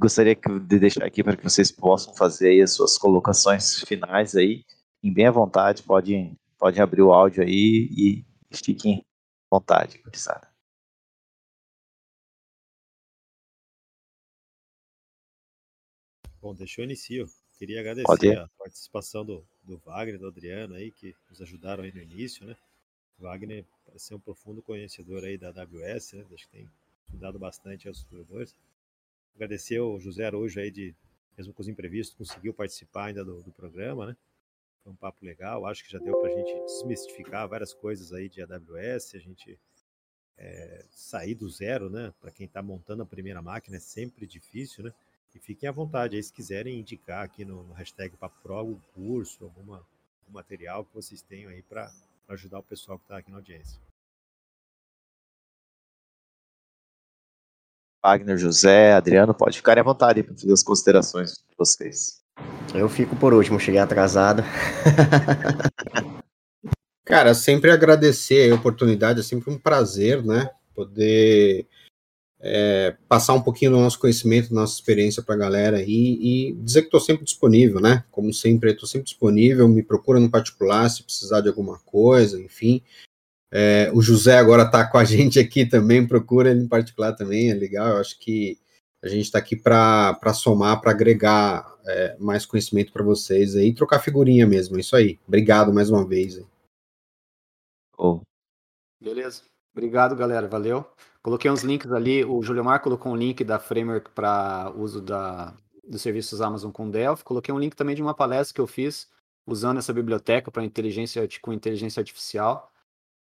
gostaria 0.00 0.34
de 0.34 0.78
deixar 0.78 1.04
aqui 1.04 1.24
para 1.24 1.36
que 1.36 1.42
vocês 1.42 1.72
possam 1.72 2.14
fazer 2.14 2.50
aí 2.50 2.62
as 2.62 2.72
suas 2.72 2.98
colocações 2.98 3.80
finais 3.80 4.36
aí, 4.36 4.64
em 5.02 5.12
bem 5.12 5.26
à 5.26 5.30
vontade, 5.30 5.82
podem, 5.82 6.36
podem 6.58 6.82
abrir 6.82 7.02
o 7.02 7.12
áudio 7.12 7.42
aí 7.42 7.88
e 7.90 8.24
fiquem 8.52 9.04
vontade, 9.50 9.98
gurizada. 9.98 10.48
Bom, 16.40 16.54
deixa 16.54 16.80
eu 16.80 16.84
iniciar. 16.84 17.26
Queria 17.58 17.80
agradecer 17.80 18.38
a 18.38 18.48
participação 18.56 19.24
do, 19.24 19.44
do 19.64 19.78
Wagner, 19.78 20.18
do 20.18 20.28
Adriano 20.28 20.74
aí, 20.74 20.92
que 20.92 21.14
nos 21.28 21.42
ajudaram 21.42 21.82
aí 21.82 21.92
no 21.92 22.00
início, 22.00 22.46
né? 22.46 22.56
Wagner 23.18 23.64
parece 23.84 24.06
ser 24.06 24.14
um 24.14 24.20
profundo 24.20 24.62
conhecedor 24.62 25.24
aí 25.24 25.36
da 25.36 25.48
AWS, 25.48 26.12
né? 26.12 26.24
Acho 26.32 26.46
que 26.46 26.52
tem 26.52 26.70
estudado 27.04 27.38
bastante 27.38 27.88
aos 27.88 28.04
desenvolvedores. 28.04 28.54
Agradecer 29.34 29.78
ao 29.78 29.98
José 29.98 30.24
Araújo 30.24 30.60
aí 30.60 30.70
de, 30.70 30.94
mesmo 31.36 31.52
com 31.52 31.62
os 31.62 31.68
imprevistos, 31.68 32.16
conseguiu 32.16 32.54
participar 32.54 33.06
ainda 33.06 33.24
do, 33.24 33.42
do 33.42 33.50
programa, 33.50 34.06
né? 34.06 34.16
Foi 34.88 34.94
um 34.94 34.96
papo 34.96 35.22
legal. 35.22 35.66
Acho 35.66 35.84
que 35.84 35.92
já 35.92 35.98
deu 35.98 36.18
para 36.18 36.30
a 36.30 36.34
gente 36.34 36.64
desmistificar 36.64 37.46
várias 37.46 37.74
coisas 37.74 38.10
aí 38.10 38.26
de 38.26 38.40
AWS, 38.40 39.14
a 39.14 39.18
gente 39.18 39.60
é, 40.38 40.86
sair 40.90 41.34
do 41.34 41.46
zero, 41.50 41.90
né? 41.90 42.14
Para 42.18 42.30
quem 42.30 42.46
está 42.46 42.62
montando 42.62 43.02
a 43.02 43.06
primeira 43.06 43.42
máquina 43.42 43.76
é 43.76 43.80
sempre 43.80 44.26
difícil, 44.26 44.84
né? 44.84 44.94
E 45.34 45.38
fiquem 45.38 45.68
à 45.68 45.72
vontade 45.72 46.16
aí 46.16 46.22
se 46.22 46.32
quiserem 46.32 46.80
indicar 46.80 47.22
aqui 47.22 47.44
no, 47.44 47.64
no 47.64 47.74
hashtag 47.74 48.16
Pro 48.42 48.54
algum 48.54 48.80
curso, 48.94 49.44
alguma, 49.44 49.86
algum 50.22 50.32
material 50.32 50.86
que 50.86 50.94
vocês 50.94 51.20
tenham 51.20 51.50
aí 51.50 51.60
para 51.60 51.92
para 52.26 52.34
ajudar 52.34 52.58
o 52.58 52.62
pessoal 52.62 52.98
que 52.98 53.04
está 53.04 53.18
aqui 53.18 53.30
na 53.30 53.38
audiência. 53.38 53.80
Wagner, 58.02 58.38
José, 58.38 58.92
Adriano, 58.92 59.34
pode 59.34 59.58
ficar 59.58 59.78
à 59.78 59.82
vontade 59.82 60.22
para 60.22 60.34
fazer 60.34 60.52
as 60.52 60.62
considerações 60.62 61.44
de 61.48 61.56
vocês. 61.56 62.22
Eu 62.74 62.88
fico 62.88 63.16
por 63.16 63.32
último, 63.32 63.58
cheguei 63.58 63.80
atrasado. 63.80 64.42
Cara, 67.04 67.34
sempre 67.34 67.70
agradecer 67.70 68.52
a 68.52 68.54
oportunidade, 68.54 69.20
é 69.20 69.22
sempre 69.22 69.50
um 69.50 69.58
prazer, 69.58 70.22
né? 70.22 70.50
Poder 70.74 71.66
é, 72.40 72.96
passar 73.08 73.34
um 73.34 73.40
pouquinho 73.42 73.72
do 73.72 73.78
nosso 73.78 73.98
conhecimento, 73.98 74.54
nossa 74.54 74.74
experiência 74.74 75.22
para 75.22 75.34
a 75.34 75.38
galera 75.38 75.82
e, 75.82 76.50
e, 76.50 76.52
dizer 76.54 76.82
que 76.82 76.88
estou 76.88 77.00
sempre 77.00 77.24
disponível, 77.24 77.80
né? 77.80 78.04
Como 78.10 78.32
sempre, 78.32 78.72
estou 78.72 78.88
sempre 78.88 79.06
disponível, 79.06 79.66
me 79.68 79.82
procura 79.82 80.20
no 80.20 80.30
particular 80.30 80.88
se 80.88 81.02
precisar 81.02 81.40
de 81.40 81.48
alguma 81.48 81.78
coisa, 81.78 82.40
enfim. 82.40 82.82
É, 83.50 83.90
o 83.94 84.02
José 84.02 84.38
agora 84.38 84.64
está 84.64 84.86
com 84.86 84.98
a 84.98 85.04
gente 85.04 85.38
aqui 85.38 85.66
também, 85.66 86.06
procura 86.06 86.50
ele 86.50 86.62
em 86.62 86.68
particular 86.68 87.14
também, 87.14 87.50
é 87.50 87.54
legal. 87.54 87.88
Eu 87.88 87.96
acho 87.96 88.18
que 88.18 88.58
a 89.02 89.08
gente 89.08 89.24
está 89.24 89.38
aqui 89.38 89.54
para 89.56 90.34
somar, 90.34 90.80
para 90.80 90.90
agregar 90.90 91.76
é, 91.86 92.16
mais 92.18 92.44
conhecimento 92.44 92.92
para 92.92 93.04
vocês 93.04 93.54
aí, 93.54 93.74
trocar 93.74 94.00
figurinha 94.00 94.46
mesmo, 94.46 94.76
é 94.76 94.80
isso 94.80 94.96
aí. 94.96 95.18
Obrigado 95.26 95.72
mais 95.72 95.90
uma 95.90 96.06
vez. 96.06 96.40
Oh. 97.96 98.20
Beleza. 99.00 99.42
Obrigado, 99.72 100.16
galera. 100.16 100.48
Valeu. 100.48 100.84
Coloquei 101.22 101.50
uns 101.50 101.62
links 101.62 101.90
ali. 101.92 102.24
O 102.24 102.42
Julio 102.42 102.64
Mar 102.64 102.80
colocou 102.80 103.12
um 103.12 103.16
link 103.16 103.44
da 103.44 103.58
framework 103.58 104.10
para 104.10 104.72
uso 104.76 105.00
da, 105.00 105.54
dos 105.86 106.02
serviços 106.02 106.40
Amazon 106.40 106.70
com 106.70 106.90
Delphi. 106.90 107.24
Coloquei 107.24 107.54
um 107.54 107.58
link 107.58 107.74
também 107.74 107.94
de 107.94 108.02
uma 108.02 108.14
palestra 108.14 108.54
que 108.54 108.60
eu 108.60 108.66
fiz 108.66 109.08
usando 109.46 109.78
essa 109.78 109.92
biblioteca 109.92 110.50
para 110.50 110.64
inteligência 110.64 111.26
com 111.40 111.52
inteligência 111.52 112.00
artificial 112.00 112.70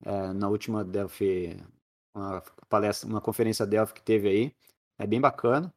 é, 0.04 0.32
na 0.32 0.48
última 0.48 0.84
Delphi, 0.84 1.56
uma 2.14 2.42
palestra, 2.68 3.08
uma 3.08 3.20
conferência 3.20 3.66
Delphi 3.66 3.94
que 3.94 4.02
teve 4.02 4.28
aí. 4.28 4.54
É 4.98 5.06
bem 5.06 5.20
bacana. 5.20 5.72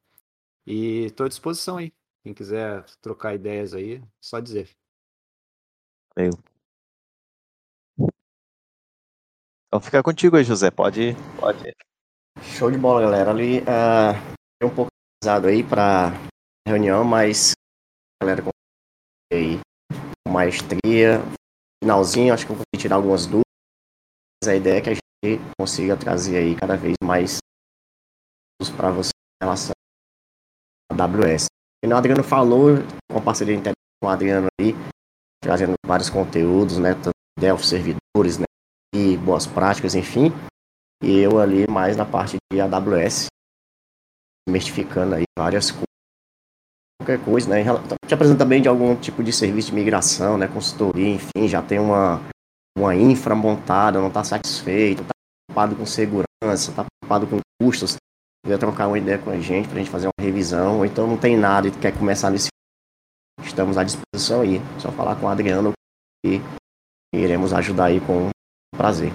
E 0.66 1.06
estou 1.06 1.26
à 1.26 1.30
disposição 1.30 1.78
aí. 1.78 1.94
Quem 2.24 2.34
quiser 2.34 2.84
trocar 3.02 3.34
ideias 3.34 3.74
aí, 3.74 4.04
só 4.20 4.40
dizer. 4.40 4.70
Valeu. 6.16 6.32
Então 9.68 9.80
fica 9.82 10.04
contigo 10.04 10.36
aí, 10.36 10.44
José. 10.44 10.70
Pode, 10.70 11.14
pode. 11.40 11.74
Show 12.42 12.70
de 12.70 12.78
bola, 12.78 13.02
galera. 13.02 13.32
Ali 13.32 13.60
uh, 13.60 14.66
um 14.66 14.76
pouco 14.76 14.92
pesado 15.22 15.48
aí 15.48 15.64
para 15.64 16.12
reunião, 16.68 17.04
mas 17.04 17.54
a 18.22 18.26
galera 18.26 18.44
aí 19.32 19.60
com 20.26 20.32
maestria. 20.34 21.20
Finalzinho, 21.84 22.34
acho 22.34 22.46
que 22.46 22.52
eu 22.52 22.58
vou 22.58 22.66
tirar 22.78 22.98
algumas 22.98 23.26
dúvidas. 23.26 23.42
A 24.46 24.56
ideia 24.56 24.78
é 24.78 24.82
que 24.82 24.90
a 24.90 24.94
gente 24.94 25.42
consiga 25.58 25.98
trazer 25.98 26.38
aí 26.38 26.56
cada 26.56 26.76
vez 26.76 26.96
mais 27.04 27.38
para 28.70 28.92
você 28.92 29.12
em 29.42 29.46
relação 29.46 29.72
à 30.92 31.04
AWS. 31.04 31.46
E 31.84 31.88
o 31.88 31.96
Adriano 31.96 32.24
falou, 32.24 32.78
com 33.12 33.22
parceria 33.22 33.60
com 34.02 34.08
o 34.08 34.10
Adriano 34.10 34.48
aí, 34.60 34.74
trazendo 35.42 35.74
vários 35.86 36.10
conteúdos, 36.10 36.78
né? 36.78 36.92
Delphi 37.40 37.66
servidores, 37.66 38.38
né? 38.38 38.46
e 38.94 39.18
boas 39.18 39.48
práticas, 39.48 39.96
enfim. 39.96 40.32
E 41.02 41.20
eu 41.20 41.40
ali 41.40 41.66
mais 41.68 41.98
na 41.98 42.06
parte 42.06 42.38
de 42.52 42.62
AWS, 42.62 43.28
mistificando 44.48 45.16
aí 45.16 45.24
várias 45.38 45.72
coisas. 45.72 45.86
Qualquer 47.00 47.24
coisa, 47.24 47.50
né? 47.50 47.64
Te 48.06 48.14
apresenta 48.14 48.38
também 48.38 48.62
de 48.62 48.68
algum 48.68 48.96
tipo 48.96 49.24
de 49.24 49.34
serviço 49.34 49.70
de 49.70 49.76
migração, 49.76 50.38
né? 50.38 50.48
Consultoria, 50.48 51.10
enfim, 51.10 51.48
já 51.48 51.62
tem 51.62 51.80
uma, 51.80 52.22
uma 52.78 52.96
infra 52.96 53.34
montada, 53.34 54.00
não 54.00 54.10
está 54.10 54.24
satisfeito, 54.24 55.02
está 55.02 55.14
preocupado 55.48 55.76
com 55.76 55.86
segurança, 55.86 56.70
está 56.70 56.86
preocupado 56.86 57.28
com 57.28 57.40
custos, 57.60 57.96
quer 58.46 58.58
trocar 58.58 58.88
uma 58.88 58.98
ideia 58.98 59.18
com 59.18 59.30
a 59.30 59.40
gente 59.40 59.68
para 59.68 59.78
a 59.78 59.80
gente 59.80 59.92
fazer 59.92 60.08
uma 60.08 60.26
revisão, 60.26 60.80
ou 60.80 60.86
então 60.86 61.08
não 61.08 61.18
tem 61.18 61.38
nada 61.38 61.68
e 61.68 61.72
quer 61.72 61.98
começar 61.98 62.30
nesse. 62.30 62.50
Estamos 63.44 63.78
à 63.78 63.84
disposição 63.84 64.42
aí. 64.42 64.60
Só 64.80 64.92
falar 64.92 65.16
com 65.16 65.26
o 65.26 65.30
Adriano 65.30 65.72
e 66.26 66.40
iremos 67.14 67.54
ajudar 67.54 67.86
aí 67.86 68.00
com 68.02 68.30
prazer. 68.76 69.12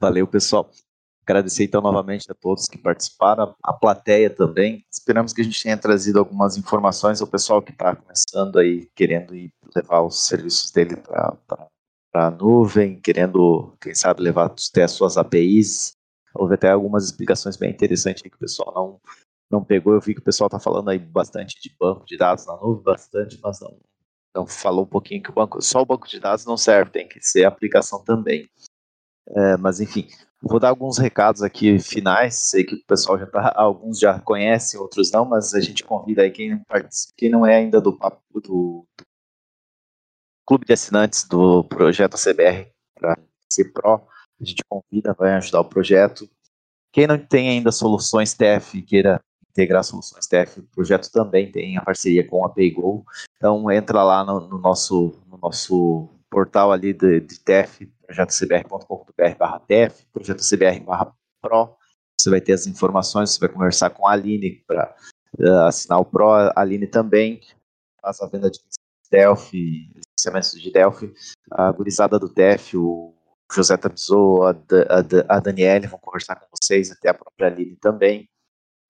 Valeu, 0.00 0.26
pessoal. 0.26 0.70
Agradecer 1.22 1.64
então 1.64 1.80
novamente 1.80 2.30
a 2.30 2.34
todos 2.34 2.66
que 2.66 2.78
participaram, 2.78 3.56
a 3.60 3.72
plateia 3.72 4.30
também. 4.30 4.84
Esperamos 4.92 5.32
que 5.32 5.40
a 5.40 5.44
gente 5.44 5.60
tenha 5.60 5.76
trazido 5.76 6.20
algumas 6.20 6.56
informações 6.56 7.20
ao 7.20 7.26
pessoal 7.26 7.60
que 7.60 7.72
está 7.72 7.96
começando 7.96 8.58
aí, 8.58 8.88
querendo 8.94 9.34
ir 9.34 9.50
levar 9.74 10.02
os 10.02 10.26
serviços 10.26 10.70
dele 10.70 10.96
para 10.96 11.36
a 12.14 12.30
nuvem, 12.30 13.00
querendo, 13.00 13.76
quem 13.80 13.92
sabe, 13.92 14.22
levar 14.22 14.46
até 14.46 14.84
as 14.84 14.92
suas 14.92 15.16
APIs. 15.16 15.95
Houve 16.38 16.54
até 16.54 16.70
algumas 16.70 17.04
explicações 17.04 17.56
bem 17.56 17.70
interessantes 17.70 18.22
que 18.22 18.28
o 18.28 18.38
pessoal 18.38 18.72
não, 18.74 19.00
não 19.50 19.64
pegou. 19.64 19.94
Eu 19.94 20.00
vi 20.00 20.14
que 20.14 20.20
o 20.20 20.24
pessoal 20.24 20.46
está 20.46 20.58
falando 20.58 20.90
aí 20.90 20.98
bastante 20.98 21.60
de 21.60 21.74
banco 21.78 22.04
de 22.06 22.16
dados 22.16 22.46
na 22.46 22.56
nuvem, 22.56 22.82
bastante, 22.82 23.38
mas 23.42 23.60
não, 23.60 23.76
então 24.36 24.46
falou 24.46 24.84
um 24.84 24.88
pouquinho 24.88 25.22
que 25.22 25.30
o 25.30 25.32
banco, 25.32 25.62
só 25.62 25.80
o 25.80 25.86
banco 25.86 26.06
de 26.06 26.20
dados 26.20 26.44
não 26.44 26.58
serve, 26.58 26.90
tem 26.90 27.08
que 27.08 27.18
ser 27.22 27.46
a 27.46 27.48
aplicação 27.48 28.04
também. 28.04 28.46
É, 29.28 29.56
mas 29.56 29.80
enfim, 29.80 30.06
vou 30.42 30.60
dar 30.60 30.68
alguns 30.68 30.98
recados 30.98 31.42
aqui 31.42 31.78
finais. 31.78 32.34
Sei 32.36 32.62
que 32.62 32.74
o 32.74 32.84
pessoal 32.84 33.18
já 33.18 33.26
tá, 33.26 33.54
alguns 33.56 33.98
já 33.98 34.20
conhecem, 34.20 34.78
outros 34.78 35.10
não, 35.10 35.24
mas 35.24 35.54
a 35.54 35.60
gente 35.60 35.82
convida 35.82 36.20
aí 36.20 36.30
quem, 36.30 36.62
quem 37.16 37.30
não 37.30 37.46
é 37.46 37.56
ainda 37.56 37.80
do, 37.80 37.92
do, 37.92 38.40
do 38.40 38.86
clube 40.46 40.66
de 40.66 40.74
assinantes 40.74 41.26
do 41.26 41.64
projeto 41.64 42.18
CBR 42.18 42.70
para 42.94 43.18
ser 43.50 43.72
pró, 43.72 44.06
a 44.40 44.44
gente 44.44 44.62
convida, 44.68 45.14
vai 45.14 45.32
ajudar 45.34 45.60
o 45.60 45.64
projeto. 45.64 46.28
Quem 46.92 47.06
não 47.06 47.18
tem 47.18 47.48
ainda 47.48 47.72
soluções 47.72 48.34
TF 48.34 48.82
queira 48.82 49.20
integrar 49.50 49.82
soluções 49.82 50.26
TF. 50.26 50.60
O 50.60 50.62
projeto 50.64 51.10
também 51.10 51.50
tem 51.50 51.78
a 51.78 51.82
parceria 51.82 52.26
com 52.26 52.44
a 52.44 52.48
PayGo. 52.50 53.04
Então 53.36 53.70
entra 53.70 54.02
lá 54.02 54.22
no, 54.22 54.40
no 54.40 54.58
nosso, 54.58 55.18
no 55.26 55.38
nosso 55.38 56.08
portal 56.30 56.70
ali 56.70 56.92
de, 56.92 57.20
de 57.20 57.40
TF, 57.40 57.86
projetocbr.com.br 58.06 59.36
barra 59.38 59.60
TF, 59.60 60.06
projetocbr 60.12 60.84
barra 60.84 61.12
Pro. 61.40 61.74
Você 62.20 62.30
vai 62.30 62.40
ter 62.40 62.52
as 62.52 62.66
informações, 62.66 63.30
você 63.30 63.40
vai 63.40 63.48
conversar 63.48 63.90
com 63.90 64.06
a 64.06 64.12
Aline 64.12 64.62
para 64.66 64.94
uh, 65.38 65.44
eh, 65.44 65.68
assinar 65.68 66.00
o 66.00 66.04
Pro. 66.04 66.30
A 66.30 66.52
Aline 66.56 66.86
também 66.86 67.40
faz 68.00 68.20
a 68.20 68.26
venda 68.26 68.50
de 68.50 68.58
Delphi, 69.10 69.90
licenciamentos 69.94 70.60
de 70.60 70.70
Delphi. 70.70 71.12
A 71.50 71.72
gurizada 71.72 72.18
do 72.18 72.28
TF, 72.28 72.76
o 72.76 73.14
José 73.52 73.76
Tabizou, 73.76 74.44
a, 74.44 74.50
a, 74.50 75.36
a 75.36 75.40
Daniele 75.40 75.86
vão 75.86 75.98
conversar 75.98 76.36
com 76.36 76.46
vocês, 76.52 76.90
até 76.90 77.08
a 77.08 77.14
própria 77.14 77.48
Lili 77.48 77.76
também. 77.76 78.28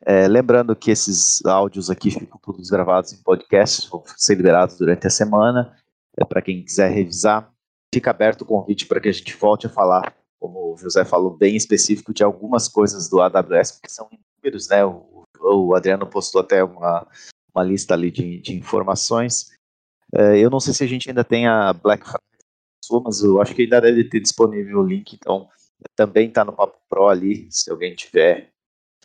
É, 0.04 0.28
lembrando 0.28 0.76
que 0.76 0.90
esses 0.90 1.44
áudios 1.44 1.90
aqui 1.90 2.10
ficam 2.10 2.38
todos 2.42 2.68
gravados 2.70 3.12
em 3.12 3.22
podcast, 3.22 3.88
vão 3.90 4.02
ser 4.16 4.36
liberados 4.36 4.76
durante 4.76 5.06
a 5.06 5.10
semana. 5.10 5.76
É, 6.18 6.24
para 6.24 6.42
quem 6.42 6.64
quiser 6.64 6.90
revisar, 6.90 7.50
fica 7.94 8.10
aberto 8.10 8.42
o 8.42 8.46
convite 8.46 8.86
para 8.86 9.00
que 9.00 9.08
a 9.08 9.12
gente 9.12 9.36
volte 9.36 9.66
a 9.66 9.70
falar, 9.70 10.14
como 10.38 10.74
o 10.74 10.76
José 10.76 11.04
falou, 11.04 11.36
bem 11.36 11.56
específico 11.56 12.12
de 12.12 12.22
algumas 12.22 12.68
coisas 12.68 13.08
do 13.08 13.20
AWS, 13.20 13.72
porque 13.72 13.88
são 13.88 14.08
inúmeros, 14.10 14.68
né? 14.68 14.84
O, 14.84 15.24
o 15.40 15.74
Adriano 15.74 16.06
postou 16.06 16.40
até 16.40 16.62
uma, 16.62 17.06
uma 17.54 17.64
lista 17.64 17.94
ali 17.94 18.10
de, 18.10 18.40
de 18.40 18.54
informações. 18.54 19.50
É, 20.14 20.38
eu 20.38 20.50
não 20.50 20.60
sei 20.60 20.72
se 20.72 20.84
a 20.84 20.86
gente 20.86 21.08
ainda 21.08 21.24
tem 21.24 21.46
a 21.46 21.72
Black 21.72 22.04
Friday, 22.04 22.20
mas 23.04 23.22
eu 23.22 23.40
acho 23.40 23.54
que 23.54 23.62
ainda 23.62 23.80
deve 23.80 24.04
ter 24.04 24.20
disponível 24.20 24.80
o 24.80 24.86
link, 24.86 25.14
então 25.14 25.48
também 25.94 26.28
está 26.28 26.44
no 26.44 26.52
Papo 26.52 26.78
Pro 26.88 27.08
ali, 27.08 27.46
se 27.50 27.70
alguém 27.70 27.94
tiver 27.94 28.50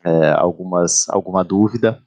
é, 0.03 0.32
algumas, 0.32 1.08
alguma 1.10 1.44
dúvida. 1.44 2.02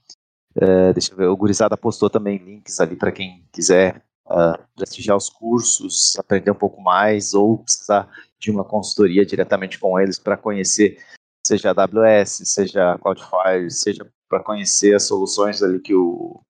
É, 0.56 0.92
deixa 0.92 1.12
eu 1.12 1.16
ver, 1.16 1.26
o 1.26 1.36
Gurizada 1.36 1.76
postou 1.76 2.08
também 2.08 2.38
links 2.38 2.80
ali 2.80 2.96
para 2.96 3.12
quem 3.12 3.44
quiser 3.52 4.04
uh, 4.26 4.58
prestigiar 4.76 5.16
os 5.16 5.28
cursos, 5.28 6.16
aprender 6.18 6.50
um 6.50 6.56
pouco 6.56 6.80
mais 6.80 7.34
ou 7.34 7.58
precisar 7.58 8.08
de 8.38 8.50
uma 8.50 8.64
consultoria 8.64 9.26
diretamente 9.26 9.78
com 9.78 9.98
eles 9.98 10.18
para 10.18 10.36
conhecer, 10.36 10.98
seja 11.44 11.70
AWS, 11.70 12.42
seja 12.44 12.98
Cloudflare, 12.98 13.70
seja 13.70 14.06
para 14.28 14.42
conhecer 14.42 14.94
as 14.94 15.04
soluções 15.04 15.62
ali 15.62 15.80
que 15.80 15.94
o, 15.94 16.40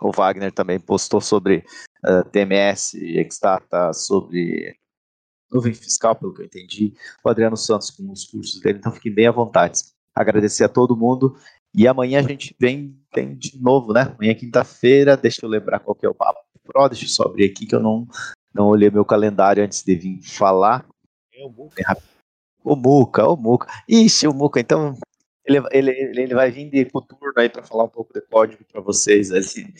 o 0.00 0.10
Wagner 0.10 0.52
também 0.52 0.78
postou 0.78 1.20
sobre 1.20 1.64
uh, 2.04 2.24
TMS, 2.30 2.94
Exdata, 2.94 3.92
sobre 3.92 4.76
nuvem 5.50 5.74
fiscal, 5.74 6.14
pelo 6.14 6.32
que 6.32 6.42
eu 6.42 6.46
entendi, 6.46 6.94
o 7.24 7.28
Adriano 7.28 7.56
Santos 7.56 7.90
com 7.90 8.10
os 8.10 8.24
cursos 8.24 8.60
dele, 8.60 8.78
então 8.78 8.92
fiquem 8.92 9.12
bem 9.12 9.26
à 9.26 9.32
vontade. 9.32 9.82
Agradecer 10.14 10.64
a 10.64 10.68
todo 10.68 10.96
mundo 10.96 11.36
e 11.74 11.86
amanhã 11.86 12.20
a 12.20 12.22
gente 12.22 12.54
vem, 12.58 12.96
vem 13.14 13.36
de 13.36 13.60
novo, 13.60 13.92
né? 13.92 14.02
Amanhã 14.02 14.32
é 14.32 14.34
quinta-feira, 14.34 15.16
deixa 15.16 15.44
eu 15.44 15.48
lembrar 15.48 15.80
qual 15.80 15.94
que 15.94 16.06
é 16.06 16.08
o 16.08 16.14
papo 16.14 16.40
pro, 16.70 16.88
deixa 16.88 17.04
eu 17.04 17.08
só 17.08 17.24
abrir 17.24 17.44
aqui 17.44 17.66
que 17.66 17.74
eu 17.74 17.80
não, 17.80 18.06
não 18.54 18.66
olhei 18.68 18.90
meu 18.90 19.04
calendário 19.04 19.62
antes 19.62 19.82
de 19.82 19.94
vir 19.94 20.22
falar. 20.22 20.86
É 21.34 21.44
o 21.44 21.50
Muca. 21.50 21.96
O 22.62 22.76
Muca, 22.76 23.28
o 23.28 23.36
Muca. 23.36 23.66
Ixi, 23.88 24.28
o 24.28 24.34
Muca, 24.34 24.60
então 24.60 24.94
ele, 25.44 25.62
ele, 25.72 25.90
ele 26.20 26.34
vai 26.34 26.50
vir 26.50 26.70
de 26.70 26.84
coturno 26.86 27.32
aí 27.36 27.48
para 27.48 27.62
falar 27.62 27.84
um 27.84 27.88
pouco 27.88 28.12
de 28.12 28.20
código 28.20 28.64
para 28.64 28.80
vocês 28.80 29.30
ali. 29.30 29.74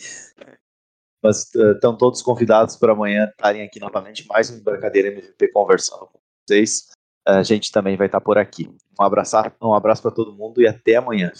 Mas 1.23 1.53
uh, 1.55 1.73
estão 1.73 1.95
todos 1.95 2.21
convidados 2.21 2.75
para 2.75 2.93
amanhã 2.93 3.29
estarem 3.29 3.61
aqui 3.61 3.79
novamente, 3.79 4.27
mais 4.27 4.49
um 4.49 4.57
Embarcadeira 4.57 5.09
MVP 5.09 5.49
conversando 5.49 6.07
com 6.07 6.19
vocês. 6.47 6.89
A 7.25 7.43
gente 7.43 7.71
também 7.71 7.95
vai 7.95 8.07
estar 8.07 8.19
por 8.19 8.37
aqui. 8.37 8.67
Um 8.99 9.03
abraço, 9.03 9.37
um 9.61 9.73
abraço 9.73 10.01
para 10.01 10.11
todo 10.11 10.33
mundo 10.33 10.61
e 10.61 10.67
até 10.67 10.95
amanhã. 10.95 11.31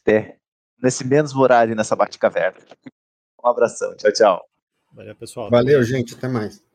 Até 0.00 0.38
nesse 0.80 1.04
mesmo 1.04 1.40
horário 1.40 1.74
nessa 1.74 1.96
Bate-Caverna. 1.96 2.58
Um 3.44 3.48
abração. 3.48 3.96
Tchau, 3.96 4.12
tchau. 4.12 4.48
Valeu, 4.92 5.16
pessoal. 5.16 5.50
Valeu, 5.50 5.82
gente. 5.82 6.14
Até 6.14 6.28
mais. 6.28 6.65